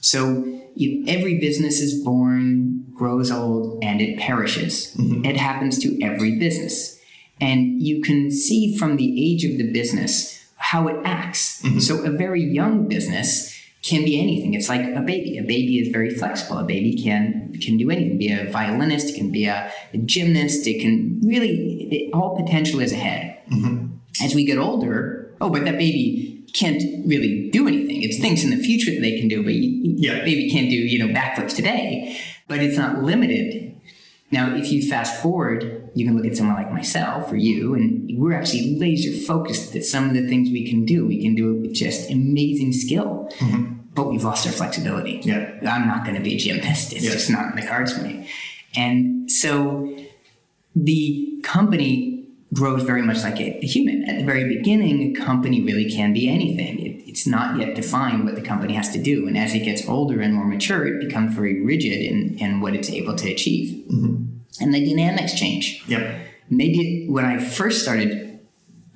So 0.00 0.44
you 0.74 1.00
know, 1.00 1.12
every 1.12 1.38
business 1.38 1.80
is 1.80 2.02
born, 2.02 2.86
grows 2.94 3.30
old, 3.30 3.82
and 3.82 4.00
it 4.00 4.18
perishes. 4.18 4.94
Mm-hmm. 4.96 5.24
It 5.24 5.36
happens 5.36 5.78
to 5.80 6.02
every 6.02 6.38
business. 6.38 6.98
And 7.40 7.82
you 7.82 8.02
can 8.02 8.30
see 8.30 8.76
from 8.76 8.96
the 8.96 9.32
age 9.32 9.44
of 9.44 9.58
the 9.58 9.70
business 9.72 10.44
how 10.56 10.88
it 10.88 10.96
acts. 11.04 11.62
Mm-hmm. 11.62 11.80
So 11.80 12.04
a 12.04 12.10
very 12.10 12.42
young 12.42 12.86
business 12.86 13.59
can 13.82 14.04
be 14.04 14.20
anything. 14.20 14.54
It's 14.54 14.68
like 14.68 14.82
a 14.82 15.00
baby. 15.00 15.38
A 15.38 15.42
baby 15.42 15.78
is 15.78 15.88
very 15.88 16.10
flexible. 16.10 16.58
A 16.58 16.64
baby 16.64 17.02
can 17.02 17.54
can 17.62 17.76
do 17.76 17.90
anything. 17.90 18.18
Be 18.18 18.32
a 18.32 18.50
violinist. 18.50 19.10
It 19.10 19.16
can 19.16 19.30
be 19.30 19.46
a, 19.46 19.72
a 19.94 19.98
gymnast. 19.98 20.66
It 20.66 20.80
can 20.80 21.20
really 21.24 21.88
it, 21.90 22.14
all 22.14 22.36
potential 22.36 22.80
is 22.80 22.92
ahead. 22.92 23.38
Mm-hmm. 23.50 23.86
As 24.22 24.34
we 24.34 24.44
get 24.44 24.58
older, 24.58 25.34
oh, 25.40 25.48
but 25.48 25.64
that 25.64 25.78
baby 25.78 26.44
can't 26.52 26.82
really 27.06 27.48
do 27.50 27.66
anything. 27.66 28.02
It's 28.02 28.18
things 28.18 28.44
in 28.44 28.50
the 28.50 28.62
future 28.62 28.90
that 28.90 29.00
they 29.00 29.18
can 29.18 29.28
do, 29.28 29.42
but 29.42 29.54
you, 29.54 29.94
yeah. 29.96 30.24
baby 30.24 30.50
can't 30.50 30.68
do 30.68 30.76
you 30.76 30.98
know 30.98 31.12
backflips 31.14 31.54
today. 31.54 32.20
But 32.48 32.58
it's 32.58 32.76
not 32.76 33.02
limited 33.02 33.79
now, 34.32 34.54
if 34.54 34.70
you 34.70 34.88
fast 34.88 35.20
forward, 35.20 35.90
you 35.94 36.06
can 36.06 36.16
look 36.16 36.24
at 36.24 36.36
someone 36.36 36.56
like 36.56 36.70
myself 36.70 37.32
or 37.32 37.36
you, 37.36 37.74
and 37.74 38.08
we're 38.16 38.32
actually 38.32 38.78
laser 38.78 39.12
focused 39.26 39.72
that 39.72 39.84
some 39.84 40.08
of 40.08 40.14
the 40.14 40.28
things 40.28 40.50
we 40.50 40.68
can 40.68 40.84
do, 40.84 41.04
we 41.04 41.20
can 41.20 41.34
do 41.34 41.54
it 41.54 41.60
with 41.60 41.74
just 41.74 42.10
amazing 42.10 42.72
skill. 42.72 43.28
Mm-hmm. 43.38 43.74
But 43.92 44.08
we've 44.08 44.22
lost 44.22 44.46
our 44.46 44.52
flexibility. 44.52 45.20
Yeah. 45.24 45.58
I'm 45.68 45.88
not 45.88 46.04
going 46.04 46.16
to 46.16 46.22
be 46.22 46.36
a 46.36 46.38
gymnast. 46.38 46.92
It's 46.92 47.04
yeah. 47.04 47.10
just 47.10 47.28
not 47.28 47.50
in 47.50 47.56
the 47.56 47.66
cards 47.66 47.92
for 47.92 48.02
me. 48.02 48.28
And 48.76 49.28
so 49.28 49.92
the 50.76 51.40
company 51.42 52.19
grows 52.52 52.82
very 52.82 53.02
much 53.02 53.22
like 53.22 53.38
a, 53.38 53.64
a, 53.64 53.66
human. 53.66 54.08
At 54.08 54.18
the 54.18 54.24
very 54.24 54.56
beginning, 54.56 55.16
a 55.16 55.20
company 55.20 55.62
really 55.62 55.88
can 55.88 56.12
be 56.12 56.28
anything. 56.28 56.80
It, 56.80 57.08
it's 57.08 57.26
not 57.26 57.58
yet 57.58 57.76
defined 57.76 58.24
what 58.24 58.34
the 58.34 58.42
company 58.42 58.74
has 58.74 58.90
to 58.92 59.02
do. 59.02 59.28
And 59.28 59.38
as 59.38 59.54
it 59.54 59.60
gets 59.60 59.88
older 59.88 60.20
and 60.20 60.34
more 60.34 60.46
mature, 60.46 60.86
it 60.86 61.06
becomes 61.06 61.34
very 61.34 61.62
rigid 61.64 62.00
in, 62.00 62.36
in 62.38 62.60
what 62.60 62.74
it's 62.74 62.90
able 62.90 63.14
to 63.16 63.30
achieve. 63.30 63.84
Mm-hmm. 63.86 64.24
And 64.60 64.74
the 64.74 64.84
dynamics 64.84 65.34
change. 65.34 65.84
Yep. 65.86 66.26
Maybe 66.50 67.06
when 67.08 67.24
I 67.24 67.38
first 67.38 67.82
started 67.82 68.30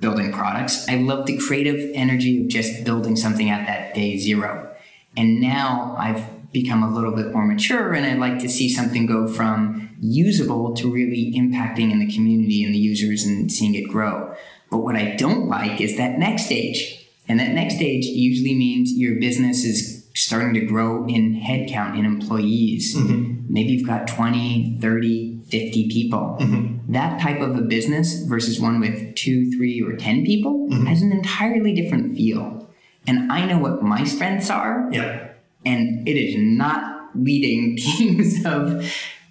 building 0.04 0.32
products. 0.32 0.86
I 0.86 0.96
loved 0.96 1.26
the 1.26 1.38
creative 1.38 1.90
energy 1.94 2.42
of 2.42 2.48
just 2.48 2.84
building 2.84 3.16
something 3.16 3.48
at 3.48 3.66
that 3.66 3.94
day 3.94 4.18
zero. 4.18 4.70
And 5.16 5.40
now 5.40 5.96
I've 5.98 6.26
become 6.54 6.82
a 6.82 6.90
little 6.90 7.12
bit 7.12 7.32
more 7.32 7.44
mature 7.44 7.92
and 7.92 8.06
I'd 8.06 8.18
like 8.18 8.38
to 8.38 8.48
see 8.48 8.72
something 8.72 9.04
go 9.04 9.26
from 9.28 9.90
usable 10.00 10.72
to 10.76 10.90
really 10.90 11.34
impacting 11.36 11.90
in 11.90 11.98
the 11.98 12.14
community 12.14 12.64
and 12.64 12.72
the 12.72 12.78
users 12.78 13.24
and 13.24 13.52
seeing 13.52 13.74
it 13.74 13.88
grow. 13.88 14.34
But 14.70 14.78
what 14.78 14.96
I 14.96 15.16
don't 15.16 15.48
like 15.48 15.80
is 15.80 15.96
that 15.98 16.18
next 16.18 16.46
stage. 16.46 17.06
And 17.28 17.40
that 17.40 17.50
next 17.50 17.76
stage 17.76 18.04
usually 18.04 18.54
means 18.54 18.92
your 18.92 19.18
business 19.18 19.64
is 19.64 20.06
starting 20.14 20.54
to 20.54 20.60
grow 20.60 21.06
in 21.06 21.40
headcount 21.40 21.98
in 21.98 22.04
employees. 22.04 22.96
Mm-hmm. 22.96 23.52
Maybe 23.52 23.72
you've 23.72 23.86
got 23.86 24.06
20, 24.06 24.78
30, 24.80 25.40
50 25.48 25.88
people. 25.88 26.36
Mm-hmm. 26.40 26.92
That 26.92 27.20
type 27.20 27.40
of 27.40 27.56
a 27.56 27.62
business 27.62 28.22
versus 28.22 28.60
one 28.60 28.78
with 28.78 29.16
two, 29.16 29.50
three, 29.56 29.82
or 29.82 29.96
10 29.96 30.24
people 30.24 30.68
mm-hmm. 30.68 30.86
has 30.86 31.02
an 31.02 31.10
entirely 31.10 31.74
different 31.74 32.16
feel. 32.16 32.68
And 33.06 33.30
I 33.32 33.44
know 33.44 33.58
what 33.58 33.82
my 33.82 34.04
strengths 34.04 34.50
are. 34.50 34.88
Yeah. 34.92 35.33
And 35.64 36.06
it 36.06 36.16
is 36.16 36.34
not 36.36 37.10
leading 37.14 37.76
teams 37.78 38.44
of 38.44 38.84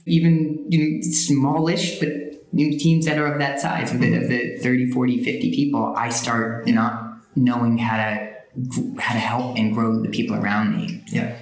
even 0.06 0.66
you 0.70 0.80
know, 0.80 1.02
smallish, 1.02 2.00
but 2.00 2.10
teams 2.56 3.06
that 3.06 3.18
are 3.18 3.32
of 3.32 3.40
that 3.40 3.60
size, 3.60 3.92
of 3.92 4.00
the, 4.00 4.16
of 4.16 4.30
the 4.30 4.58
30, 4.58 4.92
40, 4.92 5.24
50 5.24 5.52
people. 5.56 5.94
I 5.96 6.10
start 6.10 6.68
not 6.68 7.18
knowing 7.36 7.78
how 7.78 7.98
to 7.98 8.34
how 9.00 9.14
to 9.14 9.20
help 9.20 9.58
and 9.58 9.74
grow 9.74 10.00
the 10.00 10.10
people 10.10 10.36
around 10.36 10.78
me. 10.78 11.04
Yeah. 11.08 11.36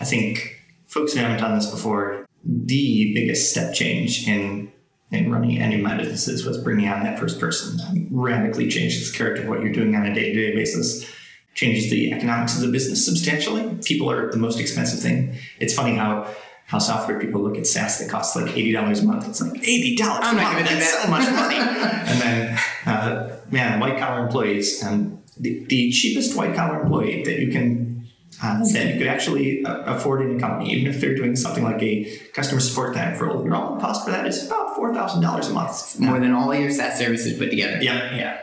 I 0.00 0.04
think 0.04 0.62
folks 0.86 1.14
who 1.14 1.20
haven't 1.20 1.40
done 1.40 1.54
this 1.54 1.70
before, 1.70 2.26
the 2.44 3.14
biggest 3.14 3.50
step 3.50 3.74
change 3.74 4.28
in 4.28 4.70
in 5.10 5.32
running 5.32 5.58
any 5.58 5.76
of 5.76 5.80
my 5.80 5.96
businesses 5.96 6.44
was 6.44 6.58
bringing 6.58 6.86
on 6.88 7.02
that 7.02 7.18
first 7.18 7.40
person. 7.40 7.78
that 7.78 8.08
radically 8.10 8.68
changes 8.68 9.10
the 9.10 9.16
character 9.16 9.42
of 9.42 9.48
what 9.48 9.62
you're 9.62 9.72
doing 9.72 9.96
on 9.96 10.04
a 10.04 10.14
day 10.14 10.32
to 10.34 10.50
day 10.50 10.54
basis. 10.54 11.10
Changes 11.58 11.90
the 11.90 12.12
economics 12.12 12.54
of 12.54 12.60
the 12.62 12.70
business 12.70 13.04
substantially. 13.04 13.76
People 13.84 14.08
are 14.08 14.30
the 14.30 14.36
most 14.36 14.60
expensive 14.60 15.00
thing. 15.00 15.34
It's 15.58 15.74
funny 15.74 15.96
how 15.96 16.32
how 16.66 16.78
software 16.78 17.18
people 17.18 17.40
look 17.40 17.58
at 17.58 17.66
SaaS 17.66 17.98
that 17.98 18.08
costs 18.08 18.36
like 18.36 18.56
eighty 18.56 18.70
dollars 18.70 19.00
a 19.00 19.04
month. 19.04 19.26
It's 19.26 19.40
like 19.40 19.60
eighty 19.62 19.96
dollars. 19.96 20.20
I'm 20.22 20.36
not 20.36 20.56
do 20.56 20.76
that. 20.76 21.02
So 21.02 21.10
much 21.10 21.28
money. 21.32 21.56
and 22.10 22.20
then, 22.20 22.58
uh, 22.86 23.40
man, 23.50 23.80
white 23.80 23.98
collar 23.98 24.24
employees 24.24 24.84
and 24.84 25.20
the, 25.36 25.64
the 25.64 25.90
cheapest 25.90 26.36
white 26.36 26.54
collar 26.54 26.80
employee 26.80 27.24
that 27.24 27.40
you 27.40 27.50
can 27.50 28.06
uh, 28.40 28.60
that 28.72 28.92
you 28.92 28.98
could 28.98 29.08
actually 29.08 29.64
uh, 29.64 29.96
afford 29.96 30.22
in 30.22 30.36
a 30.36 30.38
company, 30.38 30.72
even 30.74 30.94
if 30.94 31.00
they're 31.00 31.16
doing 31.16 31.34
something 31.34 31.64
like 31.64 31.82
a 31.82 32.04
customer 32.34 32.60
support 32.60 32.94
type 32.94 33.20
role. 33.20 33.44
Your 33.44 33.56
all 33.56 33.80
cost 33.80 34.04
for 34.04 34.12
that 34.12 34.28
is 34.28 34.46
about 34.46 34.76
four 34.76 34.94
thousand 34.94 35.22
dollars 35.22 35.48
a 35.48 35.52
month. 35.52 35.98
More 35.98 36.20
than 36.20 36.30
all 36.30 36.54
your 36.54 36.70
SaaS 36.70 36.98
services 36.98 37.36
put 37.36 37.50
together. 37.50 37.82
Yeah, 37.82 38.14
yeah, 38.14 38.40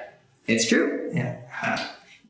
it's 0.47 0.67
true. 0.67 1.11
Yeah. 1.13 1.37
Uh, 1.63 1.77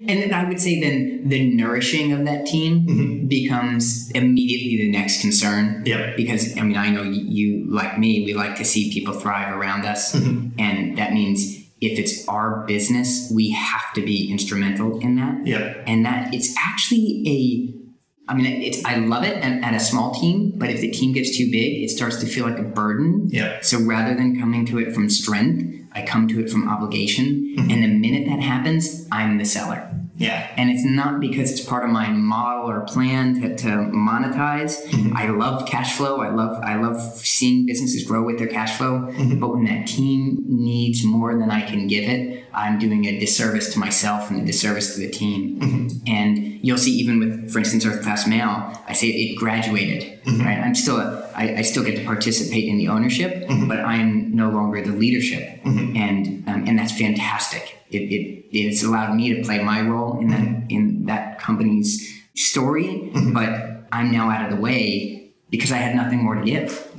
and 0.02 0.22
then 0.22 0.34
I 0.34 0.44
would 0.48 0.60
say 0.60 0.80
then 0.80 1.30
the 1.30 1.54
nourishing 1.54 2.12
of 2.12 2.26
that 2.26 2.46
team 2.46 2.88
mm-hmm. 2.88 3.28
becomes 3.28 4.12
immediately 4.12 4.86
the 4.86 4.92
next 4.92 5.22
concern. 5.22 5.84
Yeah. 5.86 6.14
Because 6.16 6.58
I 6.58 6.62
mean, 6.62 6.78
I 6.78 6.90
know 6.90 7.04
you, 7.04 7.66
like 7.72 7.98
me, 7.98 8.26
we 8.26 8.34
like 8.34 8.58
to 8.58 8.66
see 8.66 8.92
people 8.92 9.14
thrive 9.14 9.56
around 9.56 9.86
us, 9.86 10.14
mm-hmm. 10.14 10.60
and 10.60 10.98
that 10.98 11.14
means 11.14 11.56
if 11.82 12.00
it's 12.00 12.28
our 12.28 12.66
business, 12.66 13.32
we 13.34 13.52
have 13.52 13.94
to 13.96 14.02
be 14.02 14.32
instrumental 14.32 15.00
in 15.00 15.16
that. 15.18 15.48
Yeah. 15.48 15.84
And 15.88 16.06
that 16.06 16.34
it's 16.34 16.54
actually 16.58 17.24
a 17.28 17.82
I 18.28 18.34
mean, 18.34 18.48
it's 18.48 18.84
I 18.86 18.96
love 18.98 19.24
it 19.24 19.38
at, 19.38 19.64
at, 19.64 19.76
a 19.76 19.80
small 19.80 20.12
team, 20.12 20.54
but 20.56 20.72
if 20.72 20.82
the 20.82 20.90
team 20.90 21.14
gets 21.14 21.38
too 21.38 21.50
big, 21.52 21.84
it 21.84 21.90
starts 21.90 22.18
to 22.22 22.26
feel 22.26 22.46
like 22.46 22.58
a 22.58 22.64
burden. 22.64 23.28
Yeah. 23.30 23.60
So 23.62 23.80
rather 23.80 24.16
than 24.16 24.40
coming 24.40 24.66
to 24.68 24.80
it 24.80 24.96
from 24.96 25.10
strength, 25.10 25.85
I 25.96 26.06
come 26.06 26.28
to 26.28 26.40
it 26.42 26.50
from 26.50 26.68
obligation. 26.68 27.56
Mm-hmm. 27.58 27.72
And 27.72 27.84
the 27.84 27.88
minute 27.88 28.28
that 28.28 28.42
happens, 28.42 29.08
I'm 29.12 29.38
the 29.38 29.46
seller. 29.46 29.92
Yeah. 30.18 30.50
And 30.56 30.70
it's 30.70 30.86
not 30.86 31.20
because 31.20 31.52
it's 31.52 31.62
part 31.62 31.84
of 31.84 31.90
my 31.90 32.10
model 32.10 32.70
or 32.70 32.82
plan 32.82 33.42
to, 33.42 33.56
to 33.58 33.68
monetize. 33.68 34.82
Mm-hmm. 34.86 35.16
I 35.16 35.28
love 35.28 35.68
cash 35.68 35.98
flow. 35.98 36.22
I 36.22 36.30
love 36.30 36.62
I 36.64 36.76
love 36.76 37.02
seeing 37.02 37.66
businesses 37.66 38.06
grow 38.06 38.24
with 38.24 38.38
their 38.38 38.48
cash 38.48 38.78
flow. 38.78 39.00
Mm-hmm. 39.00 39.40
But 39.40 39.50
when 39.50 39.66
that 39.66 39.88
team 39.88 40.44
needs 40.48 41.04
more 41.04 41.38
than 41.38 41.52
I 41.52 41.62
can 41.62 41.88
give 41.88 42.08
it, 42.10 42.46
I'm 42.54 42.80
doing 42.80 43.06
a 43.06 43.20
disservice 43.20 43.74
to 43.74 43.80
myself 43.80 44.30
and 44.30 44.42
a 44.42 44.46
disservice 44.46 44.96
to 44.96 45.02
the 45.02 45.10
team. 45.10 45.60
Mm-hmm. 45.60 45.98
And 46.08 46.55
you'll 46.66 46.80
see 46.80 46.94
even 46.94 47.20
with, 47.20 47.52
for 47.52 47.60
instance, 47.60 47.86
Earth 47.86 48.02
Class 48.02 48.26
Mail, 48.26 48.74
I 48.88 48.94
say 48.94 49.08
it 49.08 49.38
graduated. 49.38 50.24
Mm-hmm. 50.24 50.42
Right? 50.44 50.58
I'm 50.58 50.74
still 50.74 50.98
a, 50.98 51.30
I, 51.36 51.58
I 51.58 51.62
still 51.62 51.84
get 51.84 51.96
to 51.98 52.04
participate 52.04 52.66
in 52.68 52.80
the 52.80 52.88
ownership, 52.88 53.48
mm-hmm. 53.48 53.68
but 53.68 53.80
I'm 53.82 54.36
no 54.36 54.50
longer 54.50 54.82
the 54.82 54.92
leadership, 54.92 55.62
mm-hmm. 55.64 55.96
and 55.96 56.50
um, 56.50 56.68
and 56.68 56.80
that's 56.80 56.98
fantastic. 56.98 57.78
It, 57.92 58.02
it 58.02 58.46
it's 58.52 58.84
allowed 58.84 59.16
me 59.16 59.36
to 59.36 59.44
play 59.44 59.64
my 59.64 59.82
role 59.82 60.20
in 60.20 60.30
that 60.30 60.40
mm-hmm. 60.40 60.70
in 60.70 61.06
that 61.06 61.40
company's 61.40 62.12
story, 62.34 62.86
mm-hmm. 63.14 63.34
but 63.34 63.86
I'm 63.92 64.12
now 64.12 64.32
out 64.32 64.50
of 64.50 64.56
the 64.56 64.62
way 64.62 65.34
because 65.52 65.72
I 65.72 65.78
had 65.78 65.96
nothing 65.96 66.24
more 66.24 66.34
to 66.34 66.44
give. 66.44 66.92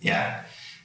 Yeah. 0.00 0.39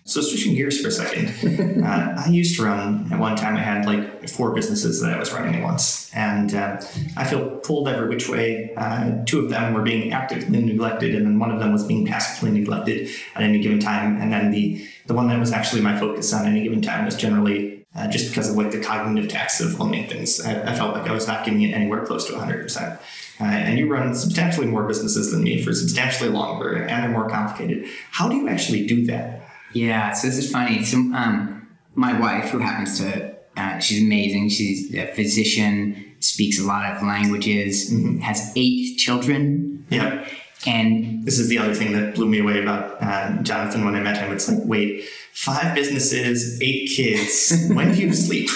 So 0.08 0.22
switching 0.22 0.54
gears 0.54 0.80
for 0.80 0.90
a 0.90 0.92
second, 0.92 1.84
uh, 1.84 2.24
I 2.24 2.30
used 2.30 2.58
to 2.58 2.64
run 2.64 3.12
at 3.12 3.20
one 3.20 3.36
time. 3.36 3.56
I 3.58 3.60
had 3.60 3.88
like 3.88 4.30
four 4.30 4.54
businesses 4.54 5.02
that 5.02 5.12
I 5.12 5.18
was 5.18 5.34
running 5.34 5.56
at 5.56 5.64
once, 5.64 6.12
and 6.14 6.54
uh, 6.54 6.80
I 7.18 7.24
feel 7.24 7.58
pulled 7.58 7.88
every 7.88 8.08
which 8.08 8.30
way. 8.30 8.72
Uh, 8.78 9.24
two 9.26 9.40
of 9.40 9.50
them 9.50 9.74
were 9.74 9.82
being 9.82 10.14
actively 10.14 10.62
neglected, 10.62 11.16
and 11.16 11.26
then 11.26 11.40
one 11.40 11.50
of 11.50 11.60
them 11.60 11.72
was 11.72 11.84
being 11.84 12.06
passively 12.06 12.52
neglected 12.52 13.10
at 13.34 13.42
any 13.42 13.60
given 13.60 13.80
time. 13.80 14.22
And 14.22 14.32
then 14.32 14.52
the 14.52 14.88
the 15.08 15.16
one 15.16 15.28
that 15.30 15.40
was 15.40 15.52
actually 15.52 15.82
my 15.82 15.98
focus 15.98 16.32
on 16.34 16.46
any 16.46 16.62
given 16.62 16.84
time 16.84 17.06
was 17.06 17.16
generally 17.16 17.84
uh, 17.96 18.08
just 18.08 18.30
because 18.30 18.52
of 18.52 18.58
like 18.58 18.70
the 18.70 18.82
cognitive 18.82 19.28
tax 19.28 19.60
of 19.60 19.82
owning 19.82 20.08
things. 20.08 20.40
I, 20.40 20.72
I, 20.72 20.76
felt 20.76 20.94
like 20.94 21.10
I 21.10 21.14
was 21.14 21.28
not 21.28 21.46
giving 21.46 21.64
it 21.64 21.72
anywhere 21.74 22.06
close 22.06 22.28
to 22.28 22.34
100%. 22.34 23.00
Uh, 23.40 23.44
and 23.44 23.80
you 23.80 23.88
run 23.88 24.14
substantially 24.14 24.68
more 24.68 24.84
businesses 24.84 25.32
than 25.32 25.44
me 25.44 25.64
for 25.64 25.74
substantially 25.74 26.30
longer, 26.30 26.74
and 26.74 27.04
they're 27.04 27.10
more 27.10 27.30
complicated. 27.30 27.88
How 28.12 28.30
do 28.30 28.36
you 28.36 28.48
actually 28.48 28.86
do 28.86 29.06
that? 29.08 29.45
Yeah, 29.76 30.14
so 30.14 30.28
this 30.28 30.38
is 30.38 30.50
funny. 30.50 30.84
So, 30.86 30.98
um, 30.98 31.68
my 31.96 32.18
wife, 32.18 32.50
who 32.50 32.60
happens 32.60 32.98
to, 33.00 33.36
uh, 33.58 33.80
she's 33.80 34.02
amazing. 34.02 34.50
She's 34.50 34.96
a 34.96 35.08
physician, 35.08 36.16
speaks 36.20 36.60
a 36.60 36.64
lot 36.64 36.96
of 36.96 37.04
languages, 37.04 37.92
mm-hmm. 37.92 38.20
has 38.20 38.54
eight 38.56 38.98
children. 38.98 39.86
Yeah. 39.90 40.26
And 40.66 41.26
this 41.26 41.38
is 41.38 41.50
the 41.50 41.60
other 41.60 41.76
thing 41.76 41.92
that 41.92 42.16
blew 42.16 42.28
me 42.28 42.40
away 42.40 42.62
about 42.62 42.98
uh, 43.02 43.42
Jonathan 43.44 43.84
when 43.84 43.96
I 43.96 44.00
met 44.00 44.18
him. 44.18 44.32
It's 44.32 44.50
like, 44.50 44.64
wait, 44.64 45.04
five 45.34 45.76
businesses, 45.76 46.60
eight 46.62 46.90
kids. 46.96 47.54
when 47.74 47.94
do 47.94 48.00
you 48.00 48.14
sleep? 48.14 48.50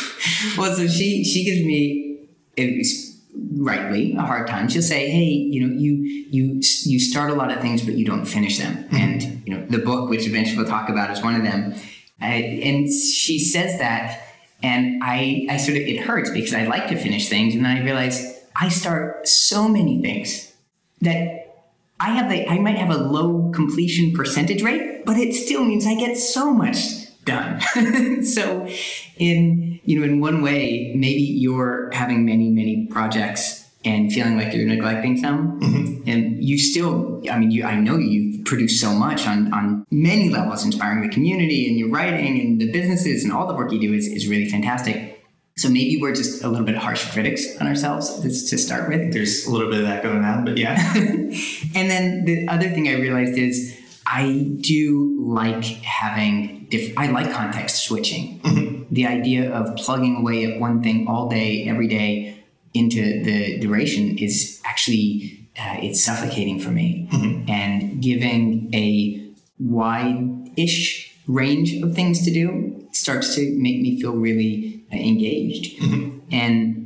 well, 0.57 0.73
so 0.73 0.87
she 0.87 1.25
she 1.25 1.43
gives 1.43 1.65
me 1.65 2.19
rightly 3.57 4.15
a 4.15 4.21
hard 4.21 4.47
time. 4.47 4.69
She'll 4.69 4.81
say, 4.81 5.09
"Hey, 5.09 5.25
you 5.25 5.65
know, 5.65 5.73
you 5.73 6.03
you 6.29 6.61
you 6.83 6.99
start 6.99 7.31
a 7.31 7.35
lot 7.35 7.51
of 7.51 7.61
things, 7.61 7.81
but 7.83 7.95
you 7.95 8.05
don't 8.05 8.25
finish 8.25 8.57
them." 8.57 8.83
Mm-hmm. 8.85 8.95
And 8.95 9.43
you 9.45 9.55
know, 9.55 9.65
the 9.67 9.79
book, 9.79 10.09
which 10.09 10.27
eventually 10.27 10.57
we'll 10.57 10.67
talk 10.67 10.89
about, 10.89 11.11
is 11.11 11.21
one 11.21 11.35
of 11.35 11.43
them. 11.43 11.75
I, 12.21 12.33
and 12.63 12.91
she 12.91 13.39
says 13.39 13.79
that, 13.79 14.21
and 14.61 15.01
I 15.03 15.47
I 15.49 15.57
sort 15.57 15.77
of 15.77 15.83
it 15.83 16.01
hurts 16.01 16.29
because 16.29 16.53
I 16.53 16.65
like 16.65 16.87
to 16.89 16.97
finish 16.97 17.29
things, 17.29 17.55
and 17.55 17.65
then 17.65 17.77
I 17.77 17.83
realize 17.83 18.39
I 18.59 18.69
start 18.69 19.27
so 19.27 19.67
many 19.67 20.01
things 20.01 20.53
that. 21.01 21.45
I 22.01 22.11
have 22.11 22.31
a, 22.31 22.47
I 22.47 22.59
might 22.59 22.77
have 22.77 22.91
a 22.91 22.97
low 22.97 23.51
completion 23.53 24.13
percentage 24.13 24.63
rate, 24.63 25.05
but 25.05 25.17
it 25.17 25.33
still 25.33 25.65
means 25.65 25.85
I 25.85 25.95
get 25.95 26.15
so 26.15 26.53
much 26.53 26.77
done. 27.29 28.23
so 28.23 28.67
in 29.17 29.79
you 29.83 29.99
know 29.99 30.05
in 30.05 30.19
one 30.19 30.41
way 30.41 30.93
maybe 30.95 31.21
you're 31.21 31.89
having 31.93 32.25
many 32.25 32.49
many 32.49 32.87
projects 32.87 33.69
and 33.85 34.11
feeling 34.11 34.37
like 34.37 34.53
you're 34.53 34.65
neglecting 34.65 35.17
some 35.17 35.59
mm-hmm. 35.61 36.09
and 36.09 36.43
you 36.43 36.57
still 36.57 37.21
i 37.31 37.37
mean 37.37 37.51
you 37.51 37.63
i 37.63 37.75
know 37.75 37.97
you've 37.97 38.43
produced 38.45 38.79
so 38.81 38.91
much 38.91 39.25
on 39.25 39.53
on 39.53 39.85
many 39.89 40.29
levels 40.29 40.65
inspiring 40.65 41.01
the 41.01 41.09
community 41.09 41.67
and 41.67 41.77
your 41.77 41.89
writing 41.89 42.39
and 42.39 42.59
the 42.59 42.71
businesses 42.71 43.23
and 43.23 43.31
all 43.31 43.47
the 43.47 43.53
work 43.53 43.71
you 43.71 43.79
do 43.79 43.93
is, 43.93 44.07
is 44.07 44.27
really 44.27 44.49
fantastic 44.49 45.23
so 45.57 45.69
maybe 45.69 45.97
we're 46.01 46.13
just 46.13 46.43
a 46.43 46.47
little 46.47 46.65
bit 46.65 46.75
harsh 46.75 47.09
critics 47.11 47.57
on 47.59 47.67
ourselves 47.67 48.19
to 48.21 48.57
start 48.57 48.89
with 48.89 49.13
there's 49.13 49.45
a 49.45 49.51
little 49.51 49.69
bit 49.69 49.79
of 49.79 49.85
that 49.85 50.03
going 50.03 50.23
on 50.23 50.43
but 50.43 50.57
yeah 50.57 50.93
and 50.95 51.89
then 51.89 52.25
the 52.25 52.47
other 52.49 52.69
thing 52.69 52.89
i 52.89 52.93
realized 52.93 53.37
is 53.37 53.78
i 54.09 54.57
do 54.61 55.15
like 55.21 55.63
having 55.63 56.59
diff- 56.69 56.97
I 56.97 57.07
like 57.07 57.31
context 57.31 57.83
switching. 57.83 58.39
Mm-hmm. 58.39 58.93
The 58.93 59.07
idea 59.07 59.51
of 59.51 59.75
plugging 59.77 60.17
away 60.17 60.45
at 60.45 60.59
one 60.59 60.81
thing 60.81 61.07
all 61.07 61.29
day, 61.29 61.67
every 61.67 61.87
day 61.87 62.43
into 62.73 63.23
the 63.23 63.59
duration 63.59 64.17
is 64.17 64.61
actually 64.65 65.47
uh, 65.59 65.77
it's 65.81 66.03
suffocating 66.03 66.59
for 66.59 66.69
me. 66.69 67.07
Mm-hmm. 67.11 67.49
And 67.49 68.01
giving 68.01 68.69
a 68.73 69.25
wide-ish 69.59 71.17
range 71.27 71.81
of 71.81 71.93
things 71.93 72.23
to 72.25 72.31
do 72.31 72.87
starts 72.91 73.35
to 73.35 73.41
make 73.57 73.81
me 73.81 73.99
feel 73.99 74.13
really 74.13 74.83
uh, 74.91 74.95
engaged. 74.95 75.79
Mm-hmm. 75.79 76.19
And 76.31 76.78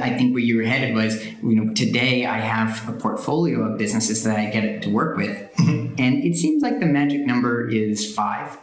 I 0.00 0.16
think 0.16 0.32
where 0.32 0.42
you 0.42 0.58
were 0.58 0.62
headed 0.62 0.94
was, 0.94 1.24
you 1.26 1.56
know, 1.56 1.74
today 1.74 2.24
I 2.24 2.38
have 2.38 2.88
a 2.88 2.92
portfolio 2.92 3.62
of 3.62 3.78
businesses 3.78 4.22
that 4.24 4.38
I 4.38 4.46
get 4.46 4.82
to 4.82 4.90
work 4.90 5.16
with, 5.16 5.36
mm-hmm. 5.54 5.94
and 5.98 6.24
it 6.24 6.36
seems 6.36 6.62
like 6.62 6.78
the 6.78 6.86
magic 6.86 7.26
number 7.26 7.68
is 7.68 8.14
five. 8.14 8.58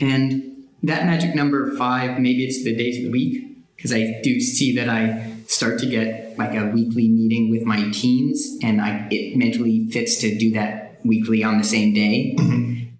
And 0.00 0.64
that 0.82 1.06
magic 1.06 1.34
number 1.34 1.76
five, 1.76 2.18
maybe 2.18 2.44
it's 2.44 2.64
the 2.64 2.74
days 2.74 2.98
of 2.98 3.04
the 3.04 3.10
week, 3.10 3.46
because 3.76 3.92
I 3.92 4.20
do 4.22 4.40
see 4.40 4.74
that 4.76 4.88
I 4.88 5.34
start 5.46 5.78
to 5.80 5.86
get 5.86 6.36
like 6.36 6.54
a 6.54 6.66
weekly 6.66 7.08
meeting 7.08 7.50
with 7.50 7.62
my 7.62 7.88
teams, 7.92 8.58
and 8.62 8.80
I 8.80 9.06
it 9.10 9.36
mentally 9.36 9.88
fits 9.90 10.16
to 10.22 10.36
do 10.36 10.50
that 10.52 10.98
weekly 11.04 11.44
on 11.44 11.58
the 11.58 11.64
same 11.64 11.94
day. 11.94 12.36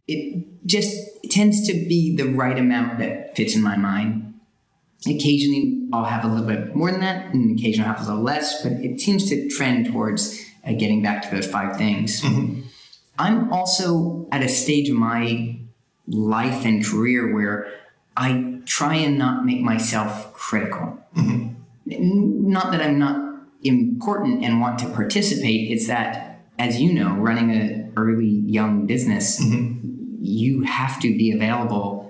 It 0.07 0.67
just 0.67 0.97
tends 1.31 1.67
to 1.67 1.73
be 1.73 2.17
the 2.17 2.29
right 2.29 2.59
amount 2.59 2.99
that 3.01 3.35
fits 3.37 3.57
in 3.57 3.63
my 3.63 3.77
mind. 3.77 4.30
Occasionally, 5.07 5.89
I'll 5.93 6.05
have 6.05 6.25
a 6.25 6.29
little 6.29 6.47
bit 6.47 6.77
more 6.77 6.91
than 6.91 7.01
that, 7.01 7.33
and 7.33 7.59
occasionally 7.59 7.89
I'll 7.89 7.97
have 7.97 8.07
a 8.07 8.09
little 8.11 8.23
less, 8.23 8.63
but 8.63 8.73
it 8.73 9.01
seems 9.01 9.29
to 9.31 9.49
trend 9.49 9.87
towards 9.87 10.45
uh, 10.67 10.73
getting 10.73 11.03
back 11.03 11.23
to 11.23 11.35
those 11.35 11.47
five 11.47 11.77
things. 11.77 12.21
Mm-hmm. 12.21 12.61
I'm 13.19 13.53
also 13.53 14.29
at 14.31 14.43
a 14.43 14.49
stage 14.49 14.91
of 14.91 14.97
my 14.97 15.59
life 16.07 16.65
and 16.65 16.85
career 16.85 17.35
where 17.35 17.73
I 18.17 18.61
try 18.67 18.97
and 18.97 19.17
not 19.17 19.45
make 19.47 19.63
myself 19.63 20.35
critical. 20.35 20.99
Mm-hmm. 21.17 21.55
N- 21.91 22.51
Not 22.51 22.73
that 22.73 22.83
I'm 22.83 22.99
not 22.99 23.41
important 23.63 24.45
and 24.45 24.61
want 24.61 24.79
to 24.81 24.89
participate, 24.91 25.71
it's 25.71 25.87
that, 25.87 26.43
as 26.59 26.81
you 26.81 26.93
know, 26.93 27.15
running 27.15 27.51
an 27.53 27.93
early 27.97 28.27
young 28.27 28.87
business, 28.87 29.41
mm-hmm. 29.41 29.79
you 30.21 30.63
have 30.63 31.01
to 31.01 31.17
be 31.17 31.33
available 31.33 32.10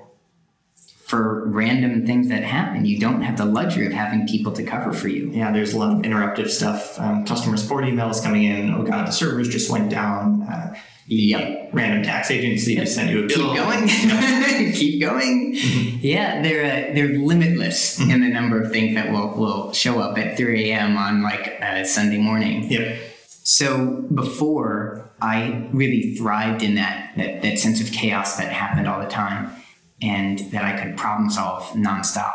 for 1.10 1.44
random 1.48 2.06
things 2.06 2.28
that 2.28 2.44
happen. 2.44 2.84
You 2.86 2.98
don't 3.00 3.22
have 3.22 3.36
the 3.36 3.44
luxury 3.44 3.84
of 3.86 3.92
having 3.92 4.28
people 4.28 4.52
to 4.52 4.62
cover 4.62 4.92
for 4.92 5.08
you. 5.08 5.28
Yeah, 5.30 5.50
there's 5.50 5.72
a 5.72 5.78
lot 5.78 5.92
of 5.92 6.02
interruptive 6.02 6.48
stuff. 6.50 6.98
Um, 7.00 7.24
customer 7.26 7.56
support 7.56 7.84
emails 7.84 8.22
coming 8.22 8.44
in. 8.44 8.72
Oh 8.72 8.84
god, 8.84 9.08
the 9.08 9.12
servers 9.12 9.48
just 9.48 9.70
went 9.70 9.90
down. 9.90 10.42
Uh, 10.42 10.74
the 11.08 11.16
Yep. 11.16 11.70
random 11.72 12.04
tax 12.04 12.30
agency 12.30 12.76
just 12.76 12.94
sent 12.94 13.10
you 13.10 13.24
a 13.24 13.26
bill. 13.26 13.52
keep 13.54 13.56
going 13.56 13.88
keep 14.72 15.00
going 15.00 15.56
yeah 16.00 16.40
they're 16.40 16.64
uh, 16.90 16.94
they're 16.94 17.18
limitless 17.18 17.98
in 17.98 18.20
the 18.20 18.28
number 18.28 18.62
of 18.62 18.70
things 18.70 18.94
that 18.94 19.10
will 19.10 19.30
will 19.36 19.72
show 19.72 19.98
up 19.98 20.16
at 20.16 20.36
3 20.36 20.70
a.m 20.70 20.96
on 20.96 21.20
like 21.22 21.48
a 21.60 21.84
sunday 21.84 22.18
morning 22.18 22.70
Yep. 22.70 22.96
so 23.26 23.86
before 24.14 25.10
i 25.20 25.66
really 25.72 26.14
thrived 26.14 26.62
in 26.62 26.76
that, 26.76 27.10
that 27.16 27.42
that 27.42 27.58
sense 27.58 27.80
of 27.80 27.90
chaos 27.90 28.36
that 28.36 28.52
happened 28.52 28.86
all 28.86 29.00
the 29.00 29.08
time 29.08 29.50
and 30.02 30.38
that 30.50 30.64
i 30.64 30.80
could 30.80 30.96
problem 30.96 31.30
solve 31.30 31.62
nonstop. 31.70 32.34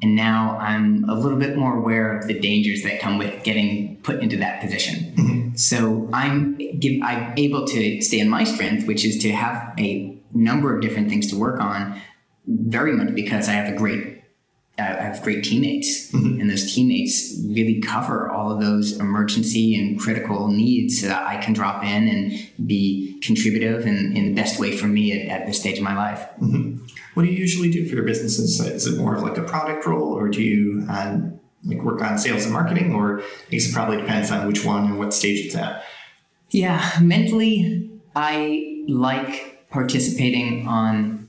And 0.00 0.14
now 0.14 0.56
i'm 0.58 1.08
a 1.08 1.14
little 1.14 1.38
bit 1.38 1.56
more 1.56 1.76
aware 1.76 2.16
of 2.16 2.26
the 2.26 2.38
dangers 2.38 2.82
that 2.82 3.00
come 3.00 3.18
with 3.18 3.42
getting 3.42 3.96
put 4.02 4.20
into 4.20 4.36
that 4.38 4.60
position. 4.60 5.12
Mm-hmm. 5.14 5.56
So 5.56 6.08
i'm 6.12 6.56
give, 6.78 7.02
i'm 7.02 7.34
able 7.36 7.66
to 7.66 8.00
stay 8.00 8.20
in 8.20 8.28
my 8.28 8.44
strength 8.44 8.86
which 8.86 9.04
is 9.04 9.18
to 9.22 9.32
have 9.32 9.74
a 9.78 10.16
number 10.32 10.74
of 10.74 10.82
different 10.82 11.08
things 11.08 11.28
to 11.30 11.36
work 11.36 11.60
on 11.60 12.00
very 12.46 12.92
much 12.92 13.14
because 13.14 13.48
i 13.48 13.52
have 13.52 13.72
a 13.72 13.76
great 13.76 14.17
I 14.78 14.82
have 14.82 15.22
great 15.22 15.44
teammates, 15.44 16.12
and 16.12 16.48
those 16.48 16.72
teammates 16.72 17.34
really 17.48 17.80
cover 17.80 18.30
all 18.30 18.52
of 18.52 18.60
those 18.60 18.98
emergency 18.98 19.74
and 19.74 19.98
critical 19.98 20.48
needs 20.48 21.00
so 21.00 21.08
that 21.08 21.26
I 21.26 21.36
can 21.38 21.52
drop 21.52 21.82
in 21.82 22.08
and 22.08 22.66
be 22.66 23.18
contributive 23.22 23.86
and 23.86 24.16
in 24.16 24.26
the 24.26 24.34
best 24.34 24.60
way 24.60 24.76
for 24.76 24.86
me 24.86 25.12
at, 25.12 25.40
at 25.40 25.46
this 25.46 25.58
stage 25.58 25.78
of 25.78 25.84
my 25.84 25.96
life. 25.96 26.26
What 27.14 27.24
do 27.24 27.28
you 27.28 27.36
usually 27.36 27.70
do 27.70 27.88
for 27.88 27.96
your 27.96 28.04
businesses? 28.04 28.60
Is 28.60 28.86
it 28.86 28.96
more 28.96 29.16
of 29.16 29.22
like 29.22 29.36
a 29.36 29.42
product 29.42 29.84
role, 29.86 30.12
or 30.12 30.28
do 30.28 30.42
you 30.42 30.86
um, 30.88 31.38
like 31.64 31.82
work 31.82 32.00
on 32.02 32.18
sales 32.18 32.44
and 32.44 32.52
marketing, 32.52 32.94
or 32.94 33.20
I 33.20 33.50
guess 33.50 33.68
it 33.68 33.74
probably 33.74 33.98
depends 33.98 34.30
on 34.30 34.46
which 34.46 34.64
one 34.64 34.84
and 34.84 34.98
what 34.98 35.12
stage 35.12 35.46
it's 35.46 35.54
at. 35.54 35.84
Yeah, 36.50 36.98
mentally, 37.02 37.90
I 38.14 38.84
like 38.88 39.68
participating 39.70 40.66
on 40.66 41.28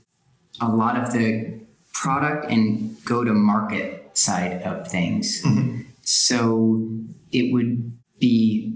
a 0.60 0.68
lot 0.68 0.96
of 0.96 1.12
the 1.12 1.59
product 2.00 2.50
and 2.50 2.96
go 3.04 3.24
to 3.24 3.32
market 3.32 4.16
side 4.16 4.62
of 4.62 4.88
things. 4.88 5.42
Mm-hmm. 5.42 5.82
So 6.00 6.88
it 7.30 7.52
would 7.52 7.92
be 8.18 8.74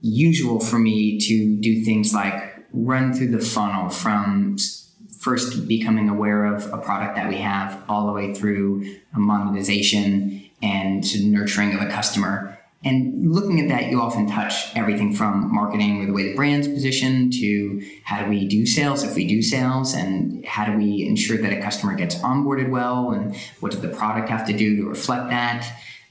usual 0.00 0.60
for 0.60 0.78
me 0.78 1.18
to 1.18 1.56
do 1.56 1.82
things 1.84 2.12
like 2.12 2.54
run 2.72 3.14
through 3.14 3.30
the 3.30 3.44
funnel 3.44 3.88
from 3.88 4.58
first 5.18 5.66
becoming 5.66 6.10
aware 6.10 6.44
of 6.44 6.70
a 6.72 6.76
product 6.76 7.16
that 7.16 7.28
we 7.30 7.36
have 7.36 7.82
all 7.88 8.06
the 8.06 8.12
way 8.12 8.34
through 8.34 8.82
a 9.14 9.18
monetization 9.18 10.48
and 10.62 11.32
nurturing 11.32 11.74
of 11.74 11.80
a 11.80 11.90
customer. 11.90 12.55
And 12.86 13.34
looking 13.34 13.60
at 13.60 13.68
that, 13.68 13.90
you 13.90 14.00
often 14.00 14.28
touch 14.28 14.54
everything 14.76 15.12
from 15.12 15.52
marketing 15.52 16.00
or 16.00 16.06
the 16.06 16.12
way 16.12 16.24
the 16.30 16.36
brand's 16.36 16.68
positioned 16.68 17.32
to 17.34 17.82
how 18.04 18.22
do 18.22 18.30
we 18.30 18.46
do 18.46 18.64
sales 18.64 19.02
if 19.02 19.16
we 19.16 19.26
do 19.26 19.42
sales, 19.42 19.92
and 19.92 20.46
how 20.46 20.64
do 20.64 20.72
we 20.78 21.04
ensure 21.04 21.36
that 21.38 21.52
a 21.52 21.60
customer 21.60 21.94
gets 21.94 22.14
onboarded 22.16 22.70
well, 22.70 23.10
and 23.10 23.36
what 23.60 23.72
does 23.72 23.80
the 23.80 23.88
product 23.88 24.28
have 24.28 24.46
to 24.46 24.56
do 24.56 24.76
to 24.76 24.88
reflect 24.88 25.30
that. 25.30 25.66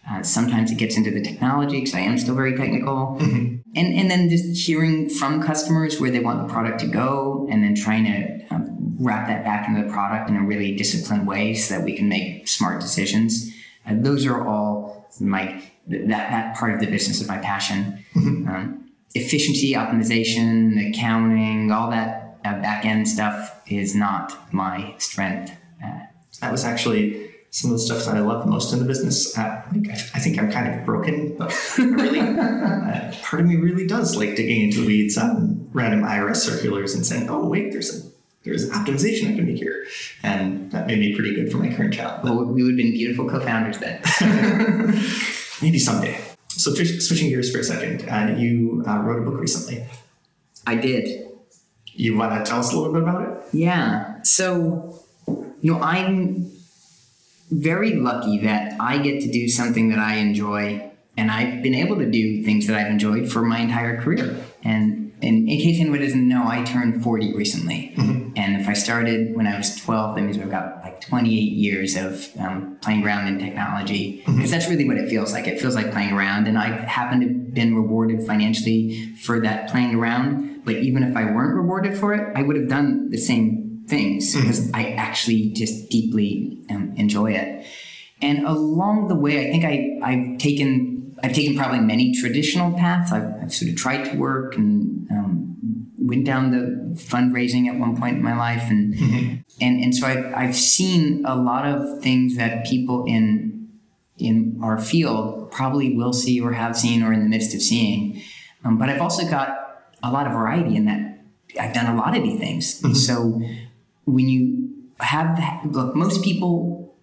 Uh, 0.08 0.22
sometimes 0.22 0.70
it 0.70 0.78
gets 0.78 0.98
into 0.98 1.10
the 1.10 1.22
technology 1.22 1.80
because 1.80 1.96
I 1.96 2.02
am 2.02 2.18
still 2.18 2.36
very 2.36 2.56
technical. 2.56 3.18
And, 3.76 3.94
and 4.00 4.12
then 4.12 4.30
just 4.30 4.68
hearing 4.68 5.10
from 5.10 5.42
customers 5.42 6.00
where 6.00 6.12
they 6.12 6.20
want 6.20 6.48
the 6.48 6.54
product 6.54 6.80
to 6.82 6.88
go 6.88 7.48
and 7.50 7.64
then 7.64 7.74
trying 7.74 8.06
to 8.06 8.54
um, 8.54 8.96
wrap 9.00 9.28
that 9.28 9.44
back 9.44 9.68
into 9.68 9.82
the 9.84 9.92
product 9.92 10.30
in 10.30 10.36
a 10.36 10.44
really 10.44 10.76
disciplined 10.76 11.26
way 11.26 11.54
so 11.56 11.76
that 11.76 11.84
we 11.84 11.96
can 11.98 12.08
make 12.08 12.48
smart 12.48 12.82
decisions. 12.82 13.52
Uh, 13.88 13.94
those 13.96 14.26
are 14.26 14.48
all 14.48 15.10
my, 15.20 15.64
that, 15.88 16.08
that 16.08 16.56
part 16.58 16.74
of 16.74 16.80
the 16.80 16.88
business 16.88 17.22
is 17.22 17.28
my 17.28 17.38
passion. 17.38 18.04
Um, 18.48 18.92
efficiency, 19.14 19.74
optimization, 19.74 20.90
accounting, 20.90 21.72
all 21.72 21.90
that 21.92 22.40
uh, 22.46 22.54
back 22.62 22.86
end 22.86 23.08
stuff 23.08 23.62
is 23.68 23.96
not 23.96 24.38
my 24.54 24.94
strength. 24.98 25.52
Uh, 25.84 26.00
That 26.42 26.52
was 26.52 26.64
actually 26.66 27.32
some 27.52 27.72
of 27.72 27.78
the 27.78 27.84
stuff 27.84 28.04
that 28.06 28.16
I 28.18 28.20
love 28.20 28.46
most 28.46 28.74
in 28.74 28.80
the 28.80 28.86
business. 28.86 29.38
Uh, 29.38 29.62
like, 29.74 29.90
I, 29.90 29.94
I 29.94 30.20
think 30.20 30.38
I'm 30.38 30.52
kind 30.52 30.74
of 30.74 30.86
broken, 30.86 31.36
but 31.38 31.54
really, 31.78 32.20
uh, 32.40 33.14
part 33.24 33.42
of 33.42 33.48
me 33.48 33.56
really 33.56 33.88
does 33.88 34.16
like 34.18 34.36
digging 34.36 34.62
into 34.64 34.82
the 34.82 34.88
weeds 34.88 35.18
on 35.18 35.70
random 35.74 36.02
IRS 36.04 36.38
circulars 36.38 36.94
and 36.94 37.06
saying, 37.06 37.30
"Oh, 37.30 37.48
wait, 37.48 37.72
there's 37.72 37.90
a 38.06 38.10
there's 38.44 38.64
an 38.64 38.72
optimization 38.72 39.32
I 39.32 39.36
can 39.38 39.46
make 39.46 39.58
here," 39.58 39.86
and 40.24 40.70
that 40.72 40.86
made 40.88 41.00
me 41.00 41.16
pretty 41.16 41.34
good 41.34 41.50
for 41.52 41.58
my 41.58 41.74
current 41.74 41.94
job. 41.94 42.22
But 42.24 42.36
well, 42.36 42.46
we 42.46 42.62
would 42.64 42.72
have 42.72 42.78
been 42.78 42.92
beautiful 42.92 43.28
co-founders 43.30 43.78
then. 43.80 44.02
maybe 45.62 45.80
someday. 45.80 46.20
So 46.50 46.74
tw- 46.74 47.02
switching 47.02 47.30
gears 47.30 47.52
for 47.52 47.60
a 47.60 47.64
second, 47.64 48.08
uh, 48.10 48.36
you 48.38 48.84
uh, 48.88 49.00
wrote 49.00 49.22
a 49.22 49.30
book 49.30 49.40
recently. 49.40 49.86
I 50.66 50.76
did. 50.76 51.28
You 51.86 52.18
want 52.18 52.34
to 52.34 52.50
tell 52.50 52.60
us 52.60 52.74
a 52.74 52.78
little 52.78 52.94
bit 52.94 53.04
about 53.04 53.22
it? 53.22 53.44
Yeah. 53.54 54.22
So, 54.24 55.04
you 55.28 55.72
know, 55.72 55.80
I'm 55.80 56.52
very 57.52 57.96
lucky 57.96 58.40
that 58.40 58.80
I 58.80 58.98
get 58.98 59.22
to 59.22 59.32
do 59.32 59.48
something 59.48 59.90
that 59.90 60.00
I 60.00 60.16
enjoy, 60.16 60.92
and 61.16 61.32
I've 61.32 61.62
been 61.62 61.76
able 61.76 61.98
to 61.98 62.10
do 62.10 62.44
things 62.44 62.68
that 62.68 62.76
I've 62.76 62.92
enjoyed 62.92 63.32
for 63.32 63.42
my 63.44 63.60
entire 63.60 64.02
career. 64.02 64.36
And, 64.64 65.05
and 65.26 65.50
in 65.50 65.58
case 65.60 65.80
anyone 65.80 66.02
doesn't 66.02 66.28
know, 66.28 66.48
I 66.48 66.64
turned 66.64 67.04
40 67.04 67.36
recently. 67.36 67.94
And 68.38 68.62
if 68.62 68.68
I 68.68 68.74
started 68.74 69.36
when 69.36 69.48
I 69.48 69.58
was 69.58 69.76
12, 69.76 70.16
that 70.16 70.22
means 70.22 70.38
I've 70.38 70.52
got 70.52 70.82
like 70.84 71.02
28 71.02 71.34
years 71.34 71.96
of 71.96 72.30
um, 72.40 72.78
playing 72.82 73.04
around 73.04 73.28
in 73.28 73.40
technology. 73.40 74.24
Because 74.26 74.52
that's 74.52 74.70
really 74.70 74.88
what 74.88 74.98
it 74.98 75.10
feels 75.10 75.34
like. 75.34 75.48
It 75.48 75.60
feels 75.60 75.74
like 75.74 75.92
playing 75.92 76.14
around. 76.14 76.48
And 76.48 76.58
I 76.58 76.68
happen 76.86 77.22
to 77.22 77.28
have 77.28 77.54
been 77.54 77.76
rewarded 77.76 78.26
financially 78.26 79.16
for 79.16 79.40
that 79.42 79.70
playing 79.70 79.96
around. 79.96 80.64
But 80.64 80.76
even 80.76 81.02
if 81.04 81.16
I 81.16 81.26
weren't 81.26 81.56
rewarded 81.56 81.98
for 81.98 82.14
it, 82.14 82.36
I 82.36 82.44
would 82.44 82.56
have 82.56 82.68
done 82.68 83.10
the 83.10 83.18
same 83.18 83.86
things 83.88 84.36
because 84.36 84.72
I 84.74 84.92
actually 84.92 85.50
just 85.52 85.90
deeply 85.90 86.64
um, 86.70 86.94
enjoy 86.98 87.34
it. 87.34 87.66
And 88.22 88.46
along 88.46 89.08
the 89.08 89.16
way, 89.16 89.48
I 89.48 89.52
think 89.52 89.66
I, 89.66 90.00
I've 90.04 90.38
taken 90.40 90.95
I've 91.24 91.34
taken 91.34 91.56
probably 91.56 91.80
many 91.80 92.14
traditional 92.14 92.74
paths. 92.74 93.12
I've, 93.12 93.32
I've 93.42 93.54
sort 93.54 93.72
of 93.72 93.78
tried 93.78 94.04
to 94.06 94.18
work 94.18 94.56
and 94.56 95.10
um, 95.12 95.92
went 95.98 96.26
down 96.26 96.52
the 96.52 97.00
fundraising 97.00 97.68
at 97.68 97.80
one 97.80 97.98
point 97.98 98.18
in 98.18 98.24
my 98.24 98.38
life, 98.38 98.64
and 98.70 98.94
and 99.62 99.84
and 99.84 99.96
so 99.96 100.08
I've 100.08 100.34
I've 100.34 100.56
seen 100.56 101.26
a 101.26 101.36
lot 101.36 101.66
of 101.66 102.02
things 102.02 102.36
that 102.38 102.66
people 102.66 103.06
in 103.06 103.70
in 104.18 104.60
our 104.64 104.78
field 104.78 105.52
probably 105.52 105.96
will 105.96 106.14
see 106.14 106.40
or 106.40 106.54
have 106.54 106.78
seen 106.78 107.04
or 107.04 107.12
in 107.14 107.22
the 107.22 107.30
midst 107.30 107.54
of 107.54 107.62
seeing. 107.62 108.22
Um, 108.64 108.78
but 108.78 108.90
I've 108.90 109.02
also 109.02 109.30
got 109.30 109.58
a 110.04 110.12
lot 110.12 110.28
of 110.28 110.34
variety 110.34 110.76
in 110.76 110.86
that 110.86 111.20
I've 111.60 111.74
done 111.74 111.94
a 111.94 111.98
lot 111.98 112.16
of 112.16 112.24
these 112.24 112.40
things. 112.40 113.06
So 113.06 113.42
when 114.06 114.30
you 114.30 114.74
have 115.00 115.38
that, 115.38 115.66
look, 115.66 115.96
most 115.96 116.24
people 116.24 116.96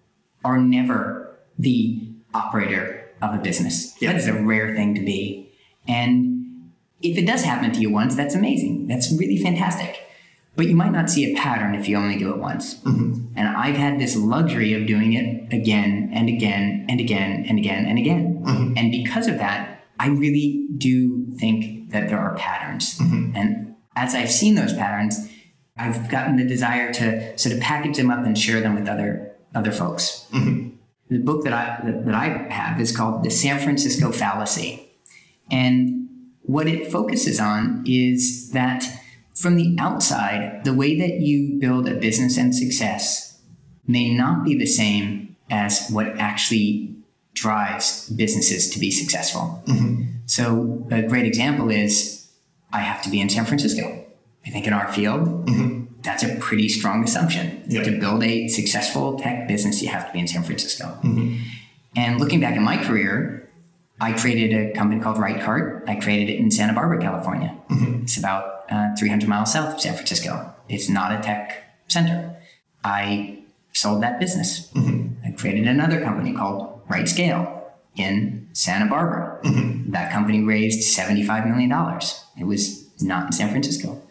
are 0.43 0.57
never 0.57 1.39
the 1.57 2.07
operator 2.33 3.02
of 3.29 3.39
a 3.39 3.41
business. 3.41 3.95
Yeah. 4.01 4.11
That 4.11 4.19
is 4.19 4.27
a 4.27 4.33
rare 4.33 4.75
thing 4.75 4.95
to 4.95 5.01
be. 5.01 5.51
And 5.87 6.71
if 7.01 7.17
it 7.17 7.25
does 7.25 7.43
happen 7.43 7.71
to 7.73 7.79
you 7.79 7.89
once, 7.91 8.15
that's 8.15 8.35
amazing. 8.35 8.87
That's 8.87 9.11
really 9.11 9.37
fantastic. 9.37 9.99
But 10.55 10.67
you 10.67 10.75
might 10.75 10.91
not 10.91 11.09
see 11.09 11.31
a 11.31 11.35
pattern 11.35 11.73
if 11.73 11.87
you 11.87 11.97
only 11.97 12.17
do 12.17 12.31
it 12.31 12.37
once. 12.37 12.75
Mm-hmm. 12.81 13.33
And 13.35 13.47
I've 13.47 13.75
had 13.75 13.99
this 13.99 14.15
luxury 14.15 14.73
of 14.73 14.85
doing 14.85 15.13
it 15.13 15.51
again 15.51 16.11
and 16.13 16.29
again 16.29 16.85
and 16.87 16.99
again 16.99 17.45
and 17.49 17.57
again 17.57 17.85
and 17.85 17.97
again. 17.97 18.43
Mm-hmm. 18.45 18.77
And 18.77 18.91
because 18.91 19.27
of 19.27 19.39
that, 19.39 19.83
I 19.99 20.09
really 20.09 20.67
do 20.77 21.31
think 21.37 21.89
that 21.91 22.09
there 22.09 22.19
are 22.19 22.35
patterns. 22.35 22.99
Mm-hmm. 22.99 23.35
And 23.35 23.75
as 23.95 24.13
I've 24.13 24.31
seen 24.31 24.55
those 24.55 24.73
patterns, 24.73 25.27
I've 25.75 26.09
gotten 26.09 26.35
the 26.35 26.45
desire 26.45 26.93
to 26.93 27.37
sort 27.37 27.55
of 27.55 27.61
package 27.61 27.97
them 27.97 28.11
up 28.11 28.23
and 28.23 28.37
share 28.37 28.61
them 28.61 28.75
with 28.75 28.87
other 28.87 29.31
other 29.55 29.71
folks. 29.71 30.27
The 31.09 31.19
book 31.19 31.43
that 31.43 31.53
I 31.53 31.91
that, 31.91 32.15
I 32.15 32.47
have 32.51 32.79
is 32.79 32.95
called 32.95 33.23
The 33.23 33.29
San 33.29 33.59
Francisco 33.59 34.11
Fallacy, 34.11 34.89
and 35.51 36.07
what 36.43 36.67
it 36.67 36.91
focuses 36.91 37.39
on 37.39 37.83
is 37.87 38.51
that 38.51 38.85
from 39.35 39.55
the 39.55 39.75
outside, 39.79 40.63
the 40.63 40.73
way 40.73 40.97
that 40.99 41.21
you 41.21 41.59
build 41.59 41.87
a 41.87 41.95
business 41.95 42.37
and 42.37 42.53
success 42.55 43.39
may 43.87 44.13
not 44.13 44.43
be 44.43 44.57
the 44.57 44.65
same 44.65 45.35
as 45.49 45.89
what 45.89 46.07
actually 46.19 46.95
drives 47.33 48.09
businesses 48.09 48.69
to 48.69 48.79
be 48.79 48.91
successful. 48.91 49.63
Mm-hmm. 49.65 50.03
So, 50.25 50.87
a 50.91 51.01
great 51.01 51.25
example 51.25 51.69
is 51.69 52.29
I 52.71 52.79
have 52.79 53.01
to 53.03 53.09
be 53.09 53.19
in 53.19 53.29
San 53.29 53.45
Francisco. 53.45 54.05
I 54.45 54.49
think 54.49 54.67
in 54.67 54.73
our 54.73 54.91
field, 54.91 55.47
Mm-hmm. 55.47 55.82
That's 56.03 56.23
a 56.23 56.35
pretty 56.35 56.69
strong 56.69 57.03
assumption. 57.03 57.63
Yeah. 57.67 57.83
To 57.83 57.99
build 57.99 58.23
a 58.23 58.47
successful 58.47 59.17
tech 59.17 59.47
business, 59.47 59.81
you 59.81 59.89
have 59.89 60.07
to 60.07 60.13
be 60.13 60.19
in 60.19 60.27
San 60.27 60.43
Francisco. 60.43 60.85
Mm-hmm. 61.03 61.41
And 61.95 62.19
looking 62.19 62.39
back 62.39 62.55
in 62.55 62.63
my 62.63 62.77
career, 62.77 63.49
I 64.01 64.13
created 64.13 64.53
a 64.53 64.73
company 64.73 65.01
called 65.01 65.17
RightCart. 65.17 65.87
I 65.87 65.95
created 65.95 66.33
it 66.33 66.39
in 66.39 66.51
Santa 66.51 66.73
Barbara, 66.73 66.99
California. 66.99 67.57
Mm-hmm. 67.69 68.03
It's 68.03 68.17
about 68.17 68.65
uh, 68.69 68.95
300 68.97 69.29
miles 69.29 69.53
south 69.53 69.75
of 69.75 69.81
San 69.81 69.93
Francisco. 69.93 70.53
It's 70.67 70.89
not 70.89 71.13
a 71.13 71.21
tech 71.21 71.63
center. 71.87 72.35
I 72.83 73.39
sold 73.71 74.03
that 74.03 74.19
business. 74.19 74.71
Mm-hmm. 74.73 75.25
I 75.25 75.31
created 75.31 75.67
another 75.67 76.01
company 76.01 76.33
called 76.33 76.85
RightScale 76.87 77.61
in 77.95 78.49
Santa 78.53 78.89
Barbara. 78.89 79.39
Mm-hmm. 79.43 79.91
That 79.91 80.11
company 80.11 80.43
raised 80.43 80.97
$75 80.97 81.47
million. 81.47 81.71
It 82.39 82.45
was 82.45 82.89
not 83.01 83.27
in 83.27 83.31
San 83.31 83.49
Francisco. 83.49 84.01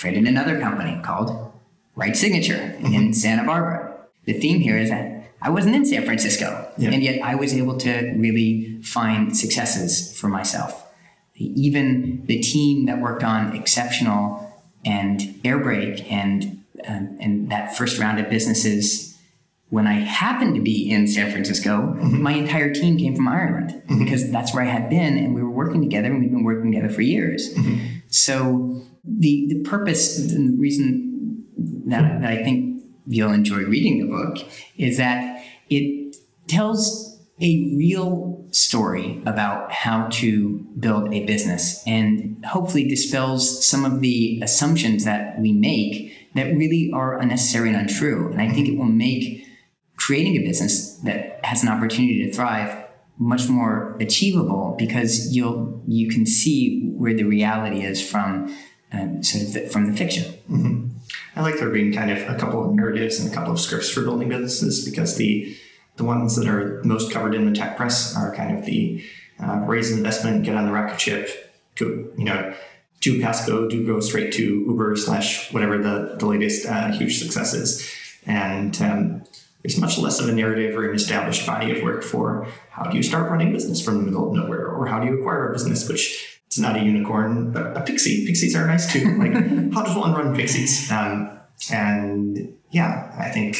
Created 0.00 0.26
another 0.26 0.58
company 0.58 0.98
called 1.02 1.52
RightSignature 1.94 2.82
in 2.94 3.12
Santa 3.12 3.44
Barbara. 3.44 3.94
The 4.24 4.32
theme 4.32 4.58
here 4.60 4.78
is 4.78 4.88
that 4.88 5.24
I 5.42 5.50
wasn't 5.50 5.76
in 5.76 5.84
San 5.84 6.06
Francisco, 6.06 6.72
Yeah. 6.78 6.90
and 6.90 7.02
yet 7.02 7.20
I 7.22 7.34
was 7.34 7.52
able 7.52 7.76
to 7.78 8.14
really 8.16 8.80
find 8.82 9.36
successes 9.36 10.18
for 10.18 10.28
myself. 10.28 10.86
Even 11.36 12.24
the 12.24 12.38
team 12.38 12.86
that 12.86 12.98
worked 13.00 13.22
on 13.22 13.54
Exceptional 13.54 14.50
and 14.86 15.20
Airbrake 15.44 16.10
and 16.10 16.64
um, 16.88 17.18
and 17.20 17.50
that 17.50 17.76
first 17.76 17.98
round 17.98 18.18
of 18.18 18.30
businesses 18.30 19.09
when 19.70 19.86
I 19.86 19.94
happened 19.94 20.56
to 20.56 20.60
be 20.60 20.90
in 20.90 21.06
San 21.06 21.30
Francisco, 21.30 21.70
mm-hmm. 21.70 22.22
my 22.22 22.32
entire 22.32 22.74
team 22.74 22.98
came 22.98 23.14
from 23.14 23.28
Ireland 23.28 23.70
mm-hmm. 23.70 24.04
because 24.04 24.30
that's 24.30 24.52
where 24.52 24.64
I 24.64 24.66
had 24.66 24.90
been, 24.90 25.16
and 25.16 25.34
we 25.34 25.42
were 25.42 25.50
working 25.50 25.80
together, 25.80 26.08
and 26.08 26.20
we've 26.20 26.30
been 26.30 26.44
working 26.44 26.72
together 26.72 26.92
for 26.92 27.02
years. 27.02 27.54
Mm-hmm. 27.54 27.98
So 28.08 28.82
the 29.04 29.46
the 29.48 29.60
purpose 29.62 30.18
and 30.18 30.54
the 30.54 30.60
reason 30.60 31.44
that, 31.86 32.20
that 32.20 32.30
I 32.30 32.42
think 32.42 32.84
you'll 33.06 33.32
enjoy 33.32 33.62
reading 33.62 34.00
the 34.00 34.06
book 34.06 34.38
is 34.76 34.98
that 34.98 35.44
it 35.68 36.16
tells 36.48 37.18
a 37.40 37.74
real 37.76 38.44
story 38.50 39.22
about 39.24 39.70
how 39.72 40.08
to 40.08 40.58
build 40.78 41.14
a 41.14 41.24
business 41.24 41.82
and 41.86 42.44
hopefully 42.44 42.86
dispels 42.88 43.64
some 43.64 43.84
of 43.84 44.00
the 44.00 44.40
assumptions 44.42 45.04
that 45.04 45.38
we 45.40 45.52
make 45.52 46.12
that 46.34 46.54
really 46.56 46.90
are 46.92 47.18
unnecessary 47.18 47.68
and 47.68 47.78
untrue. 47.78 48.30
And 48.32 48.42
I 48.42 48.50
think 48.50 48.68
it 48.68 48.76
will 48.76 48.84
make 48.84 49.46
creating 50.10 50.34
a 50.34 50.44
business 50.44 50.96
that 51.04 51.38
has 51.44 51.62
an 51.62 51.68
opportunity 51.68 52.26
to 52.26 52.32
thrive 52.32 52.84
much 53.18 53.48
more 53.48 53.96
achievable 54.00 54.74
because 54.76 55.32
you'll 55.32 55.80
you 55.86 56.10
can 56.10 56.26
see 56.26 56.90
where 56.96 57.14
the 57.14 57.22
reality 57.22 57.82
is 57.82 58.04
from 58.10 58.52
um, 58.90 59.22
sort 59.22 59.44
of 59.44 59.52
the, 59.52 59.60
from 59.68 59.88
the 59.88 59.96
fiction. 59.96 60.26
I 61.36 61.42
like 61.42 61.60
there 61.60 61.70
being 61.70 61.92
kind 61.92 62.10
of 62.10 62.18
a 62.28 62.36
couple 62.36 62.64
of 62.64 62.74
narratives 62.74 63.20
and 63.20 63.30
a 63.30 63.32
couple 63.32 63.52
of 63.52 63.60
scripts 63.60 63.88
for 63.88 64.02
building 64.02 64.28
businesses 64.28 64.84
because 64.84 65.16
the 65.16 65.56
the 65.94 66.02
ones 66.02 66.34
that 66.34 66.48
are 66.48 66.82
most 66.82 67.12
covered 67.12 67.36
in 67.36 67.44
the 67.44 67.52
tech 67.52 67.76
press 67.76 68.16
are 68.16 68.34
kind 68.34 68.58
of 68.58 68.64
the 68.64 69.04
uh, 69.38 69.58
raise 69.64 69.92
investment, 69.92 70.44
get 70.44 70.56
on 70.56 70.66
the 70.66 70.72
rocket 70.72 71.00
ship, 71.00 71.54
go, 71.76 71.86
you 72.18 72.24
know, 72.24 72.52
do 73.00 73.22
Pasco, 73.22 73.68
do 73.68 73.86
go 73.86 74.00
straight 74.00 74.32
to 74.32 74.42
Uber 74.42 74.96
slash 74.96 75.52
whatever 75.52 75.78
the, 75.78 76.16
the 76.18 76.26
latest 76.26 76.66
uh, 76.66 76.90
huge 76.90 77.20
success 77.20 77.54
is. 77.54 77.88
And 78.26 78.82
um, 78.82 79.24
there's 79.62 79.78
much 79.78 79.98
less 79.98 80.20
of 80.20 80.28
a 80.28 80.32
narrative 80.32 80.74
or 80.76 80.88
an 80.88 80.94
established 80.94 81.46
body 81.46 81.76
of 81.76 81.82
work 81.82 82.02
for 82.02 82.46
how 82.70 82.84
do 82.84 82.96
you 82.96 83.02
start 83.02 83.30
running 83.30 83.48
a 83.48 83.52
business 83.52 83.84
from 83.84 83.98
the 83.98 84.02
middle 84.02 84.28
of 84.28 84.34
nowhere 84.34 84.66
or 84.66 84.86
how 84.86 85.00
do 85.00 85.06
you 85.06 85.18
acquire 85.20 85.50
a 85.50 85.52
business, 85.52 85.88
which 85.88 86.40
it's 86.46 86.58
not 86.58 86.76
a 86.76 86.80
unicorn, 86.80 87.52
but 87.52 87.76
a 87.76 87.80
pixie. 87.82 88.26
Pixies 88.26 88.56
are 88.56 88.66
nice 88.66 88.92
too. 88.92 89.16
Like, 89.18 89.32
how 89.72 89.82
does 89.82 89.96
one 89.96 90.12
run 90.14 90.34
pixies? 90.34 90.90
Um, 90.90 91.38
and 91.70 92.56
yeah, 92.70 93.14
I 93.18 93.30
think 93.30 93.56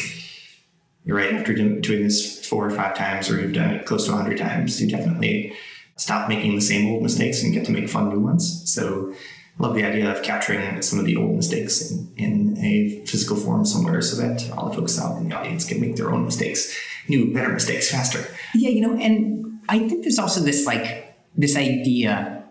you're 1.05 1.15
right. 1.15 1.33
After 1.33 1.53
doing 1.53 2.03
this 2.03 2.45
four 2.45 2.65
or 2.65 2.71
five 2.71 2.95
times, 2.95 3.29
or 3.29 3.39
you've 3.39 3.53
done 3.53 3.75
it 3.75 3.85
close 3.85 4.05
to 4.05 4.11
100 4.11 4.37
times, 4.37 4.81
you 4.81 4.89
definitely 4.89 5.53
stop 5.95 6.27
making 6.27 6.55
the 6.55 6.61
same 6.61 6.91
old 6.91 7.03
mistakes 7.03 7.43
and 7.43 7.53
get 7.53 7.65
to 7.65 7.71
make 7.71 7.87
fun 7.87 8.09
new 8.09 8.19
ones. 8.19 8.69
So, 8.69 9.13
love 9.59 9.75
the 9.75 9.83
idea 9.83 10.11
of 10.11 10.23
capturing 10.23 10.81
some 10.81 10.99
of 10.99 11.05
the 11.05 11.15
old 11.15 11.35
mistakes 11.35 11.91
in, 11.91 12.11
in 12.17 12.57
a 12.57 13.05
physical 13.05 13.35
form 13.35 13.65
somewhere 13.65 14.01
so 14.01 14.15
that 14.21 14.49
all 14.57 14.69
the 14.69 14.75
folks 14.75 14.99
out 14.99 15.17
in 15.17 15.29
the 15.29 15.35
audience 15.35 15.65
can 15.65 15.79
make 15.79 15.95
their 15.95 16.11
own 16.11 16.25
mistakes, 16.25 16.75
new, 17.07 17.33
better 17.33 17.49
mistakes 17.49 17.91
faster. 17.91 18.25
Yeah, 18.55 18.69
you 18.69 18.81
know, 18.81 18.95
and 18.95 19.59
I 19.69 19.79
think 19.79 20.03
there's 20.03 20.19
also 20.19 20.41
this 20.41 20.65
like 20.65 21.15
this 21.35 21.55
idea, 21.55 22.43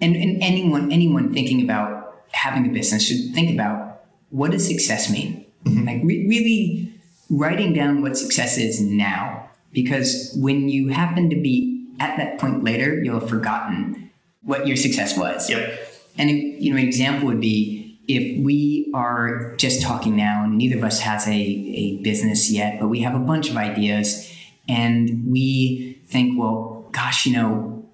and, 0.00 0.16
and 0.16 0.42
anyone 0.42 0.92
anyone 0.92 1.32
thinking 1.32 1.62
about 1.62 2.22
having 2.32 2.66
a 2.66 2.72
business 2.72 3.06
should 3.06 3.34
think 3.34 3.52
about 3.52 4.04
what 4.30 4.50
does 4.50 4.66
success 4.66 5.10
mean. 5.10 5.44
Mm-hmm. 5.64 5.86
Like 5.86 6.00
re- 6.04 6.26
really 6.28 6.92
writing 7.30 7.72
down 7.72 8.02
what 8.02 8.16
success 8.16 8.56
is 8.56 8.80
now, 8.80 9.50
because 9.72 10.36
when 10.38 10.68
you 10.68 10.88
happen 10.88 11.28
to 11.30 11.36
be 11.36 11.86
at 12.00 12.16
that 12.16 12.38
point 12.38 12.64
later, 12.64 13.02
you'll 13.02 13.20
have 13.20 13.28
forgotten 13.28 14.10
what 14.42 14.66
your 14.66 14.76
success 14.76 15.16
was. 15.16 15.50
Yep. 15.50 15.85
And 16.18 16.30
you 16.30 16.72
know, 16.72 16.78
an 16.78 16.86
example 16.86 17.26
would 17.28 17.40
be 17.40 17.86
if 18.08 18.44
we 18.44 18.90
are 18.94 19.54
just 19.56 19.82
talking 19.82 20.16
now, 20.16 20.44
and 20.44 20.56
neither 20.56 20.78
of 20.78 20.84
us 20.84 21.00
has 21.00 21.26
a, 21.26 21.32
a 21.32 21.96
business 22.02 22.50
yet, 22.50 22.78
but 22.80 22.88
we 22.88 23.00
have 23.00 23.14
a 23.14 23.18
bunch 23.18 23.50
of 23.50 23.56
ideas, 23.56 24.32
and 24.68 25.24
we 25.26 26.00
think, 26.06 26.38
well, 26.38 26.88
gosh, 26.92 27.26
you 27.26 27.32
know, 27.32 27.84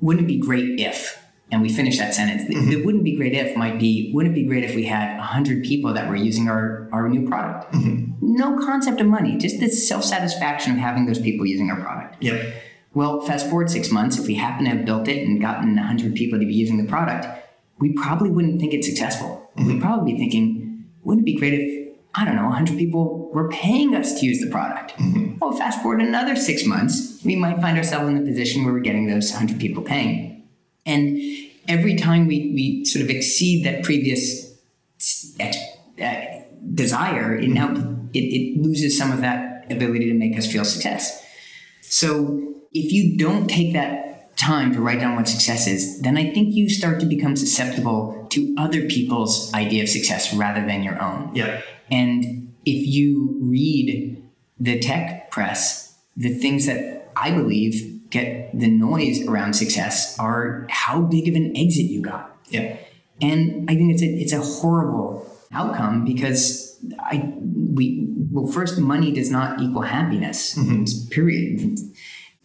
wouldn't 0.00 0.24
it 0.24 0.28
be 0.28 0.38
great 0.38 0.80
if? 0.80 1.22
And 1.50 1.62
we 1.62 1.68
finish 1.68 1.98
that 1.98 2.12
sentence. 2.12 2.48
The, 2.48 2.54
mm-hmm. 2.54 2.70
the 2.70 2.84
wouldn't 2.84 3.04
be 3.04 3.16
great 3.16 3.32
if 3.32 3.56
might 3.56 3.78
be, 3.78 4.10
wouldn't 4.12 4.36
it 4.36 4.40
be 4.40 4.46
great 4.46 4.64
if 4.64 4.74
we 4.74 4.84
had 4.84 5.16
100 5.16 5.62
people 5.62 5.94
that 5.94 6.08
were 6.08 6.16
using 6.16 6.48
our, 6.48 6.88
our 6.92 7.08
new 7.08 7.28
product? 7.28 7.72
Mm-hmm. 7.72 8.14
No 8.20 8.58
concept 8.58 9.00
of 9.00 9.06
money, 9.06 9.36
just 9.36 9.60
the 9.60 9.68
self 9.68 10.04
satisfaction 10.04 10.72
of 10.72 10.78
having 10.78 11.06
those 11.06 11.20
people 11.20 11.46
using 11.46 11.70
our 11.70 11.80
product. 11.80 12.20
Yep. 12.20 12.54
Well, 12.94 13.20
fast 13.20 13.48
forward 13.48 13.70
six 13.70 13.92
months, 13.92 14.18
if 14.18 14.26
we 14.26 14.34
happen 14.34 14.64
to 14.64 14.70
have 14.70 14.84
built 14.84 15.06
it 15.06 15.26
and 15.26 15.40
gotten 15.40 15.76
100 15.76 16.14
people 16.14 16.38
to 16.40 16.46
be 16.46 16.54
using 16.54 16.78
the 16.78 16.88
product, 16.88 17.26
we 17.78 17.92
probably 17.92 18.30
wouldn't 18.30 18.60
think 18.60 18.72
it's 18.72 18.86
successful. 18.86 19.50
We'd 19.56 19.64
mm-hmm. 19.64 19.80
probably 19.80 20.12
be 20.12 20.18
thinking, 20.18 20.84
wouldn't 21.02 21.24
it 21.24 21.32
be 21.32 21.38
great 21.38 21.54
if, 21.54 21.94
I 22.14 22.24
don't 22.24 22.36
know, 22.36 22.44
100 22.44 22.78
people 22.78 23.30
were 23.32 23.48
paying 23.50 23.94
us 23.94 24.18
to 24.20 24.26
use 24.26 24.40
the 24.40 24.50
product? 24.50 24.92
Mm-hmm. 24.92 25.38
Well, 25.40 25.52
fast 25.52 25.82
forward 25.82 26.00
another 26.00 26.36
six 26.36 26.64
months, 26.64 27.20
we 27.24 27.36
might 27.36 27.60
find 27.60 27.76
ourselves 27.76 28.08
in 28.08 28.18
the 28.22 28.28
position 28.28 28.64
where 28.64 28.72
we're 28.72 28.80
getting 28.80 29.06
those 29.06 29.30
100 29.30 29.60
people 29.60 29.82
paying. 29.82 30.48
And 30.86 31.18
every 31.68 31.96
time 31.96 32.26
we, 32.26 32.52
we 32.54 32.84
sort 32.84 33.04
of 33.04 33.10
exceed 33.10 33.64
that 33.66 33.82
previous 33.82 34.56
ex- 35.38 35.58
uh, 36.02 36.24
desire, 36.74 37.36
it 37.36 37.48
now 37.48 37.68
mm-hmm. 37.68 38.06
it, 38.14 38.20
it 38.20 38.62
loses 38.62 38.96
some 38.96 39.12
of 39.12 39.20
that 39.20 39.70
ability 39.70 40.06
to 40.06 40.14
make 40.14 40.38
us 40.38 40.50
feel 40.50 40.64
success. 40.64 41.22
So 41.82 42.54
if 42.72 42.92
you 42.92 43.16
don't 43.16 43.48
take 43.48 43.72
that 43.74 44.15
time 44.36 44.72
to 44.74 44.80
write 44.80 45.00
down 45.00 45.16
what 45.16 45.28
success 45.28 45.66
is, 45.66 46.00
then 46.02 46.16
I 46.16 46.32
think 46.32 46.54
you 46.54 46.68
start 46.68 47.00
to 47.00 47.06
become 47.06 47.36
susceptible 47.36 48.26
to 48.30 48.54
other 48.58 48.86
people's 48.86 49.52
idea 49.54 49.82
of 49.82 49.88
success 49.88 50.32
rather 50.34 50.64
than 50.64 50.82
your 50.82 51.00
own. 51.00 51.34
Yep. 51.34 51.64
And 51.90 52.54
if 52.64 52.86
you 52.86 53.38
read 53.40 54.22
the 54.58 54.78
tech 54.78 55.30
press, 55.30 55.96
the 56.16 56.34
things 56.34 56.66
that 56.66 57.10
I 57.16 57.30
believe 57.30 58.10
get 58.10 58.58
the 58.58 58.68
noise 58.68 59.26
around 59.26 59.54
success 59.54 60.18
are 60.18 60.66
how 60.70 61.02
big 61.02 61.28
of 61.28 61.34
an 61.34 61.56
exit 61.56 61.86
you 61.86 62.02
got. 62.02 62.36
Yep. 62.50 62.88
And 63.20 63.70
I 63.70 63.74
think 63.74 63.92
it's 63.92 64.02
a 64.02 64.06
it's 64.06 64.32
a 64.32 64.40
horrible 64.40 65.26
outcome 65.52 66.04
because 66.04 66.78
I 67.00 67.32
we 67.74 68.06
well 68.30 68.46
first 68.46 68.78
money 68.78 69.12
does 69.12 69.30
not 69.30 69.60
equal 69.60 69.82
happiness. 69.82 70.56
Mm-hmm. 70.56 71.08
Period. 71.10 71.78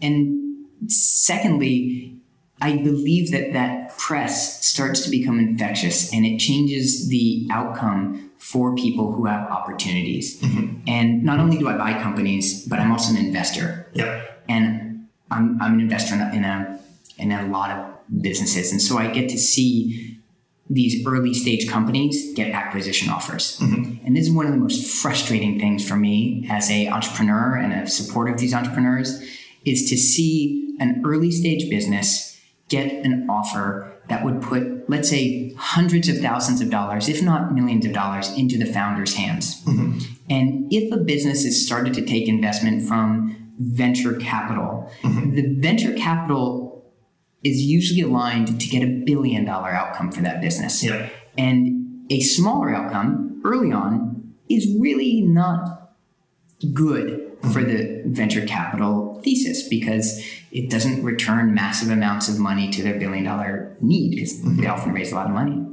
And 0.02 0.51
secondly, 0.88 2.18
I 2.62 2.78
believe 2.78 3.32
that 3.32 3.54
that 3.54 3.98
press 3.98 4.66
starts 4.66 5.02
to 5.02 5.10
become 5.10 5.40
infectious 5.40 6.14
and 6.14 6.26
it 6.26 6.38
changes 6.38 7.10
the 7.10 7.48
outcome 7.52 8.32
for 8.38 8.76
people 8.76 9.12
who 9.12 9.26
have 9.26 9.50
opportunities. 9.50 10.42
Mm-hmm. 10.42 10.82
And 10.88 11.24
not 11.24 11.40
only 11.40 11.58
do 11.58 11.68
I 11.70 11.78
buy 11.78 11.94
companies, 12.02 12.66
but 12.68 12.80
I'm 12.80 12.92
also 12.92 13.14
an 13.14 13.24
investor 13.24 13.88
Yep. 13.94 14.44
and 14.50 15.08
I'm, 15.30 15.62
I'm 15.62 15.76
an 15.76 15.80
investor 15.80 16.16
in 16.16 16.22
a, 16.22 16.32
in 16.34 16.44
a 16.44 16.80
in 17.18 17.32
a 17.32 17.48
lot 17.48 17.70
of 17.70 18.22
businesses, 18.22 18.72
and 18.72 18.82
so 18.82 18.98
I 18.98 19.08
get 19.12 19.30
to 19.30 19.38
see 19.38 20.20
these 20.70 21.06
early 21.06 21.34
stage 21.34 21.70
companies 21.70 22.34
get 22.34 22.52
acquisition 22.52 23.10
offers. 23.10 23.60
Mm-hmm. 23.60 24.06
And 24.06 24.16
this 24.16 24.28
is 24.28 24.32
one 24.32 24.46
of 24.46 24.54
the 24.54 24.58
most 24.58 24.88
frustrating 25.02 25.60
things 25.60 25.88
for 25.88 25.98
me 25.98 26.48
as 26.50 26.72
a 26.72 26.88
entrepreneur 26.88 27.58
and 27.58 27.74
a 27.74 27.88
supporter 27.88 28.34
of 28.34 28.40
these 28.40 28.54
entrepreneurs 28.54 29.22
is 29.66 29.90
to 29.90 29.98
see 29.98 30.76
an 30.80 31.02
early 31.06 31.32
stage 31.32 31.70
business 31.70 32.40
get 32.70 32.92
an 33.06 33.28
offer 33.30 33.92
that 34.08 34.26
would 34.26 34.42
put, 34.42 34.90
let's 34.90 35.10
say, 35.10 35.54
hundreds 35.58 36.10
of 36.10 36.18
thousands 36.18 36.62
of 36.62 36.70
dollars, 36.70 37.08
if 37.08 37.22
not 37.22 37.54
millions 37.54 37.86
of 37.86 37.94
dollars, 37.94 38.30
into 38.38 38.58
the 38.58 38.66
founder's 38.66 39.14
hands. 39.16 39.64
Mm-hmm. 39.64 40.00
And 40.30 40.74
if 40.74 40.92
a 40.92 40.98
business 40.98 41.44
has 41.46 41.64
started 41.64 41.94
to 41.96 42.06
take 42.06 42.28
investment 42.28 42.88
from 42.88 43.54
venture 43.60 44.16
capital, 44.16 44.92
mm-hmm. 45.02 45.36
the 45.36 45.62
venture 45.62 45.94
capital 45.94 46.92
is 47.44 47.62
usually 47.62 48.02
aligned 48.02 48.60
to 48.60 48.68
get 48.68 48.84
a 48.84 49.04
billion 49.06 49.46
dollar 49.46 49.70
outcome 49.70 50.12
for 50.12 50.22
that 50.22 50.42
business. 50.42 50.84
Yeah. 50.84 51.10
And 51.38 52.06
a 52.12 52.20
smaller 52.20 52.74
outcome 52.74 53.42
early 53.46 53.72
on 53.72 54.34
is 54.50 54.68
really 54.80 55.22
not 55.22 55.94
good 56.74 57.32
for 57.42 57.62
mm-hmm. 57.62 57.70
the 57.70 58.04
venture 58.06 58.46
capital 58.46 59.11
thesis 59.24 59.68
because 59.68 60.24
it 60.52 60.70
doesn't 60.70 61.04
return 61.04 61.54
massive 61.54 61.90
amounts 61.90 62.30
of 62.30 62.40
money 62.40 62.70
to 62.72 62.84
their 62.84 63.00
billion 63.00 63.26
dollar 63.26 63.76
need 63.82 64.16
because 64.16 64.42
they 64.58 64.68
often 64.68 64.94
raise 64.94 65.12
a 65.12 65.16
lot 65.16 65.28
of 65.28 65.34
money. 65.34 65.66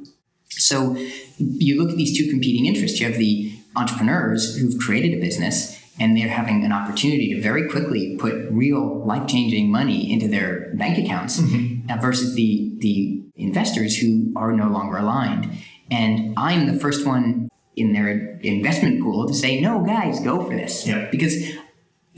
So 0.49 0.97
you 1.39 1.81
look 1.81 1.91
at 1.91 1.97
these 1.97 2.17
two 2.17 2.31
competing 2.31 2.67
interests. 2.67 3.01
You 3.01 3.07
have 3.07 3.19
the 3.19 3.53
entrepreneurs 3.77 4.57
who've 4.57 4.79
created 4.79 5.17
a 5.17 5.21
business 5.21 5.79
and 6.01 6.17
they're 6.17 6.29
having 6.29 6.65
an 6.65 6.73
opportunity 6.73 7.35
to 7.35 7.41
very 7.41 7.69
quickly 7.69 8.17
put 8.19 8.35
real 8.51 9.05
life-changing 9.05 9.71
money 9.71 10.13
into 10.13 10.29
their 10.29 10.73
bank 10.75 10.97
accounts 10.99 11.41
uh, 11.41 11.97
versus 12.01 12.35
the 12.35 12.73
the 12.79 13.23
investors 13.37 13.97
who 13.97 14.33
are 14.37 14.53
no 14.53 14.69
longer 14.69 14.97
aligned. 14.97 15.51
And 15.91 16.35
I'm 16.37 16.67
the 16.67 16.79
first 16.79 17.07
one 17.07 17.49
in 17.77 17.93
their 17.93 18.39
investment 18.41 19.03
pool 19.03 19.27
to 19.27 19.35
say, 19.35 19.61
no, 19.61 19.85
guys, 19.85 20.21
go 20.21 20.45
for 20.45 20.55
this. 20.55 20.87
Yeah. 20.87 21.09
Because 21.11 21.35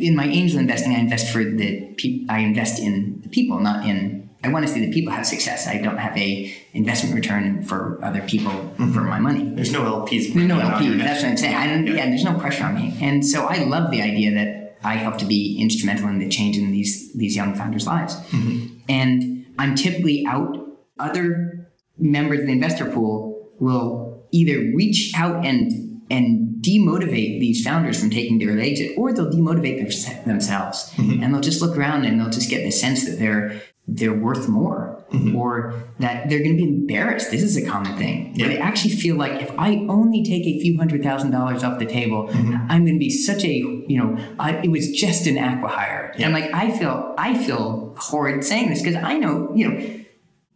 in 0.00 0.16
my 0.16 0.26
angel 0.26 0.58
investing, 0.58 0.92
I 0.92 0.98
invest 0.98 1.32
for 1.32 1.44
the 1.44 1.94
pe- 1.96 2.24
I 2.28 2.40
invest 2.40 2.80
in 2.80 3.20
the 3.22 3.28
people, 3.28 3.60
not 3.60 3.86
in. 3.86 4.28
I 4.42 4.48
want 4.48 4.66
to 4.66 4.72
see 4.72 4.84
the 4.84 4.92
people 4.92 5.12
have 5.12 5.26
success. 5.26 5.66
I 5.66 5.78
don't 5.78 5.98
have 5.98 6.16
a 6.16 6.54
investment 6.72 7.14
return 7.14 7.62
for 7.62 8.02
other 8.02 8.22
people 8.22 8.52
mm-hmm. 8.52 8.92
for 8.92 9.02
my 9.02 9.18
money. 9.18 9.52
There's 9.54 9.72
no 9.72 9.82
LPs. 9.82 10.32
There's 10.32 10.34
No 10.34 10.56
bringing 10.56 10.62
on 10.62 10.82
your 10.82 10.92
LP. 10.94 11.02
That's 11.02 11.22
what 11.22 11.30
I'm 11.30 11.36
saying. 11.36 11.54
I 11.54 11.66
don't, 11.66 11.86
yeah. 11.86 12.06
there's 12.06 12.24
no 12.24 12.38
pressure 12.38 12.64
on 12.64 12.74
me, 12.74 12.96
and 13.00 13.24
so 13.24 13.46
I 13.46 13.64
love 13.64 13.90
the 13.90 14.00
idea 14.00 14.32
that 14.34 14.78
I 14.82 14.94
help 14.94 15.18
to 15.18 15.26
be 15.26 15.60
instrumental 15.60 16.08
in 16.08 16.18
the 16.18 16.28
change 16.28 16.56
in 16.56 16.70
these 16.72 17.12
these 17.14 17.36
young 17.36 17.54
founders' 17.54 17.86
lives. 17.86 18.16
Mm-hmm. 18.16 18.78
And 18.88 19.46
I'm 19.58 19.74
typically 19.74 20.24
out. 20.26 20.56
Other 20.98 21.70
members 21.96 22.40
of 22.40 22.46
the 22.46 22.52
investor 22.52 22.84
pool 22.84 23.50
will 23.58 24.26
either 24.32 24.58
reach 24.74 25.12
out 25.16 25.44
and 25.44 25.89
and 26.10 26.62
demotivate 26.62 27.40
these 27.40 27.64
founders 27.64 28.00
from 28.00 28.10
taking 28.10 28.38
their 28.38 28.58
exit, 28.58 28.96
or 28.96 29.12
they'll 29.12 29.30
demotivate 29.30 29.78
their, 29.78 30.24
themselves, 30.24 30.90
mm-hmm. 30.94 31.22
and 31.22 31.32
they'll 31.32 31.40
just 31.40 31.62
look 31.62 31.76
around 31.76 32.04
and 32.04 32.20
they'll 32.20 32.30
just 32.30 32.50
get 32.50 32.62
the 32.62 32.70
sense 32.70 33.06
that 33.06 33.18
they're 33.18 33.60
they're 33.92 34.14
worth 34.14 34.48
more, 34.48 35.04
mm-hmm. 35.10 35.34
or 35.34 35.74
that 35.98 36.28
they're 36.28 36.38
going 36.38 36.56
to 36.56 36.62
be 36.62 36.68
embarrassed. 36.68 37.30
This 37.30 37.42
is 37.42 37.56
a 37.56 37.66
common 37.68 37.96
thing. 37.98 38.32
Yeah. 38.36 38.48
they 38.48 38.58
actually 38.58 38.94
feel 38.94 39.16
like 39.16 39.42
if 39.42 39.50
I 39.58 39.84
only 39.88 40.22
take 40.22 40.46
a 40.46 40.60
few 40.60 40.76
hundred 40.78 41.02
thousand 41.02 41.32
dollars 41.32 41.64
off 41.64 41.78
the 41.78 41.86
table, 41.86 42.28
mm-hmm. 42.28 42.54
I'm 42.68 42.84
going 42.84 42.96
to 42.96 43.00
be 43.00 43.10
such 43.10 43.44
a 43.44 43.52
you 43.52 43.98
know 43.98 44.16
I, 44.38 44.56
it 44.58 44.70
was 44.70 44.90
just 44.90 45.26
an 45.26 45.36
acquihire. 45.36 46.14
And 46.18 46.32
like 46.32 46.52
I 46.54 46.76
feel 46.76 47.14
I 47.18 47.36
feel 47.36 47.94
horrid 47.98 48.44
saying 48.44 48.70
this 48.70 48.82
because 48.82 49.02
I 49.02 49.18
know 49.18 49.52
you 49.54 49.68
know. 49.68 49.99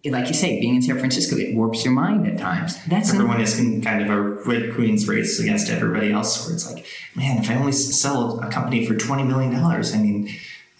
Like 0.06 0.28
you 0.28 0.34
say, 0.34 0.60
being 0.60 0.74
in 0.74 0.82
San 0.82 0.98
Francisco, 0.98 1.36
it 1.36 1.54
warps 1.54 1.82
your 1.84 1.94
mind 1.94 2.26
at 2.26 2.36
times. 2.38 2.78
That's 2.86 3.12
Everyone 3.14 3.40
is 3.40 3.58
in 3.58 3.80
kind 3.80 4.02
of 4.02 4.10
a 4.10 4.20
red 4.44 4.74
queen's 4.74 5.08
race 5.08 5.40
against 5.40 5.70
everybody 5.70 6.12
else, 6.12 6.44
where 6.44 6.54
it's 6.54 6.70
like, 6.70 6.84
man, 7.14 7.38
if 7.38 7.48
I 7.50 7.54
only 7.54 7.72
sell 7.72 8.38
a 8.40 8.50
company 8.50 8.84
for 8.86 8.94
twenty 8.96 9.22
million 9.24 9.52
dollars, 9.54 9.94
I 9.94 9.98
mean, 9.98 10.28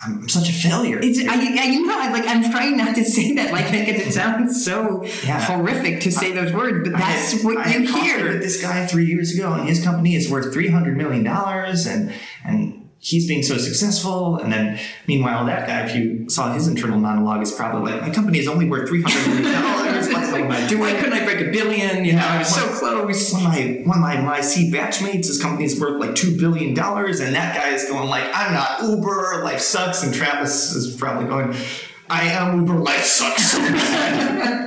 I'm 0.05 0.29
such 0.29 0.51
a 0.51 0.53
failure. 0.53 1.01
It's 1.03 1.18
I, 1.27 1.37
I, 1.37 1.64
you 1.64 1.87
know 1.87 1.99
I'm 1.99 2.12
like 2.12 2.27
I'm 2.27 2.51
trying 2.51 2.77
not 2.77 2.95
to 2.97 3.05
say 3.05 3.33
that 3.37 3.51
like 3.51 3.70
because 3.70 4.07
it 4.07 4.12
sounds 4.12 4.62
so 4.62 5.05
Yeah. 5.25 5.41
horrific 5.41 6.01
to 6.03 6.12
say 6.12 6.33
those 6.33 6.53
words, 6.53 6.87
but 6.87 6.99
that's 6.99 7.43
I, 7.43 7.47
what 7.47 7.57
I 7.57 7.77
you 7.77 7.95
hear. 8.03 8.39
this 8.39 8.61
guy 8.61 8.85
three 8.87 9.07
years 9.07 9.33
ago, 9.35 9.55
and 9.55 9.66
his 9.66 9.83
company 9.83 10.16
is 10.16 10.31
worth 10.31 10.53
three 10.53 10.68
hundred 10.68 10.99
million 10.99 11.25
dollars, 11.25 11.87
and 11.87 12.12
and 12.45 12.84
he's 13.05 13.29
being 13.29 13.43
so 13.43 13.59
successful. 13.59 14.39
And 14.39 14.51
then, 14.51 14.81
meanwhile, 15.07 15.45
that 15.45 15.67
guy, 15.67 15.87
if 15.87 15.95
you 15.95 16.29
saw 16.31 16.53
his 16.53 16.67
internal 16.67 16.99
monologue, 16.99 17.43
is 17.43 17.53
probably 17.53 17.93
like, 17.93 18.01
my 18.01 18.11
company 18.11 18.39
is 18.39 18.49
only 18.49 18.69
worth 18.69 18.89
three 18.89 19.03
hundred 19.03 19.43
million 19.43 19.63
dollars. 19.63 20.09
What 20.09 20.25
am 20.25 20.51
I 20.51 20.67
doing? 20.67 20.97
Couldn't 20.97 21.13
I 21.13 21.25
break 21.25 21.41
a 21.41 21.51
billion? 21.51 22.05
You 22.05 22.15
know, 22.15 22.27
I 22.27 22.39
was 22.39 22.49
so 22.55 22.67
close. 22.69 23.33
One 23.33 23.47
of 23.47 23.53
my 23.53 23.83
one 23.85 23.99
of 23.99 24.03
my, 24.03 24.21
my 24.21 24.41
C 24.41 24.71
batchmates, 24.71 25.27
his 25.27 25.41
company 25.41 25.65
is 25.65 25.79
worth 25.79 26.01
like 26.01 26.15
two 26.15 26.37
billion 26.37 26.75
dollars, 26.75 27.21
and 27.21 27.35
that 27.35 27.55
guy 27.55 27.71
is 27.71 27.85
going 27.89 28.09
like, 28.09 28.25
I'm 28.35 28.53
not 28.53 28.83
Uber, 28.83 29.45
life 29.45 29.61
sucks, 29.61 30.03
and 30.03 30.15
Travis 30.15 30.75
is 30.75 30.97
probably 30.97 31.29
going, 31.29 31.55
I 32.09 32.25
am 32.25 32.61
Uber, 32.61 32.81
life 32.81 33.05
sucks. 33.05 33.55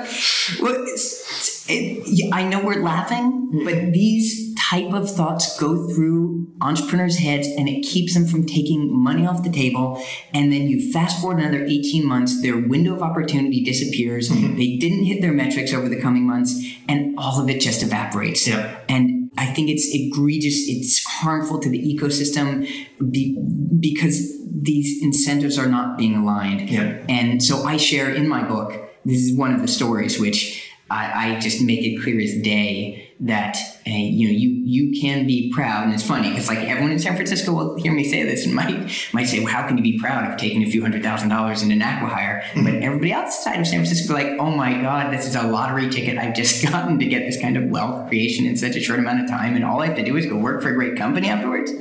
Well, 0.61 0.75
it's, 0.87 1.69
it, 1.69 2.03
yeah, 2.07 2.33
I 2.33 2.47
know 2.47 2.63
we're 2.63 2.81
laughing, 2.81 3.63
but 3.65 3.91
these 3.91 4.46
type 4.69 4.91
of 4.93 5.09
thoughts 5.09 5.59
go 5.59 5.87
through 5.87 6.47
entrepreneurs' 6.61 7.19
heads, 7.19 7.47
and 7.47 7.69
it 7.69 7.81
keeps 7.81 8.13
them 8.13 8.25
from 8.25 8.45
taking 8.45 8.91
money 8.91 9.25
off 9.25 9.43
the 9.43 9.51
table. 9.51 10.03
And 10.33 10.51
then 10.51 10.67
you 10.67 10.91
fast 10.91 11.21
forward 11.21 11.39
another 11.39 11.63
eighteen 11.63 12.05
months, 12.05 12.41
their 12.41 12.57
window 12.57 12.95
of 12.95 13.01
opportunity 13.01 13.63
disappears. 13.63 14.29
Mm-hmm. 14.29 14.57
They 14.57 14.77
didn't 14.77 15.05
hit 15.05 15.21
their 15.21 15.33
metrics 15.33 15.73
over 15.73 15.87
the 15.87 16.01
coming 16.01 16.25
months, 16.27 16.59
and 16.89 17.17
all 17.17 17.41
of 17.41 17.49
it 17.49 17.61
just 17.61 17.83
evaporates. 17.83 18.47
And 18.89 19.29
I 19.37 19.45
think 19.45 19.69
it's 19.69 19.87
egregious. 19.93 20.67
It's 20.67 21.03
harmful 21.05 21.59
to 21.59 21.69
the 21.69 21.77
ecosystem 21.77 22.67
be, 23.11 23.37
because 23.79 24.35
these 24.51 25.03
incentives 25.03 25.59
are 25.59 25.67
not 25.67 25.97
being 25.97 26.15
aligned. 26.15 26.69
And 27.09 27.43
so 27.43 27.63
I 27.63 27.77
share 27.77 28.09
in 28.09 28.27
my 28.27 28.43
book, 28.43 28.73
this 29.05 29.21
is 29.21 29.37
one 29.37 29.53
of 29.53 29.61
the 29.61 29.67
stories 29.67 30.19
which 30.19 30.71
I, 30.89 31.35
I 31.35 31.39
just 31.39 31.61
make 31.61 31.81
it 31.81 32.01
clear 32.01 32.19
as 32.19 32.33
day 32.41 33.06
that 33.19 33.57
uh, 33.87 33.89
you 33.89 34.27
know 34.27 34.33
you 34.33 34.49
you 34.49 35.01
can 35.01 35.25
be 35.25 35.51
proud, 35.53 35.85
and 35.85 35.93
it's 35.93 36.03
funny 36.03 36.29
because 36.29 36.47
like 36.47 36.59
everyone 36.59 36.91
in 36.91 36.99
San 36.99 37.15
Francisco 37.15 37.51
will 37.51 37.75
hear 37.75 37.91
me 37.91 38.03
say 38.03 38.23
this 38.23 38.45
and 38.45 38.53
might 38.61 39.09
might 39.13 39.25
say, 39.25 39.39
well, 39.39 39.51
how 39.51 39.67
can 39.67 39.77
you 39.77 39.83
be 39.83 39.97
proud 39.99 40.29
of 40.29 40.37
taking 40.37 40.63
a 40.63 40.69
few 40.69 40.81
hundred 40.81 41.03
thousand 41.03 41.29
dollars 41.29 41.63
in 41.63 41.71
an 41.71 41.79
acquihire? 41.79 42.43
But 42.63 42.75
everybody 42.75 43.13
outside 43.13 43.59
of 43.59 43.67
San 43.67 43.79
Francisco 43.79 44.13
like, 44.13 44.37
oh 44.39 44.51
my 44.51 44.81
god, 44.81 45.11
this 45.11 45.25
is 45.25 45.35
a 45.35 45.43
lottery 45.43 45.89
ticket 45.89 46.17
I've 46.17 46.35
just 46.35 46.63
gotten 46.71 46.99
to 46.99 47.05
get 47.05 47.25
this 47.25 47.39
kind 47.41 47.57
of 47.57 47.65
wealth 47.65 48.07
creation 48.07 48.45
in 48.45 48.55
such 48.55 48.75
a 48.75 48.79
short 48.79 48.99
amount 48.99 49.21
of 49.21 49.29
time, 49.29 49.55
and 49.55 49.65
all 49.65 49.81
I 49.81 49.87
have 49.87 49.95
to 49.97 50.03
do 50.03 50.15
is 50.15 50.25
go 50.25 50.37
work 50.37 50.61
for 50.61 50.69
a 50.69 50.73
great 50.73 50.95
company 50.97 51.29
afterwards, 51.29 51.71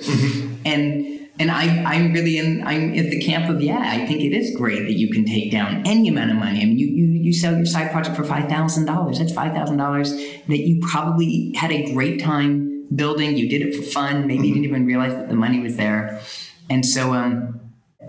and 0.64 1.15
and 1.38 1.50
I, 1.50 1.82
I'm 1.84 2.12
really 2.12 2.38
in 2.38 2.66
I'm 2.66 2.94
at 2.94 3.10
the 3.10 3.20
camp 3.20 3.50
of 3.50 3.60
yeah, 3.60 3.78
I 3.78 4.06
think 4.06 4.22
it 4.22 4.32
is 4.32 4.56
great 4.56 4.84
that 4.84 4.94
you 4.94 5.10
can 5.10 5.24
take 5.24 5.50
down 5.50 5.86
any 5.86 6.08
amount 6.08 6.30
of 6.30 6.36
money. 6.36 6.62
I 6.62 6.64
mean, 6.64 6.78
you 6.78 6.86
you, 6.86 7.06
you 7.06 7.32
sell 7.32 7.54
your 7.54 7.66
side 7.66 7.92
project 7.92 8.16
for 8.16 8.24
five 8.24 8.48
thousand 8.48 8.86
dollars. 8.86 9.18
That's 9.18 9.32
five 9.32 9.52
thousand 9.52 9.76
dollars 9.76 10.12
that 10.12 10.58
you 10.58 10.80
probably 10.80 11.52
had 11.56 11.70
a 11.72 11.92
great 11.92 12.20
time 12.20 12.86
building. 12.94 13.36
You 13.36 13.48
did 13.48 13.62
it 13.62 13.74
for 13.74 13.82
fun. 13.82 14.26
Maybe 14.26 14.48
you 14.48 14.54
didn't 14.54 14.66
even 14.66 14.86
realize 14.86 15.12
that 15.12 15.28
the 15.28 15.34
money 15.34 15.60
was 15.60 15.76
there. 15.76 16.20
And 16.70 16.84
so 16.84 17.12
um, 17.14 17.60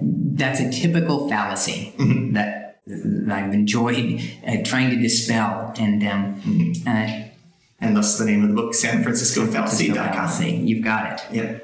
that's 0.01 0.59
a 0.59 0.71
typical 0.71 1.28
fallacy 1.30 1.93
that, 2.34 2.82
that 2.88 3.32
I've 3.32 3.53
enjoyed 3.53 4.21
uh, 4.47 4.57
trying 4.63 4.89
to 4.91 4.95
dispel. 4.97 5.73
And 5.78 6.03
um, 6.07 6.73
uh, 6.88 7.23
and 7.80 7.95
thus 7.95 8.17
the 8.17 8.25
name 8.25 8.43
of 8.43 8.49
the 8.49 8.55
book, 8.55 8.73
San 8.73 9.03
Francisco 9.03 9.45
Fallacy.com. 9.45 9.95
fallacy, 9.95 10.51
you've 10.51 10.84
got 10.84 11.13
it. 11.13 11.36
Yeah. 11.36 11.59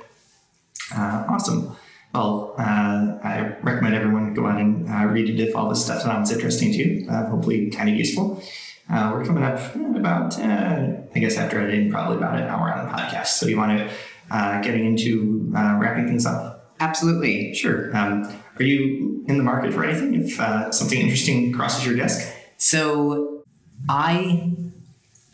Uh, 0.93 1.25
awesome. 1.29 1.75
Well, 2.13 2.53
uh, 2.57 3.17
I 3.23 3.55
recommend 3.63 3.95
everyone 3.95 4.33
go 4.33 4.45
out 4.45 4.59
and 4.59 4.87
uh, 4.87 5.05
read 5.07 5.29
it 5.29 5.39
if 5.39 5.55
all 5.55 5.69
this 5.69 5.83
stuff 5.83 6.01
sounds 6.01 6.31
interesting 6.31 6.71
to 6.71 6.77
you. 6.77 7.09
Uh, 7.09 7.27
hopefully, 7.27 7.69
kind 7.69 7.89
of 7.89 7.95
useful. 7.95 8.41
Uh, 8.89 9.11
we're 9.13 9.25
coming 9.25 9.43
up 9.43 9.59
about, 9.75 10.37
uh, 10.39 10.87
I 11.15 11.19
guess, 11.19 11.37
after 11.37 11.59
editing, 11.59 11.89
probably 11.89 12.17
about 12.17 12.37
an 12.37 12.43
hour 12.43 12.71
on 12.71 12.85
the 12.85 12.91
podcast. 12.91 13.27
So, 13.27 13.47
you 13.47 13.57
want 13.57 13.77
to 13.77 13.89
uh, 14.29 14.61
getting 14.61 14.85
into 14.85 15.51
uh, 15.55 15.77
wrapping 15.79 16.07
things 16.07 16.25
up? 16.25 16.75
Absolutely. 16.79 17.53
Sure. 17.53 17.95
Um, 17.95 18.23
are 18.59 18.63
you 18.63 19.23
in 19.27 19.37
the 19.37 19.43
market 19.43 19.73
for 19.73 19.83
anything? 19.83 20.13
If 20.15 20.39
uh, 20.39 20.71
something 20.71 20.99
interesting 20.99 21.51
crosses 21.53 21.85
your 21.85 21.95
desk? 21.95 22.31
So 22.57 23.43
I 23.89 24.53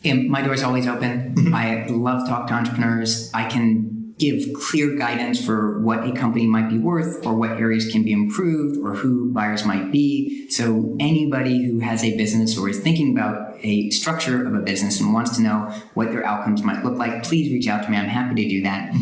am, 0.04 0.28
my 0.28 0.42
door 0.42 0.54
is 0.54 0.62
always 0.62 0.86
open. 0.86 1.52
I 1.54 1.86
love 1.88 2.26
talk 2.28 2.46
to 2.48 2.54
entrepreneurs. 2.54 3.30
I 3.34 3.48
can 3.48 3.99
give 4.20 4.44
clear 4.54 4.96
guidance 4.96 5.44
for 5.44 5.80
what 5.80 6.06
a 6.06 6.12
company 6.12 6.46
might 6.46 6.68
be 6.68 6.78
worth 6.78 7.24
or 7.26 7.34
what 7.34 7.50
areas 7.52 7.90
can 7.90 8.02
be 8.04 8.12
improved 8.12 8.78
or 8.84 8.94
who 8.94 9.32
buyers 9.32 9.64
might 9.64 9.90
be. 9.90 10.48
So 10.50 10.96
anybody 11.00 11.64
who 11.64 11.80
has 11.80 12.04
a 12.04 12.16
business 12.16 12.56
or 12.58 12.68
is 12.68 12.78
thinking 12.78 13.16
about 13.16 13.56
a 13.62 13.90
structure 13.90 14.46
of 14.46 14.54
a 14.54 14.60
business 14.60 15.00
and 15.00 15.12
wants 15.14 15.36
to 15.36 15.42
know 15.42 15.72
what 15.94 16.10
their 16.10 16.24
outcomes 16.24 16.62
might 16.62 16.84
look 16.84 16.98
like, 16.98 17.22
please 17.24 17.50
reach 17.52 17.66
out 17.66 17.82
to 17.84 17.90
me. 17.90 17.96
I'm 17.96 18.08
happy 18.08 18.34
to 18.42 18.48
do 18.48 18.62
that. 18.62 18.92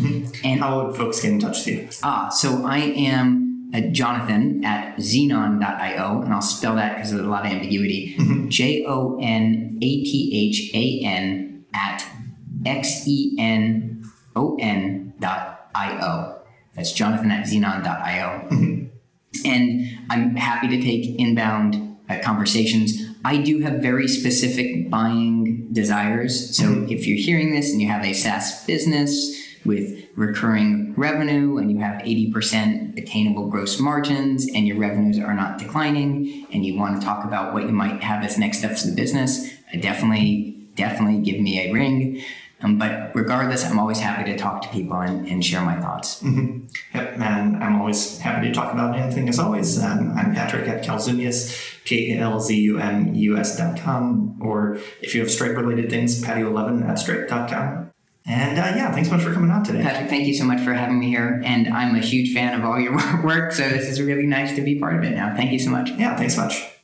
And 0.44 0.60
How 0.60 0.86
would 0.86 0.96
folks 0.96 1.20
get 1.20 1.32
in 1.32 1.40
touch 1.40 1.58
with 1.66 1.68
you? 1.68 1.88
Ah, 2.02 2.28
so 2.28 2.64
I 2.64 2.78
am 2.78 3.70
at 3.74 3.92
Jonathan 3.92 4.64
at 4.64 4.96
xenon.io, 4.96 6.22
and 6.22 6.32
I'll 6.32 6.40
spell 6.40 6.76
that 6.76 6.94
because 6.94 7.10
there's 7.10 7.24
a 7.24 7.28
lot 7.28 7.44
of 7.44 7.52
ambiguity. 7.52 8.16
J 8.48 8.84
O 8.86 9.18
N 9.20 9.78
A 9.82 10.04
T 10.04 10.30
H 10.34 10.70
A 10.74 11.04
N 11.06 11.66
at 11.74 12.04
X 12.64 13.06
E 13.06 13.36
N 13.38 14.04
O 14.34 14.56
N 14.60 15.07
dot 15.20 15.70
I 15.74 15.98
O. 16.00 16.40
That's 16.74 16.92
Jonathan 16.92 17.30
at 17.30 17.46
xenon.io. 17.46 18.88
And 19.44 19.86
I'm 20.08 20.34
happy 20.36 20.68
to 20.68 20.82
take 20.82 21.18
inbound 21.18 21.98
uh, 22.08 22.18
conversations. 22.22 23.02
I 23.24 23.36
do 23.36 23.60
have 23.60 23.74
very 23.74 24.08
specific 24.08 24.90
buying 24.90 25.68
desires. 25.72 26.56
So 26.56 26.86
if 26.88 27.06
you're 27.06 27.18
hearing 27.18 27.54
this 27.54 27.70
and 27.70 27.80
you 27.80 27.88
have 27.88 28.04
a 28.04 28.14
SaaS 28.14 28.64
business 28.64 29.36
with 29.64 30.06
recurring 30.16 30.94
revenue 30.96 31.58
and 31.58 31.70
you 31.70 31.78
have 31.78 32.00
80% 32.02 32.96
attainable 32.96 33.48
gross 33.48 33.78
margins 33.78 34.46
and 34.54 34.66
your 34.66 34.78
revenues 34.78 35.18
are 35.18 35.34
not 35.34 35.58
declining 35.58 36.46
and 36.52 36.64
you 36.64 36.78
want 36.78 37.00
to 37.00 37.06
talk 37.06 37.24
about 37.24 37.52
what 37.52 37.64
you 37.64 37.72
might 37.72 38.02
have 38.02 38.24
as 38.24 38.38
next 38.38 38.58
steps 38.58 38.84
in 38.84 38.90
the 38.90 38.96
business, 38.96 39.50
definitely, 39.80 40.66
definitely 40.74 41.20
give 41.20 41.40
me 41.40 41.60
a 41.60 41.72
ring. 41.72 42.22
Um, 42.60 42.76
but 42.76 43.14
regardless, 43.14 43.64
I'm 43.64 43.78
always 43.78 44.00
happy 44.00 44.30
to 44.32 44.36
talk 44.36 44.62
to 44.62 44.68
people 44.68 44.96
and, 44.96 45.26
and 45.28 45.44
share 45.44 45.62
my 45.62 45.80
thoughts. 45.80 46.22
Mm-hmm. 46.22 46.66
Yep, 46.94 47.18
and 47.20 47.62
I'm 47.62 47.80
always 47.80 48.18
happy 48.18 48.48
to 48.48 48.52
talk 48.52 48.72
about 48.72 48.98
anything 48.98 49.28
as 49.28 49.38
always. 49.38 49.82
Um, 49.82 50.12
I'm 50.16 50.34
Patrick 50.34 50.66
at 50.68 50.84
Kalzumeus, 50.84 51.84
K 51.84 52.12
A 52.12 52.20
L 52.20 52.40
Z 52.40 52.58
U 52.60 52.78
M 52.78 53.14
U 53.14 53.36
S 53.36 53.56
dot 53.56 53.78
com, 53.78 54.38
or 54.42 54.78
if 55.00 55.14
you 55.14 55.20
have 55.20 55.30
Stripe 55.30 55.56
related 55.56 55.88
things, 55.88 56.20
patio11 56.22 56.88
at 56.88 56.98
stripe.com. 56.98 57.92
And 58.26 58.58
uh, 58.58 58.76
yeah, 58.76 58.92
thanks 58.92 59.08
so 59.08 59.16
much 59.16 59.24
for 59.24 59.32
coming 59.32 59.50
on 59.50 59.64
today. 59.64 59.82
Patrick, 59.82 60.10
thank 60.10 60.26
you 60.26 60.34
so 60.34 60.44
much 60.44 60.60
for 60.60 60.74
having 60.74 61.00
me 61.00 61.08
here. 61.08 61.40
And 61.44 61.68
I'm 61.68 61.94
a 61.94 62.00
huge 62.00 62.34
fan 62.34 62.58
of 62.58 62.64
all 62.64 62.78
your 62.78 62.94
work, 63.24 63.52
so 63.52 63.66
this 63.68 63.88
is 63.88 64.02
really 64.02 64.26
nice 64.26 64.54
to 64.56 64.62
be 64.62 64.78
part 64.78 64.96
of 64.96 65.04
it 65.04 65.14
now. 65.14 65.34
Thank 65.34 65.52
you 65.52 65.58
so 65.58 65.70
much. 65.70 65.90
Yeah, 65.92 66.16
thanks 66.16 66.34
so 66.34 66.42
much. 66.42 66.77